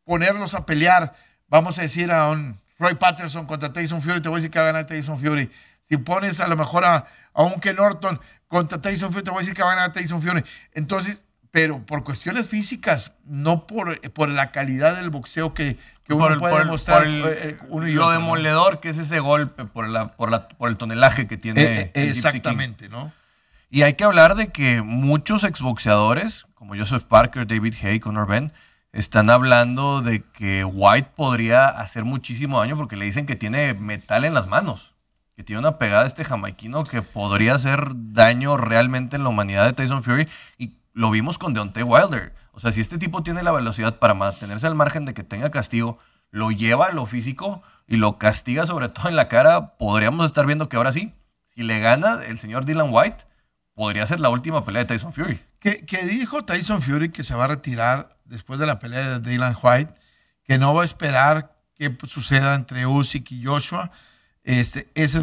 ponerlos 0.05 0.55
a 0.55 0.65
pelear, 0.65 1.15
vamos 1.47 1.79
a 1.79 1.83
decir 1.83 2.11
a 2.11 2.29
un 2.29 2.59
Roy 2.79 2.95
Patterson 2.95 3.47
contra 3.47 3.71
Tyson 3.71 4.01
Fury, 4.01 4.23
te 4.23 4.31
voy 4.31 4.37
a 4.37 4.41
decir 4.41 4.51
que 4.51 4.59
va 4.59 4.65
a 4.65 4.73
ganar 4.73 4.87
Tyson 4.87 5.19
Fury. 5.19 5.51
Si 5.91 5.99
pones 5.99 6.41
a 6.41 6.49
lo 6.49 6.57
mejor 6.57 6.87
a, 6.87 7.07
a 7.35 7.43
un 7.43 7.61
Ken 7.61 7.77
Norton 7.77 8.19
contra 8.49 8.81
Tyson 8.81 9.13
Fury, 9.13 9.25
te 9.25 9.31
voy 9.31 9.39
a 9.39 9.43
decir 9.43 9.55
que 9.55 9.63
va 9.63 9.73
a 9.73 9.75
ganar 9.75 9.93
Tyson 9.93 10.23
Fury. 10.23 10.43
Entonces, 10.73 11.27
pero 11.51 11.85
por 11.85 12.05
cuestiones 12.05 12.47
físicas, 12.47 13.13
no 13.25 13.67
por, 13.67 14.01
por 14.13 14.29
la 14.29 14.53
calidad 14.53 14.97
del 14.97 15.11
boxeo 15.11 15.55
que, 15.55 15.79
uno 16.09 16.39
puede 16.39 16.59
demostrar. 16.59 17.07
Eh, 17.07 17.23
eh, 17.27 17.59
lo 17.71 18.11
demoledor 18.11 18.81
que 18.81 18.91
es 18.91 18.99
ese 18.99 19.21
golpe, 19.21 19.65
por, 19.65 19.89
la, 19.89 20.17
por, 20.17 20.31
la, 20.31 20.49
por 20.49 20.71
el 20.71 20.77
tonelaje 20.77 21.27
que 21.27 21.37
tiene. 21.37 21.63
Eh, 21.63 21.93
exactamente, 21.95 22.89
¿no? 22.89 23.13
Y 23.71 23.83
hay 23.83 23.95
que 23.95 24.05
hablar 24.05 24.37
de 24.37 24.49
que 24.49 24.83
muchos 24.83 25.45
exboxeadores, 25.45 26.47
como 26.55 26.77
Joseph 26.77 27.05
Parker, 27.05 27.47
David 27.47 27.75
Hay, 27.83 28.01
Conor 28.01 28.29
Ben, 28.29 28.53
están 28.93 29.29
hablando 29.29 30.01
de 30.01 30.23
que 30.23 30.65
White 30.65 31.11
podría 31.17 31.67
hacer 31.67 32.05
muchísimo 32.05 32.61
daño 32.61 32.77
porque 32.77 32.97
le 32.97 33.05
dicen 33.05 33.27
que 33.27 33.37
tiene 33.37 33.75
metal 33.75 34.25
en 34.25 34.35
las 34.35 34.47
manos, 34.47 34.95
que 35.35 35.43
tiene 35.43 35.61
una 35.61 35.79
pegada 35.79 36.07
este 36.07 36.25
jamaiquino 36.25 36.85
que 36.85 37.03
podría 37.03 37.57
hacer 37.57 37.91
daño 37.95 38.57
realmente 38.57 39.17
en 39.17 39.25
la 39.25 39.29
humanidad 39.29 39.67
de 39.67 39.73
Tyson 39.75 40.03
Fury 40.03 40.29
y 40.57 40.77
lo 40.97 41.11
vimos 41.11 41.37
con 41.37 41.53
Deontay 41.53 41.83
Wilder. 41.83 42.35
O 42.53 42.59
sea, 42.59 42.73
si 42.73 42.81
este 42.81 42.97
tipo 42.97 43.23
tiene 43.23 43.43
la 43.43 43.53
velocidad 43.53 43.99
para 43.99 44.15
mantenerse 44.15 44.67
al 44.67 44.75
margen 44.75 45.05
de 45.05 45.13
que 45.13 45.23
tenga 45.23 45.51
castigo, 45.51 45.99
lo 46.31 46.51
lleva 46.51 46.87
a 46.87 46.93
lo 46.93 47.05
físico 47.05 47.63
y 47.87 47.97
lo 47.97 48.17
castiga 48.17 48.65
sobre 48.67 48.89
todo 48.89 49.11
en 49.11 49.15
la 49.15 49.29
cara, 49.29 49.77
podríamos 49.77 50.25
estar 50.25 50.47
viendo 50.47 50.71
que 50.71 50.79
ahora 50.79 50.93
sí, 50.93 51.13
si 51.55 51.63
le 51.63 51.81
gana 51.81 52.25
el 52.25 52.39
señor 52.39 52.65
Dylan 52.65 52.89
White, 52.91 53.27
podría 53.75 54.07
ser 54.07 54.21
la 54.21 54.31
última 54.31 54.65
pelea 54.65 54.85
de 54.85 54.87
Tyson 54.87 55.13
Fury. 55.13 55.39
Que, 55.61 55.85
dijo 56.07 56.47
Tyson 56.47 56.81
Fury 56.81 57.11
que 57.11 57.25
se 57.25 57.35
va 57.35 57.45
a 57.45 57.49
retirar 57.49 58.17
después 58.25 58.59
de 58.59 58.65
la 58.65 58.79
pelea 58.79 59.19
de 59.19 59.31
Dylan 59.31 59.59
White, 59.63 59.93
que 60.45 60.57
no 60.57 60.73
va 60.73 60.81
a 60.81 60.87
esperar 60.87 61.59
que 61.75 61.95
suceda 62.09 62.55
entre 62.55 62.87
Usyk 62.87 63.33
y 63.33 63.45
Joshua. 63.45 63.91
Este, 64.45 64.89
eso 64.95 65.23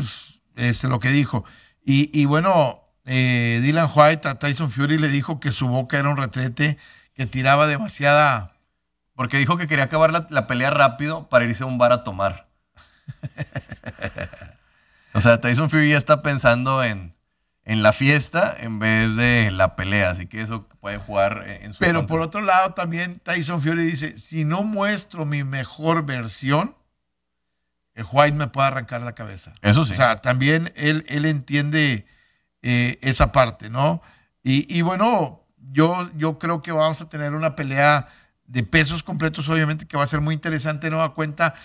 es, 0.56 0.84
lo 0.84 1.00
que 1.00 1.10
dijo. 1.10 1.46
Y, 1.84 2.26
bueno, 2.26 2.83
eh, 3.06 3.60
Dylan 3.62 3.90
White 3.94 4.28
a 4.28 4.40
Tyson 4.40 4.72
Fury 4.72 4.98
le 4.98 5.10
dijo 5.10 5.40
que 5.40 5.52
su 5.52 5.68
boca 5.68 5.98
era 5.98 6.10
un 6.10 6.18
retrete, 6.18 6.78
que 7.14 7.26
tiraba 7.26 7.68
demasiada... 7.68 8.52
Porque 9.16 9.38
dijo 9.38 9.58
que 9.58 9.68
quería 9.68 9.84
acabar 9.86 10.12
la, 10.12 10.26
la 10.32 10.48
pelea 10.48 10.72
rápido 10.72 11.30
para 11.30 11.46
irse 11.46 11.62
a 11.62 11.68
un 11.68 11.78
bar 11.78 11.92
a 11.92 12.04
tomar. 12.04 12.48
o 15.14 15.22
sea, 15.22 15.40
Tyson 15.40 15.70
Fury 15.70 15.92
ya 15.92 15.98
está 15.98 16.24
pensando 16.24 16.84
en, 16.84 17.14
en 17.64 17.84
la 17.84 17.94
fiesta 17.94 18.56
en 18.60 18.80
vez 18.80 19.16
de 19.16 19.52
la 19.52 19.76
pelea. 19.76 20.10
Así 20.10 20.28
que 20.28 20.42
eso 20.42 20.68
puede 20.80 20.98
jugar 20.98 21.44
en 21.48 21.74
su 21.74 21.80
Pero 21.80 22.06
por 22.06 22.22
otro 22.22 22.42
lado, 22.42 22.74
también 22.74 23.20
Tyson 23.20 23.62
Fury 23.62 23.86
dice: 23.86 24.18
si 24.18 24.46
no 24.46 24.64
muestro 24.64 25.26
mi 25.26 25.44
mejor 25.44 26.06
versión, 26.06 26.76
el 27.94 28.06
White 28.12 28.36
me 28.36 28.48
puede 28.48 28.68
arrancar 28.68 29.02
la 29.02 29.14
cabeza. 29.14 29.54
Eso 29.62 29.86
sí. 29.86 29.94
O 29.94 29.96
sea, 29.96 30.18
también 30.18 30.74
él, 30.76 31.06
él 31.08 31.26
entiende 31.26 32.08
eh, 32.64 32.98
esa 33.02 33.32
parte, 33.32 33.70
¿no? 33.70 34.02
Y, 34.46 34.82
bueno, 34.82 35.42
yo, 35.72 36.10
yo 36.18 36.38
creo 36.38 36.62
que 36.62 36.74
vamos 36.74 37.00
a 37.00 37.08
tener 37.08 37.34
una 37.34 37.56
pelea 37.56 38.10
de 38.46 38.64
pesos 38.64 39.04
completos, 39.04 39.48
obviamente, 39.48 39.86
que 39.86 39.96
va 39.96 40.04
a 40.04 40.08
ser 40.08 40.20
muy 40.20 40.34
interesante, 40.34 40.90
¿no? 40.90 41.02
A 41.02 41.14
cuenta, 41.14 41.56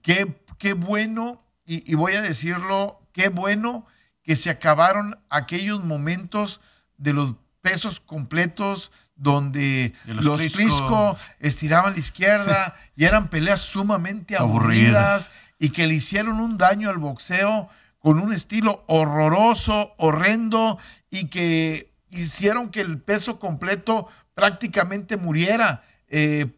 qué, 0.00 0.40
qué 0.56 0.72
bueno, 0.72 1.42
y, 1.66 1.90
y 1.90 1.96
voy 1.96 2.14
a 2.14 2.22
decirlo, 2.22 3.02
qué 3.12 3.28
bueno 3.28 3.86
que 4.22 4.36
se 4.36 4.48
acabaron 4.48 5.18
aquellos 5.28 5.84
momentos 5.84 6.62
de 6.96 7.12
los 7.12 7.34
pesos 7.60 8.00
completos 8.00 8.90
donde 9.16 9.94
los, 10.06 10.40
Clisco 10.40 11.16
estiraban 11.38 11.94
la 11.94 12.00
izquierda 12.00 12.74
y 12.96 13.04
eran 13.04 13.28
peleas 13.28 13.60
sumamente 13.60 14.36
aburridas, 14.36 15.30
y 15.58 15.70
que 15.70 15.86
le 15.86 15.94
hicieron 15.94 16.40
un 16.40 16.58
daño 16.58 16.90
al 16.90 16.98
boxeo 16.98 17.68
con 18.04 18.20
un 18.20 18.34
estilo 18.34 18.84
horroroso, 18.86 19.94
horrendo 19.96 20.76
y 21.08 21.28
que 21.30 21.90
hicieron 22.10 22.68
que 22.68 22.82
el 22.82 23.00
peso 23.00 23.38
completo 23.38 24.08
prácticamente 24.34 25.16
muriera. 25.16 25.84
Eh, 26.08 26.48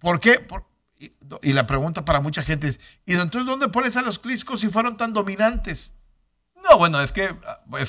¿Por 0.00 0.18
qué? 0.18 0.44
y, 0.98 1.52
la 1.52 1.68
pregunta 1.68 2.04
para 2.04 2.20
mucha 2.20 2.42
gente 2.42 2.66
es, 2.66 2.80
¿y 3.06 3.12
entonces 3.12 3.46
dónde 3.46 3.68
pones 3.68 3.96
a 3.96 4.02
los 4.02 4.18
Cliscos 4.18 4.58
si 4.58 4.70
fueron 4.70 4.96
tan 4.96 5.12
dominantes? 5.12 5.94
No, 6.68 6.76
bueno, 6.78 7.00
es 7.00 7.12
que 7.12 7.32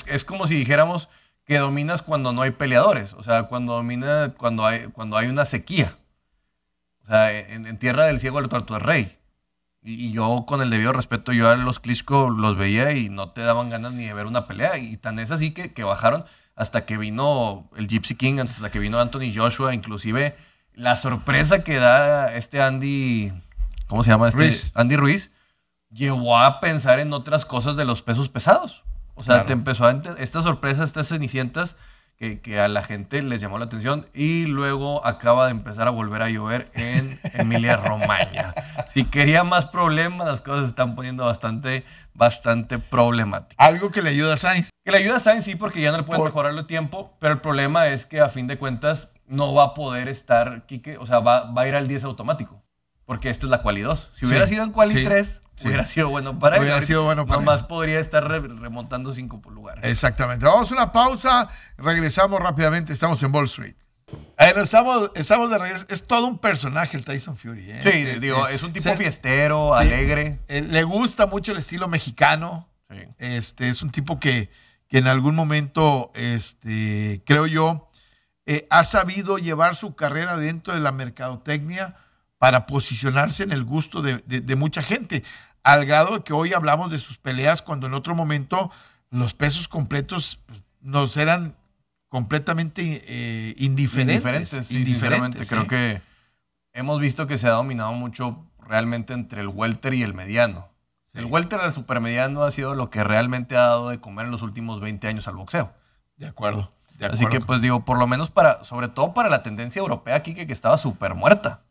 es, 0.05 0.23
como 0.23 0.45
si 0.45 0.53
dijéramos 0.53 1.09
que 1.45 1.57
dominas 1.57 2.03
cuando 2.03 2.31
no 2.31 2.43
hay 2.43 2.51
peleadores, 2.51 3.13
o 3.13 3.23
sea, 3.23 3.47
cuando 3.47 3.73
domina 3.73 4.35
cuando 4.37 4.67
hay, 4.67 4.85
cuando 4.89 5.17
hay 5.17 5.29
una 5.29 5.45
sequía. 5.45 5.97
O 7.05 7.07
sea, 7.07 7.31
en, 7.31 7.75
Tierra 7.79 8.05
del 8.05 8.19
Ciego 8.19 8.37
el 8.37 8.49
tuerto 8.49 8.77
es 8.77 8.83
rey. 8.83 9.18
Y, 9.91 10.11
yo, 10.11 10.45
con 10.47 10.61
el 10.61 10.69
debido 10.69 10.93
respeto, 10.93 11.33
yo 11.33 11.49
a 11.49 11.55
los 11.55 11.79
Klitschko 11.79 12.29
los 12.29 12.55
veía 12.57 12.91
y 12.91 13.09
no 13.09 13.31
te 13.31 13.41
daban 13.41 13.69
ganas 13.69 13.93
ni 13.93 14.05
de 14.05 14.13
ver 14.13 14.27
una 14.27 14.45
pelea. 14.45 14.77
Y 14.77 14.97
tan 14.97 15.17
es 15.17 15.31
así 15.31 15.51
que, 15.51 15.73
que 15.73 15.83
bajaron 15.83 16.25
hasta 16.55 16.85
que 16.85 16.97
vino 16.97 17.69
el 17.75 17.87
Gypsy 17.87 18.15
King, 18.15 18.39
hasta 18.39 18.69
que 18.69 18.79
vino 18.79 18.99
Anthony 18.99 19.33
Joshua, 19.33 19.73
inclusive 19.73 20.35
la 20.73 20.95
sorpresa 20.95 21.63
que 21.63 21.77
da 21.77 22.33
este 22.33 22.61
Andy, 22.61 23.33
¿cómo 23.87 24.03
se 24.03 24.11
llama? 24.11 24.29
Este? 24.29 24.71
Andy 24.75 24.95
Ruiz 24.95 25.31
llevó 25.89 26.37
a 26.37 26.59
pensar 26.59 26.99
en 26.99 27.11
otras 27.11 27.45
cosas 27.45 27.75
de 27.75 27.85
los 27.85 28.01
pesos 28.01 28.29
pesados. 28.29 28.83
O 29.15 29.23
sea, 29.23 29.45
te 29.45 29.53
empezó 29.53 29.85
a 29.85 30.01
estas 30.17 30.43
sorpresas, 30.43 30.89
estas 30.89 31.07
cenicientas 31.09 31.75
que, 32.19 32.59
a 32.59 32.67
la 32.67 32.83
gente 32.83 33.21
les 33.21 33.39
llamó 33.39 33.57
la 33.59 33.65
atención 33.65 34.05
y 34.13 34.45
luego 34.45 35.05
acaba 35.05 35.45
de 35.45 35.51
empezar 35.51 35.87
a 35.87 35.91
volver 35.91 36.21
a 36.21 36.29
llover 36.29 36.69
en 36.73 37.17
Emilia 37.33 37.77
Romagna. 37.77 38.53
Si 38.87 39.05
quería 39.05 39.45
más 39.45 39.67
problemas, 39.67 40.27
las 40.27 40.41
cosas 40.41 40.65
se 40.65 40.69
están 40.71 40.95
poniendo 40.95 41.25
bastante, 41.25 41.85
bastante 42.13 42.77
problemáticas. 42.77 43.55
Algo 43.57 43.89
que 43.91 44.01
le 44.01 44.09
ayuda 44.09 44.33
a 44.33 44.37
Sainz. 44.37 44.69
Que 44.83 44.91
le 44.91 44.97
ayuda 44.97 45.17
a 45.17 45.19
Sainz, 45.21 45.45
sí, 45.45 45.55
porque 45.55 45.81
ya 45.81 45.91
no 45.91 45.97
le 45.97 46.03
puede 46.03 46.21
mejorar 46.21 46.53
el 46.53 46.65
tiempo, 46.67 47.15
pero 47.19 47.33
el 47.33 47.39
problema 47.39 47.87
es 47.87 48.05
que 48.05 48.19
a 48.19 48.27
fin 48.27 48.47
de 48.47 48.57
cuentas 48.57 49.07
no 49.25 49.53
va 49.53 49.63
a 49.63 49.73
poder 49.73 50.09
estar, 50.09 50.65
Kike, 50.65 50.97
o 50.97 51.07
sea, 51.07 51.19
va, 51.19 51.51
va 51.51 51.61
a 51.61 51.67
ir 51.67 51.75
al 51.75 51.87
10 51.87 52.03
automático, 52.03 52.61
porque 53.05 53.29
esta 53.29 53.45
es 53.45 53.49
la 53.49 53.61
quali 53.61 53.81
2. 53.81 54.09
Si 54.13 54.25
hubiera 54.25 54.45
sido 54.45 54.63
en 54.65 54.71
quali 54.71 55.05
3, 55.05 55.41
Hubiera 55.63 55.85
sido 55.85 56.09
bueno 56.09 56.39
para 56.39 56.57
él. 56.57 56.63
Hubiera 56.63 56.81
sido 56.81 57.03
bueno 57.03 57.25
para 57.25 57.41
Nomás 57.41 57.63
podría 57.63 57.99
estar 57.99 58.27
remontando 58.27 59.13
cinco 59.13 59.41
lugares. 59.49 59.83
Exactamente. 59.83 60.45
Vamos 60.45 60.71
a 60.71 60.73
una 60.73 60.91
pausa. 60.91 61.49
Regresamos 61.77 62.39
rápidamente. 62.39 62.93
Estamos 62.93 63.21
en 63.23 63.33
Wall 63.33 63.45
Street. 63.45 63.75
estamos, 64.37 65.11
estamos 65.15 65.49
de 65.49 65.57
regreso. 65.57 65.85
Es 65.89 66.05
todo 66.05 66.27
un 66.27 66.37
personaje 66.39 66.97
el 66.97 67.05
Tyson 67.05 67.37
Fury. 67.37 67.71
¿eh? 67.71 67.79
Sí, 67.83 67.89
eh, 67.89 68.19
digo, 68.19 68.47
eh, 68.47 68.55
es 68.55 68.63
un 68.63 68.73
tipo 68.73 68.93
fiestero, 68.95 69.75
alegre. 69.75 70.39
le 70.47 70.83
gusta 70.83 71.25
mucho 71.25 71.51
el 71.51 71.57
estilo 71.57 71.87
mexicano. 71.87 72.67
Este, 73.17 73.67
es 73.67 73.81
un 73.83 73.91
tipo 73.91 74.19
que, 74.19 74.49
que 74.87 74.97
en 74.97 75.07
algún 75.07 75.35
momento, 75.35 76.11
este, 76.15 77.21
creo 77.25 77.45
yo, 77.45 77.89
ha 78.71 78.83
sabido 78.83 79.37
llevar 79.37 79.75
su 79.75 79.93
carrera 79.93 80.37
dentro 80.37 80.73
de 80.73 80.79
la 80.79 80.91
mercadotecnia 80.91 81.97
para 82.39 82.65
posicionarse 82.65 83.43
en 83.43 83.51
el 83.51 83.63
gusto 83.63 84.01
de, 84.01 84.23
de 84.25 84.55
mucha 84.55 84.81
gente 84.81 85.23
al 85.63 85.85
grado 85.85 86.17
de 86.17 86.23
que 86.23 86.33
hoy 86.33 86.53
hablamos 86.53 86.91
de 86.91 86.99
sus 86.99 87.17
peleas 87.17 87.61
cuando 87.61 87.87
en 87.87 87.93
otro 87.93 88.15
momento 88.15 88.71
los 89.09 89.33
pesos 89.33 89.67
completos 89.67 90.39
pues, 90.45 90.61
nos 90.81 91.17
eran 91.17 91.55
completamente 92.07 93.03
eh, 93.07 93.55
indiferentes. 93.57 94.71
Indiferentes, 94.71 95.47
sí, 95.47 95.55
Creo 95.55 95.67
que 95.67 96.01
hemos 96.73 96.99
visto 96.99 97.27
que 97.27 97.37
se 97.37 97.47
ha 97.47 97.51
dominado 97.51 97.93
mucho 97.93 98.45
realmente 98.59 99.13
entre 99.13 99.41
el 99.41 99.47
welter 99.47 99.93
y 99.93 100.03
el 100.03 100.13
mediano. 100.13 100.69
El 101.13 101.25
welter 101.25 101.59
al 101.59 101.73
supermediano 101.73 102.43
ha 102.43 102.51
sido 102.51 102.75
lo 102.75 102.89
que 102.89 103.03
realmente 103.03 103.55
ha 103.57 103.61
dado 103.61 103.89
de 103.89 103.99
comer 103.99 104.25
en 104.25 104.31
los 104.31 104.41
últimos 104.41 104.79
20 104.79 105.07
años 105.07 105.27
al 105.27 105.35
boxeo. 105.35 105.73
De 106.17 106.27
acuerdo. 106.27 106.71
Así 107.01 107.25
que 107.27 107.39
pues 107.39 107.61
digo, 107.61 107.85
por 107.85 107.97
lo 107.97 108.07
menos 108.07 108.29
para, 108.29 108.63
sobre 108.63 108.89
todo 108.89 109.13
para 109.13 109.29
la 109.29 109.41
tendencia 109.41 109.79
europea 109.79 110.15
aquí 110.15 110.33
que, 110.33 110.45
que 110.45 110.53
estaba 110.53 110.77
súper 110.77 111.15
muerta. 111.15 111.61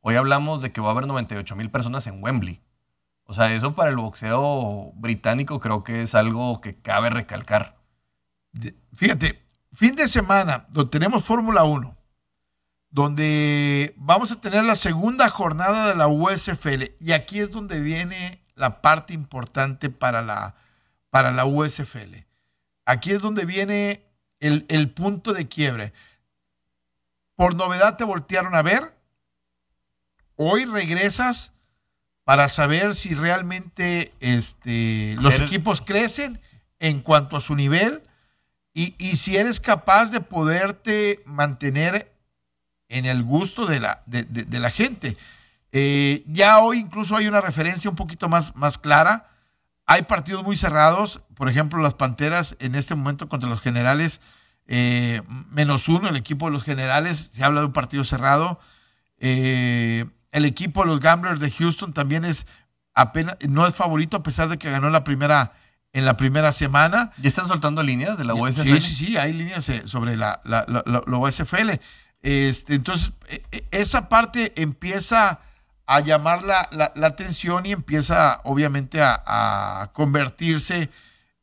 Hoy 0.00 0.14
hablamos 0.14 0.62
de 0.62 0.72
que 0.72 0.80
va 0.80 0.88
a 0.88 0.90
haber 0.92 1.06
98 1.06 1.56
mil 1.56 1.70
personas 1.70 2.06
en 2.06 2.22
Wembley. 2.22 2.60
O 3.26 3.34
sea, 3.34 3.52
eso 3.52 3.74
para 3.74 3.90
el 3.90 3.96
boxeo 3.96 4.92
británico 4.94 5.58
creo 5.60 5.82
que 5.82 6.02
es 6.02 6.14
algo 6.14 6.60
que 6.60 6.80
cabe 6.80 7.10
recalcar. 7.10 7.76
Fíjate, 8.94 9.42
fin 9.72 9.96
de 9.96 10.06
semana, 10.06 10.66
donde 10.70 10.90
tenemos 10.90 11.24
Fórmula 11.24 11.64
1, 11.64 11.96
donde 12.90 13.94
vamos 13.96 14.30
a 14.30 14.40
tener 14.40 14.64
la 14.64 14.76
segunda 14.76 15.28
jornada 15.28 15.88
de 15.88 15.96
la 15.96 16.06
USFL, 16.06 16.94
y 17.00 17.12
aquí 17.12 17.40
es 17.40 17.50
donde 17.50 17.80
viene 17.80 18.44
la 18.54 18.80
parte 18.80 19.12
importante 19.12 19.90
para 19.90 20.22
la, 20.22 20.54
para 21.10 21.32
la 21.32 21.46
USFL. 21.46 22.24
Aquí 22.84 23.10
es 23.10 23.20
donde 23.20 23.44
viene 23.44 24.06
el, 24.38 24.66
el 24.68 24.90
punto 24.90 25.32
de 25.32 25.48
quiebre. 25.48 25.92
Por 27.34 27.56
novedad 27.56 27.96
te 27.96 28.04
voltearon 28.04 28.54
a 28.54 28.62
ver. 28.62 28.96
Hoy 30.36 30.64
regresas 30.64 31.55
para 32.26 32.48
saber 32.48 32.96
si 32.96 33.14
realmente 33.14 34.12
este, 34.18 35.14
los 35.20 35.38
equipos 35.38 35.80
crecen 35.80 36.40
en 36.80 36.98
cuanto 36.98 37.36
a 37.36 37.40
su 37.40 37.54
nivel 37.54 38.02
y, 38.74 38.90
si 39.16 39.36
eres 39.36 39.60
capaz 39.60 40.06
de 40.10 40.20
poderte 40.20 41.22
mantener 41.24 42.12
en 42.88 43.06
el 43.06 43.22
gusto 43.22 43.64
de 43.64 43.78
la, 43.78 44.02
de, 44.06 44.58
la 44.58 44.72
gente. 44.72 45.16
Eh, 45.70 46.24
ya 46.26 46.58
hoy 46.58 46.80
incluso 46.80 47.16
hay 47.16 47.28
una 47.28 47.40
referencia 47.40 47.88
un 47.88 47.96
poquito 47.96 48.28
más, 48.28 48.56
más 48.56 48.76
clara. 48.76 49.28
Hay 49.86 50.02
partidos 50.02 50.42
muy 50.42 50.56
cerrados, 50.56 51.20
por 51.36 51.48
ejemplo, 51.48 51.80
las 51.80 51.94
Panteras 51.94 52.56
en 52.58 52.74
este 52.74 52.96
momento 52.96 53.28
contra 53.28 53.48
los 53.48 53.60
Generales, 53.60 54.20
eh, 54.66 55.22
menos 55.48 55.88
uno, 55.88 56.08
el 56.08 56.16
equipo 56.16 56.46
de 56.46 56.54
los 56.54 56.64
Generales, 56.64 57.30
se 57.32 57.44
habla 57.44 57.60
de 57.60 57.66
un 57.66 57.72
partido 57.72 58.02
cerrado. 58.02 58.58
Eh, 59.20 60.06
el 60.32 60.44
equipo 60.44 60.82
de 60.82 60.88
los 60.88 61.00
Gamblers 61.00 61.40
de 61.40 61.50
Houston 61.50 61.92
también 61.92 62.24
es 62.24 62.46
apenas, 62.94 63.36
no 63.48 63.66
es 63.66 63.74
favorito 63.74 64.16
a 64.16 64.22
pesar 64.22 64.48
de 64.48 64.58
que 64.58 64.70
ganó 64.70 64.90
la 64.90 65.04
primera, 65.04 65.52
en 65.92 66.04
la 66.04 66.16
primera 66.16 66.52
semana. 66.52 67.12
¿Ya 67.18 67.28
están 67.28 67.48
soltando 67.48 67.82
líneas 67.82 68.18
de 68.18 68.24
la 68.24 68.34
USFL? 68.34 68.62
Sí, 68.62 68.80
sí, 68.80 68.94
sí, 68.94 69.16
hay 69.16 69.32
líneas 69.32 69.68
eh, 69.68 69.82
sobre 69.86 70.16
la, 70.16 70.40
la, 70.44 71.02
USFL. 71.06 71.80
Este, 72.22 72.74
entonces, 72.74 73.12
e, 73.28 73.42
e, 73.52 73.64
esa 73.70 74.08
parte 74.08 74.52
empieza 74.60 75.40
a 75.86 76.00
llamar 76.00 76.42
la, 76.42 76.92
atención 77.06 77.64
y 77.64 77.72
empieza 77.72 78.40
obviamente 78.44 79.00
a, 79.00 79.90
convertirse 79.92 80.90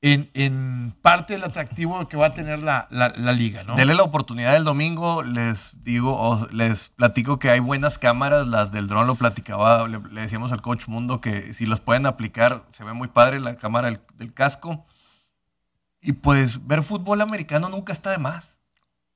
en, 0.04 0.93
parte 1.01 1.34
del 1.34 1.45
atractivo 1.45 2.10
que 2.10 2.18
va 2.18 2.28
a 2.28 2.34
tener 2.34 2.60
la, 2.60 2.88
liga, 3.34 3.64
¿no? 3.64 3.76
Dele 3.76 3.93
la 3.93 4.04
oportunidad 4.04 4.56
el 4.58 4.66
domingo, 4.66 5.24
les 5.24 5.82
digo, 5.82 6.18
o 6.20 6.47
les 6.49 6.89
platico 6.89 7.39
que 7.39 7.49
hay 7.49 7.62
buenas 7.62 7.97
cámaras, 7.97 8.47
las 8.47 8.74
del 8.74 8.89
dron 8.89 9.08
lo 9.08 9.16
platicaba, 9.16 9.88
le, 9.88 9.99
decíamos 10.22 10.51
al 10.51 10.62
coach 10.62 10.88
Mundo 10.88 11.22
que 11.22 11.54
si 11.54 11.66
los 11.66 11.80
pueden 11.80 12.06
aplicar, 12.06 12.66
se 12.74 12.84
ve 12.84 12.91
muy 12.91 13.08
padre 13.08 13.39
la 13.39 13.56
cámara 13.56 13.97
del 14.16 14.34
casco. 14.34 14.86
Y 16.01 16.12
pues 16.12 16.68
ver 16.68 16.84
fútbol 16.84 17.22
americano 17.22 17.70
nunca 17.70 17.93
está 17.93 18.12
de 18.12 18.18
más. 18.18 18.58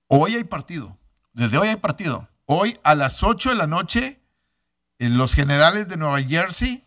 Hoy 0.08 0.36
hay 0.36 0.46
partido. 0.46 0.98
Desde 1.34 1.58
hoy 1.58 1.68
hay 1.68 1.76
partido. 1.76 2.30
Hoy 2.46 2.80
a 2.84 2.96
las 2.96 3.24
8 3.24 3.50
de 3.50 3.56
la 3.56 3.68
noche, 3.68 4.22
en 5.00 5.18
los 5.18 5.34
generales 5.34 5.90
de 5.90 5.98
Nueva 5.98 6.22
Jersey 6.22 6.87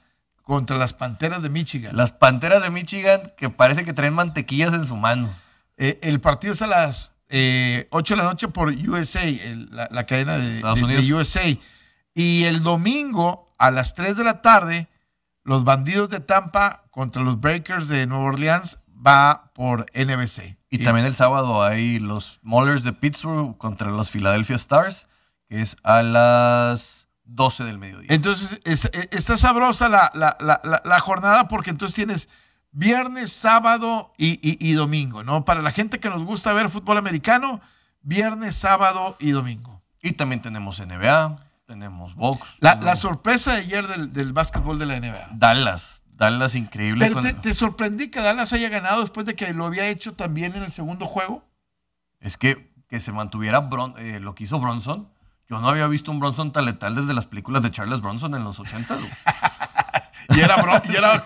contra 0.51 0.77
las 0.79 0.95
Panteras 0.95 1.43
de 1.43 1.49
Michigan. 1.49 1.97
Las 1.97 2.11
Panteras 2.11 2.61
de 2.61 2.71
Michigan 2.71 3.33
que 3.37 3.51
parece 3.51 3.85
que 3.85 3.93
traen 3.93 4.15
mantequillas 4.15 4.75
en 4.75 4.85
su 4.85 4.97
mano. 4.97 5.33
Eh, 5.77 6.01
el 6.03 6.21
partido 6.21 6.55
es 6.55 6.61
a 6.61 6.67
las 6.67 7.13
8 7.29 7.31
eh, 7.31 7.87
de 7.89 8.17
la 8.17 8.25
noche 8.25 8.49
por 8.49 8.67
USA, 8.71 9.31
la, 9.71 10.07
cadena 10.07 10.39
de, 10.39 10.61
de, 10.61 11.15
USA. 11.15 11.57
Y 12.15 12.43
el 12.47 12.65
domingo 12.65 13.47
a 13.59 13.71
las 13.71 13.95
3 13.95 14.17
de 14.17 14.25
la 14.25 14.43
tarde, 14.43 14.89
los 15.45 15.63
bandidos 15.63 16.11
de 16.11 16.19
Tampa 16.19 16.83
contra 16.91 17.23
los 17.23 17.39
Breakers 17.39 17.87
de 17.87 18.09
Nueva 18.09 18.25
Orleans 18.25 18.81
va 18.89 19.53
por 19.55 19.87
NBC. 19.95 20.57
Y, 20.69 20.83
también 20.83 21.07
el 21.07 21.15
sábado 21.15 21.63
hay 21.63 22.01
los 22.01 22.41
Maulers 22.43 22.83
de 22.83 22.93
Pittsburgh 22.93 23.57
contra 23.57 23.93
los 23.93 24.11
Philadelphia 24.11 24.57
Stars, 24.57 25.07
que 25.49 25.61
es 25.61 25.77
a 25.85 26.03
las 26.03 27.00
12 27.35 27.64
del 27.64 27.78
mediodía. 27.78 28.09
Entonces, 28.11 28.61
está 28.64 29.37
sabrosa 29.37 29.89
la, 29.89 31.01
jornada 31.01 31.49
porque 31.49 31.70
entonces 31.70 31.95
tienes 31.95 32.28
viernes, 32.72 33.33
sábado 33.33 34.12
y, 34.16 34.72
domingo, 34.74 35.22
¿no? 35.22 35.45
Para 35.45 35.62
la 35.62 35.70
gente 35.70 36.01
que 36.01 36.11
nos 36.11 36.24
gusta 36.24 36.53
ver 36.53 36.70
fútbol 36.70 36.99
americano, 36.99 37.61
viernes, 38.03 38.57
sábado 38.57 39.16
y 39.20 39.31
domingo. 39.31 39.83
Y 40.03 40.12
también 40.12 40.43
tenemos 40.43 40.81
NBA, 40.81 41.37
tenemos 41.66 42.14
box. 42.14 42.43
La, 42.61 42.97
sorpresa 42.97 43.53
de 43.53 43.59
ayer 43.59 43.87
del, 43.87 44.12
del 44.12 44.33
básquetbol 44.33 44.78
de 44.78 44.87
la 44.87 44.99
NBA. 44.99 45.28
Dallas. 45.33 46.01
Dallas 46.20 46.55
increíble. 46.55 47.09
Pero 47.09 47.41
te, 47.41 47.55
sorprendí 47.55 48.09
que 48.09 48.20
Dallas 48.20 48.53
haya 48.53 48.68
ganado 48.68 49.01
después 49.01 49.24
de 49.24 49.35
que 49.35 49.55
lo 49.55 49.64
había 49.64 49.89
hecho 49.89 50.12
también 50.12 50.55
en 50.55 50.62
el 50.62 50.70
segundo 50.70 51.07
juego. 51.07 51.43
Es 52.20 52.37
que, 52.37 52.70
que 52.89 53.01
se 53.01 53.11
mantuviera 53.11 53.66
eh, 53.97 54.20
lo 54.20 54.35
que 54.35 54.45
hizo 54.45 54.61
Bronson. 54.61 55.09
Yo 55.51 55.61
no 55.61 55.69
había 55.69 55.89
visto 55.89 56.13
un 56.13 56.21
Bronson 56.21 56.53
tan 56.53 56.65
letal 56.65 56.95
desde 56.95 57.13
las 57.13 57.27
películas 57.27 57.65
de 57.65 57.73
Charles 57.73 58.01
Bronson 58.01 58.37
en 58.37 58.45
los 58.45 58.61
80. 58.61 58.97
y, 60.29 60.39
era 60.39 60.55
y, 60.89 60.95
era, 60.95 61.25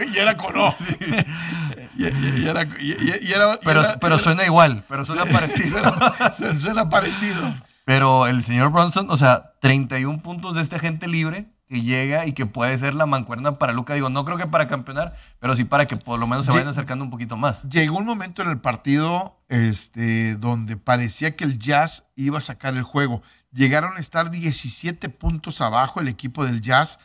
y 2.80 3.32
era 3.32 3.60
pero, 3.62 3.84
pero 4.00 4.18
suena 4.18 4.46
igual, 4.46 4.82
pero 4.88 5.04
suena 5.04 5.26
parecido. 5.26 5.78
suena 6.58 6.88
parecido. 6.88 7.54
Pero 7.84 8.26
el 8.26 8.42
señor 8.42 8.70
Bronson, 8.70 9.10
o 9.10 9.18
sea, 9.18 9.52
31 9.60 10.22
puntos 10.22 10.54
de 10.54 10.62
este 10.62 10.76
agente 10.76 11.06
libre 11.06 11.50
que 11.68 11.82
llega 11.82 12.26
y 12.26 12.32
que 12.32 12.46
puede 12.46 12.78
ser 12.78 12.94
la 12.94 13.04
mancuerna 13.04 13.58
para 13.58 13.74
Luca. 13.74 13.92
Digo, 13.92 14.08
no 14.08 14.24
creo 14.24 14.38
que 14.38 14.46
para 14.46 14.68
campeonar, 14.68 15.16
pero 15.38 15.54
sí 15.54 15.64
para 15.64 15.86
que 15.86 15.98
por 15.98 16.18
lo 16.18 16.26
menos 16.26 16.46
se 16.46 16.52
vayan 16.52 16.68
acercando 16.68 17.04
un 17.04 17.10
poquito 17.10 17.36
más. 17.36 17.62
Llegó 17.68 17.98
un 17.98 18.06
momento 18.06 18.40
en 18.40 18.48
el 18.48 18.58
partido 18.58 19.38
este, 19.48 20.36
donde 20.36 20.78
parecía 20.78 21.36
que 21.36 21.44
el 21.44 21.58
Jazz 21.58 22.04
iba 22.16 22.38
a 22.38 22.40
sacar 22.40 22.74
el 22.74 22.82
juego. 22.82 23.22
Llegaron 23.54 23.96
a 23.96 24.00
estar 24.00 24.32
17 24.32 25.08
puntos 25.10 25.60
abajo 25.60 26.00
el 26.00 26.08
equipo 26.08 26.44
del 26.44 26.60
Jazz. 26.60 26.98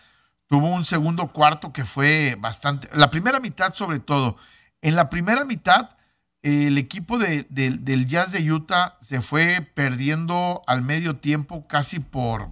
Tuvo 0.48 0.74
un 0.74 0.84
segundo 0.84 1.28
cuarto 1.28 1.72
que 1.72 1.86
fue 1.86 2.36
bastante. 2.40 2.90
La 2.92 3.12
primera 3.12 3.40
mitad, 3.40 3.76
sobre 3.76 4.00
todo. 4.00 4.36
En 4.82 4.96
la 4.96 5.12
primera 5.12 5.46
mitad, 5.46 5.92
el 6.42 6.80
equipo 6.80 7.20
del 7.20 8.06
Jazz 8.08 8.32
de 8.32 8.52
Utah 8.52 8.98
se 9.00 9.22
fue 9.22 9.62
perdiendo 9.76 10.64
al 10.66 10.82
medio 10.82 11.18
tiempo 11.18 11.68
casi 11.68 12.00
por 12.00 12.50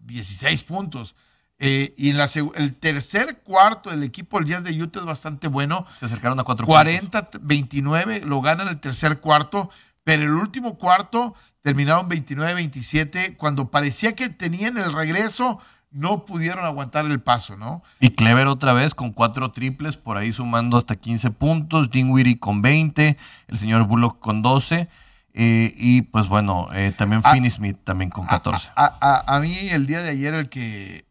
16 0.00 0.64
puntos. 0.64 1.14
Eh, 1.60 1.94
y 1.96 2.10
en 2.10 2.18
la, 2.18 2.28
el 2.56 2.74
tercer 2.74 3.42
cuarto 3.44 3.90
del 3.90 4.02
equipo 4.02 4.38
del 4.38 4.48
Jazz 4.48 4.64
de 4.64 4.82
Utah 4.82 4.98
es 4.98 5.06
bastante 5.06 5.46
bueno. 5.46 5.86
Se 6.00 6.06
acercaron 6.06 6.40
a 6.40 6.42
4 6.42 6.66
40-29, 6.66 8.24
lo 8.24 8.40
ganan 8.40 8.66
el 8.66 8.80
tercer 8.80 9.20
cuarto, 9.20 9.70
pero 10.02 10.24
el 10.24 10.32
último 10.32 10.76
cuarto 10.76 11.36
terminaron 11.62 12.08
29-27. 12.08 13.36
Cuando 13.36 13.70
parecía 13.70 14.14
que 14.14 14.28
tenían 14.28 14.76
el 14.78 14.92
regreso, 14.92 15.58
no 15.90 16.24
pudieron 16.24 16.64
aguantar 16.64 17.04
el 17.06 17.20
paso, 17.20 17.56
¿no? 17.56 17.82
Y 18.00 18.10
Clever 18.10 18.46
otra 18.46 18.72
vez 18.72 18.94
con 18.94 19.12
cuatro 19.12 19.52
triples, 19.52 19.96
por 19.96 20.16
ahí 20.16 20.32
sumando 20.32 20.76
hasta 20.76 20.96
15 20.96 21.30
puntos. 21.30 21.90
Dinwiddie 21.90 22.38
con 22.38 22.62
20, 22.62 23.16
el 23.48 23.58
señor 23.58 23.86
Bullock 23.86 24.18
con 24.18 24.42
12. 24.42 24.88
Eh, 25.34 25.72
y 25.76 26.02
pues 26.02 26.28
bueno, 26.28 26.68
eh, 26.74 26.92
también 26.96 27.22
ah, 27.24 27.32
Finney 27.32 27.50
Smith 27.50 27.78
también 27.84 28.10
con 28.10 28.26
14. 28.26 28.70
A, 28.76 29.38
mí 29.40 29.56
el 29.70 29.86
día 29.86 30.02
de 30.02 30.10
ayer 30.10 30.34
el 30.34 30.48
que 30.48 31.06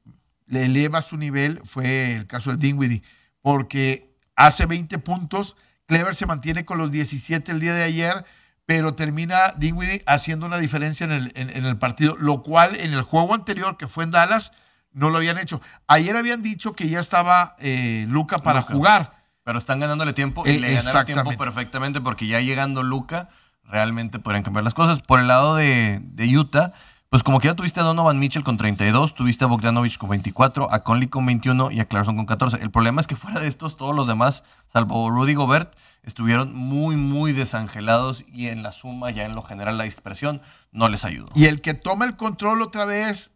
le 0.45 0.66
eleva 0.66 1.02
su 1.02 1.18
nivel 1.18 1.62
fue 1.66 2.16
el 2.16 2.28
caso 2.28 2.52
de 2.52 2.58
Dinwiddie, 2.58 3.02
porque 3.41 4.14
hace 4.36 4.66
20 4.66 4.99
puntos, 4.99 5.56
Clever 5.88 6.14
se 6.14 6.28
mantiene 6.28 6.66
con 6.66 6.78
los 6.78 6.91
17 6.91 7.52
el 7.52 7.60
día 7.60 7.74
de 7.74 7.84
ayer, 7.84 8.26
pero 8.66 8.93
termina 8.93 9.53
Dinwiddie 9.57 10.03
haciendo 10.05 10.45
una 10.45 10.57
diferencia 10.57 11.03
en 11.03 11.12
el, 11.12 11.32
en, 11.36 11.66
el 11.66 11.78
partido, 11.78 12.16
lo 12.18 12.41
cual 12.41 12.76
en 12.76 12.93
el 12.93 13.01
juego 13.01 13.34
anterior 13.34 13.78
que 13.78 13.88
fue 13.88 14.03
en 14.03 14.12
Dallas 14.12 14.51
no 14.93 15.09
lo 15.09 15.18
habían 15.18 15.38
hecho. 15.38 15.62
Ayer 15.88 16.16
habían 16.16 16.41
dicho 16.41 16.74
que 16.74 16.89
ya 16.89 16.99
estaba 16.99 17.55
eh, 17.59 18.05
Luca 18.07 18.39
para 18.39 18.62
jugar. 18.62 19.22
Pero 19.43 19.57
están 19.57 19.80
ganándole 19.80 20.14
tiempo 20.14 20.45
y 20.45 20.59
le 20.59 20.74
ganaron 20.74 21.05
tiempo 21.05 21.32
perfectamente 21.38 21.99
porque 21.99 22.28
ya 22.28 22.39
llegando 22.41 22.84
Luca 22.84 23.30
realmente 23.64 24.20
podrían 24.20 24.43
cambiar 24.43 24.64
las 24.64 24.74
cosas. 24.74 25.01
Por 25.01 25.20
el 25.20 25.28
lado 25.28 25.55
de, 25.55 26.01
Utah, 26.38 26.74
pues 27.09 27.24
como 27.24 27.39
que 27.39 27.47
ya 27.47 27.55
tuviste 27.55 27.80
a 27.80 27.84
Donovan 27.84 28.20
Mitchell 28.20 28.43
con 28.43 28.57
32, 28.57 29.16
tuviste 29.16 29.43
a 29.43 29.47
Bogdanovich 29.47 29.97
con 29.97 30.09
24, 30.09 30.72
a 30.72 30.84
Conley 30.84 31.07
con 31.07 31.26
21 31.26 31.72
y 31.72 31.80
a 31.80 31.86
Clarkson 31.86 32.16
con 32.16 32.26
14. 32.26 32.57
El 32.62 32.70
problema 32.70 33.01
es 33.01 33.07
que 33.07 33.16
fuera 33.16 33.39
de 33.39 33.47
estos, 33.47 33.78
todos 33.78 33.95
los 33.95 34.07
demás, 34.07 34.43
salvo 34.72 35.09
Rudy 35.09 35.34
Gobert, 35.34 35.74
estuvieron 36.04 36.56
muy, 36.56 36.95
muy 36.95 37.34
desangelados 37.34 38.24
y 38.28 38.47
en 38.47 38.64
la 38.64 38.72
suma, 38.72 39.12
ya 39.12 39.26
en 39.26 39.36
lo 39.36 39.43
general, 39.43 39.78
la 39.78 39.84
dispersión 39.84 40.41
no 40.72 40.89
les 40.89 41.06
ayudó. 41.06 41.32
Y 41.36 41.45
el 41.45 41.62
que 41.62 41.74
toma 41.74 42.06
el 42.06 42.16
control 42.16 42.62
otra 42.62 42.86
vez 42.86 43.34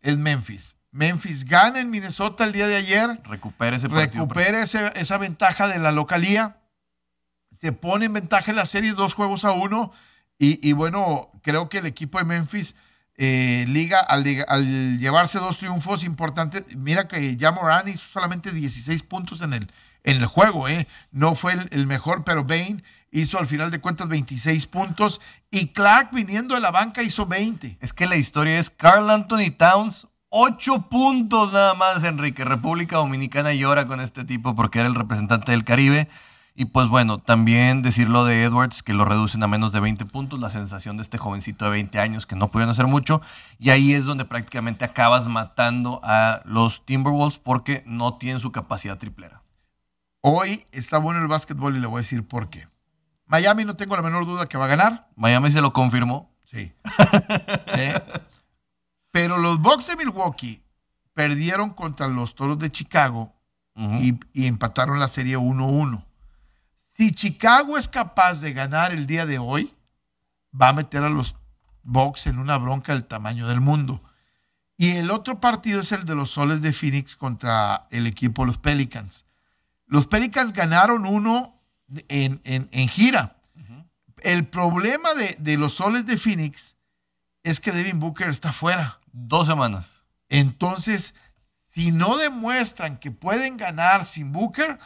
es 0.00 0.18
Memphis. 0.18 0.76
Memphis 0.90 1.44
gana 1.44 1.80
en 1.80 1.90
Minnesota 1.90 2.44
el 2.44 2.52
día 2.52 2.66
de 2.66 2.76
ayer. 2.76 3.20
Recupera 3.24 3.76
ese 3.76 3.88
partido. 3.88 4.24
Recupera 4.24 4.62
esa 4.62 5.18
ventaja 5.18 5.66
de 5.66 5.78
la 5.78 5.90
localía 5.92 6.58
se 7.54 7.72
pone 7.72 8.06
en 8.06 8.12
ventaja 8.12 8.50
en 8.50 8.56
la 8.56 8.66
serie 8.66 8.92
dos 8.92 9.14
juegos 9.14 9.44
a 9.44 9.52
uno. 9.52 9.92
Y, 10.38 10.72
bueno, 10.72 11.30
creo 11.42 11.70
que 11.70 11.78
el 11.78 11.86
equipo 11.86 12.18
de 12.18 12.24
Memphis 12.24 12.74
eh, 13.16 13.64
liga 13.68 14.00
al, 14.00 14.24
llevarse 14.98 15.38
dos 15.38 15.56
triunfos 15.58 16.04
importantes. 16.04 16.64
Mira 16.76 17.08
que 17.08 17.36
ya 17.36 17.52
Moran 17.52 17.88
hizo 17.88 18.06
solamente 18.06 18.50
16 18.50 19.02
puntos 19.04 19.40
en 19.40 19.54
el, 19.54 19.72
en 20.04 20.18
el 20.18 20.26
juego, 20.26 20.68
¿eh? 20.68 20.86
No 21.10 21.34
fue 21.34 21.54
el, 21.70 21.86
mejor, 21.86 22.24
pero 22.24 22.44
Bain 22.44 22.84
hizo 23.10 23.38
al 23.38 23.46
final 23.46 23.70
de 23.70 23.80
cuentas 23.80 24.08
26 24.08 24.66
puntos 24.66 25.20
y 25.50 25.68
Clark 25.68 26.10
viniendo 26.12 26.54
de 26.54 26.60
la 26.60 26.70
banca 26.70 27.02
hizo 27.02 27.26
20. 27.26 27.78
Es 27.80 27.92
que 27.92 28.06
la 28.06 28.16
historia 28.16 28.58
es 28.58 28.70
Carl 28.70 29.10
Anthony 29.10 29.50
Towns, 29.56 30.06
8 30.28 30.88
puntos 30.90 31.52
nada 31.52 31.74
más, 31.74 32.04
Enrique. 32.04 32.44
República 32.44 32.96
Dominicana 32.96 33.54
llora 33.54 33.86
con 33.86 34.00
este 34.00 34.24
tipo 34.24 34.54
porque 34.54 34.80
era 34.80 34.88
el 34.88 34.94
representante 34.94 35.52
del 35.52 35.64
Caribe. 35.64 36.08
Y 36.56 36.66
pues 36.66 36.86
bueno, 36.86 37.18
también 37.18 37.82
decirlo 37.82 38.24
de 38.24 38.44
Edwards, 38.44 38.84
que 38.84 38.94
lo 38.94 39.04
reducen 39.04 39.42
a 39.42 39.48
menos 39.48 39.72
de 39.72 39.80
20 39.80 40.04
puntos, 40.06 40.38
la 40.38 40.50
sensación 40.50 40.96
de 40.96 41.02
este 41.02 41.18
jovencito 41.18 41.64
de 41.64 41.72
20 41.72 41.98
años 41.98 42.26
que 42.26 42.36
no 42.36 42.46
pudieron 42.48 42.70
hacer 42.70 42.86
mucho. 42.86 43.22
Y 43.58 43.70
ahí 43.70 43.92
es 43.92 44.04
donde 44.04 44.24
prácticamente 44.24 44.84
acabas 44.84 45.26
matando 45.26 46.00
a 46.04 46.42
los 46.44 46.84
Timberwolves 46.84 47.38
porque 47.38 47.82
no 47.86 48.18
tienen 48.18 48.38
su 48.38 48.52
capacidad 48.52 48.98
triplera. 48.98 49.43
Hoy 50.26 50.64
está 50.72 50.96
bueno 50.96 51.20
el 51.20 51.26
básquetbol 51.26 51.76
y 51.76 51.80
le 51.80 51.86
voy 51.86 51.96
a 51.96 52.00
decir 52.00 52.26
por 52.26 52.48
qué. 52.48 52.66
Miami 53.26 53.66
no 53.66 53.76
tengo 53.76 53.94
la 53.94 54.00
menor 54.00 54.24
duda 54.24 54.46
que 54.46 54.56
va 54.56 54.64
a 54.64 54.68
ganar. 54.68 55.10
Miami 55.16 55.50
se 55.50 55.60
lo 55.60 55.74
confirmó. 55.74 56.34
Sí. 56.50 56.72
¿Eh? 57.76 58.02
Pero 59.10 59.36
los 59.36 59.60
Bucks 59.60 59.88
de 59.88 59.96
Milwaukee 59.96 60.64
perdieron 61.12 61.74
contra 61.74 62.08
los 62.08 62.34
Toros 62.34 62.58
de 62.58 62.72
Chicago 62.72 63.34
y, 63.76 64.18
y 64.32 64.46
empataron 64.46 64.98
la 64.98 65.08
serie 65.08 65.36
1-1. 65.36 66.02
Si 66.88 67.10
Chicago 67.10 67.76
es 67.76 67.86
capaz 67.86 68.40
de 68.40 68.54
ganar 68.54 68.94
el 68.94 69.06
día 69.06 69.26
de 69.26 69.38
hoy, 69.38 69.74
va 70.58 70.68
a 70.68 70.72
meter 70.72 71.04
a 71.04 71.10
los 71.10 71.36
Bucks 71.82 72.28
en 72.28 72.38
una 72.38 72.56
bronca 72.56 72.94
del 72.94 73.04
tamaño 73.04 73.46
del 73.46 73.60
mundo. 73.60 74.02
Y 74.78 74.92
el 74.92 75.10
otro 75.10 75.38
partido 75.38 75.82
es 75.82 75.92
el 75.92 76.06
de 76.06 76.14
los 76.14 76.30
Soles 76.30 76.62
de 76.62 76.72
Phoenix 76.72 77.14
contra 77.14 77.88
el 77.90 78.06
equipo 78.06 78.40
de 78.40 78.46
los 78.46 78.56
Pelicans. 78.56 79.26
Los 79.86 80.06
Pelicans 80.06 80.52
ganaron 80.52 81.06
uno 81.06 81.60
en, 82.08 82.88
gira. 82.88 83.36
El 84.18 84.46
problema 84.46 85.14
de, 85.14 85.36
de, 85.38 85.58
los 85.58 85.74
Soles 85.74 86.06
de 86.06 86.16
Phoenix 86.16 86.76
es 87.42 87.60
que 87.60 87.72
Devin 87.72 88.00
Booker 88.00 88.28
está 88.28 88.52
fuera. 88.52 89.00
Dos 89.12 89.46
semanas. 89.46 90.02
Entonces, 90.28 91.14
si 91.74 91.92
no 91.92 92.16
demuestran 92.16 92.98
que 92.98 93.10
pueden 93.10 93.56
ganar 93.56 94.06
sin 94.06 94.32
Booker, 94.32 94.78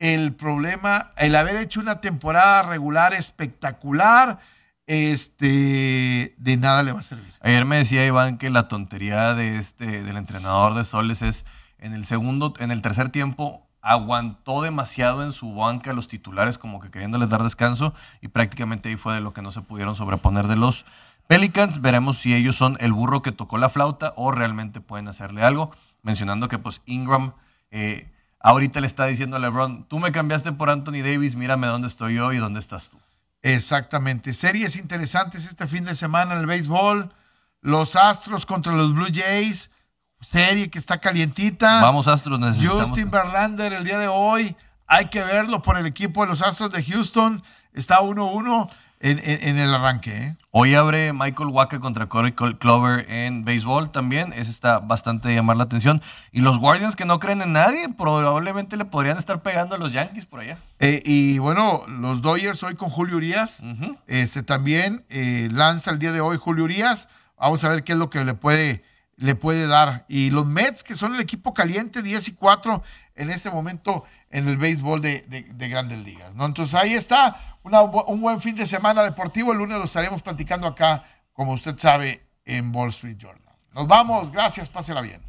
el 0.00 0.34
problema, 0.34 1.12
el 1.16 1.36
haber 1.36 1.56
hecho 1.56 1.78
una 1.78 2.00
temporada 2.00 2.62
regular 2.62 3.14
espectacular, 3.14 4.40
este, 4.86 6.34
de 6.36 6.56
nada 6.56 6.82
le 6.82 6.92
va 6.92 7.00
a 7.00 7.02
servir. 7.04 7.32
Ayer 7.40 7.64
me 7.64 7.76
decía 7.76 8.04
Iván 8.04 8.38
que 8.38 8.50
la 8.50 8.66
tontería 8.66 9.34
de 9.34 9.58
este, 9.58 10.02
del 10.02 10.16
entrenador 10.16 10.74
de 10.74 10.84
Soles 10.84 11.22
es 11.22 11.44
en 11.78 11.92
el 11.92 12.04
segundo, 12.04 12.54
en 12.58 12.70
el 12.72 12.82
tercer 12.82 13.10
tiempo 13.10 13.69
aguantó 13.82 14.62
demasiado 14.62 15.24
en 15.24 15.32
su 15.32 15.54
banca 15.54 15.92
los 15.92 16.08
titulares, 16.08 16.58
como 16.58 16.80
que 16.80 16.90
queriéndoles 16.90 17.28
dar 17.28 17.42
descanso, 17.42 17.94
y 18.20 18.28
prácticamente 18.28 18.88
ahí 18.88 18.96
fue 18.96 19.14
de 19.14 19.20
lo 19.20 19.32
que 19.32 19.42
no 19.42 19.52
se 19.52 19.62
pudieron 19.62 19.96
sobreponer 19.96 20.46
de 20.46 20.56
los 20.56 20.84
Pelicans. 21.26 21.80
Veremos 21.80 22.18
si 22.18 22.34
ellos 22.34 22.56
son 22.56 22.76
el 22.80 22.92
burro 22.92 23.22
que 23.22 23.32
tocó 23.32 23.56
la 23.56 23.70
flauta 23.70 24.12
o 24.16 24.32
realmente 24.32 24.80
pueden 24.80 25.08
hacerle 25.08 25.44
algo. 25.44 25.70
Mencionando 26.02 26.48
que 26.48 26.58
pues 26.58 26.82
Ingram 26.86 27.34
eh, 27.70 28.10
ahorita 28.40 28.80
le 28.80 28.86
está 28.86 29.06
diciendo 29.06 29.36
a 29.36 29.38
LeBron, 29.38 29.84
tú 29.84 29.98
me 29.98 30.12
cambiaste 30.12 30.52
por 30.52 30.70
Anthony 30.70 31.02
Davis, 31.04 31.36
mírame 31.36 31.68
dónde 31.68 31.88
estoy 31.88 32.16
yo 32.16 32.32
y 32.32 32.38
dónde 32.38 32.58
estás 32.58 32.88
tú. 32.88 32.98
Exactamente. 33.42 34.34
Series 34.34 34.76
interesantes 34.76 35.46
este 35.46 35.66
fin 35.66 35.84
de 35.84 35.94
semana 35.94 36.38
el 36.38 36.46
béisbol. 36.46 37.12
Los 37.62 37.94
Astros 37.94 38.44
contra 38.44 38.74
los 38.74 38.92
Blue 38.92 39.08
Jays. 39.12 39.70
Serie 40.20 40.70
que 40.70 40.78
está 40.78 40.98
calientita. 40.98 41.80
Vamos, 41.80 42.08
Astros, 42.08 42.38
necesitamos. 42.38 42.88
Justin 42.88 43.10
Verlander 43.10 43.72
el 43.72 43.84
día 43.84 43.98
de 43.98 44.08
hoy. 44.08 44.56
Hay 44.86 45.06
que 45.06 45.22
verlo 45.22 45.62
por 45.62 45.78
el 45.78 45.86
equipo 45.86 46.22
de 46.22 46.28
los 46.28 46.42
Astros 46.42 46.72
de 46.72 46.82
Houston. 46.82 47.42
Está 47.72 48.00
1-1 48.00 48.68
en, 49.00 49.58
el 49.58 49.74
arranque. 49.74 50.16
¿eh? 50.16 50.36
Hoy 50.50 50.74
abre 50.74 51.12
Michael 51.12 51.48
Waka 51.48 51.80
contra 51.80 52.08
Corey 52.08 52.32
Clover 52.32 53.10
en 53.10 53.44
béisbol 53.44 53.90
también. 53.90 54.32
Ese 54.34 54.50
está 54.50 54.80
bastante 54.80 55.28
de 55.28 55.36
llamar 55.36 55.56
la 55.56 55.64
atención. 55.64 56.02
Y 56.32 56.40
los 56.40 56.58
Guardians 56.58 56.96
que 56.96 57.06
no 57.06 57.18
creen 57.18 57.40
en 57.40 57.52
nadie, 57.52 57.88
probablemente 57.88 58.76
le 58.76 58.84
podrían 58.84 59.16
estar 59.16 59.42
pegando 59.42 59.76
a 59.76 59.78
los 59.78 59.92
Yankees 59.92 60.26
por 60.26 60.40
allá. 60.40 60.58
Eh, 60.80 61.02
y 61.04 61.38
bueno, 61.38 61.84
los 61.88 62.20
Dodgers 62.20 62.62
hoy 62.62 62.74
con 62.74 62.90
Julio 62.90 63.16
Urias. 63.16 63.62
este, 64.06 64.42
también 64.42 65.04
eh, 65.08 65.48
lanza 65.50 65.90
el 65.90 65.98
día 65.98 66.12
de 66.12 66.20
hoy 66.20 66.36
Julio 66.36 66.64
Urias. 66.64 67.08
Vamos 67.38 67.64
a 67.64 67.70
ver 67.70 67.84
qué 67.84 67.92
es 67.92 67.98
lo 67.98 68.10
que 68.10 68.22
le 68.22 68.34
puede, 68.34 68.84
le 69.20 69.34
puede 69.34 69.66
dar. 69.66 70.06
Y 70.08 70.30
los 70.30 70.46
Mets, 70.46 70.82
que 70.82 70.96
son 70.96 71.14
el 71.14 71.20
equipo 71.20 71.54
caliente, 71.54 72.02
10 72.02 72.28
y 72.28 72.32
4 72.32 72.82
en 73.14 73.30
este 73.30 73.50
momento 73.50 74.04
en 74.30 74.48
el 74.48 74.56
béisbol 74.56 75.02
de, 75.02 75.46
grandes 75.70 75.98
ligas. 75.98 76.34
¿no? 76.34 76.46
Entonces 76.46 76.74
ahí 76.74 76.94
está, 76.94 77.58
un 77.62 78.20
buen 78.20 78.40
fin 78.40 78.56
de 78.56 78.66
semana 78.66 79.02
deportivo. 79.02 79.52
El 79.52 79.58
lunes 79.58 79.76
lo 79.76 79.84
estaremos 79.84 80.22
platicando 80.22 80.66
acá, 80.66 81.04
como 81.34 81.52
usted 81.52 81.78
sabe, 81.78 82.26
en 82.46 82.74
Wall 82.74 82.88
Street 82.88 83.18
Journal. 83.18 83.54
Nos 83.74 83.86
vamos, 83.86 84.32
gracias, 84.32 84.68
pásela 84.70 85.02
bien. 85.02 85.20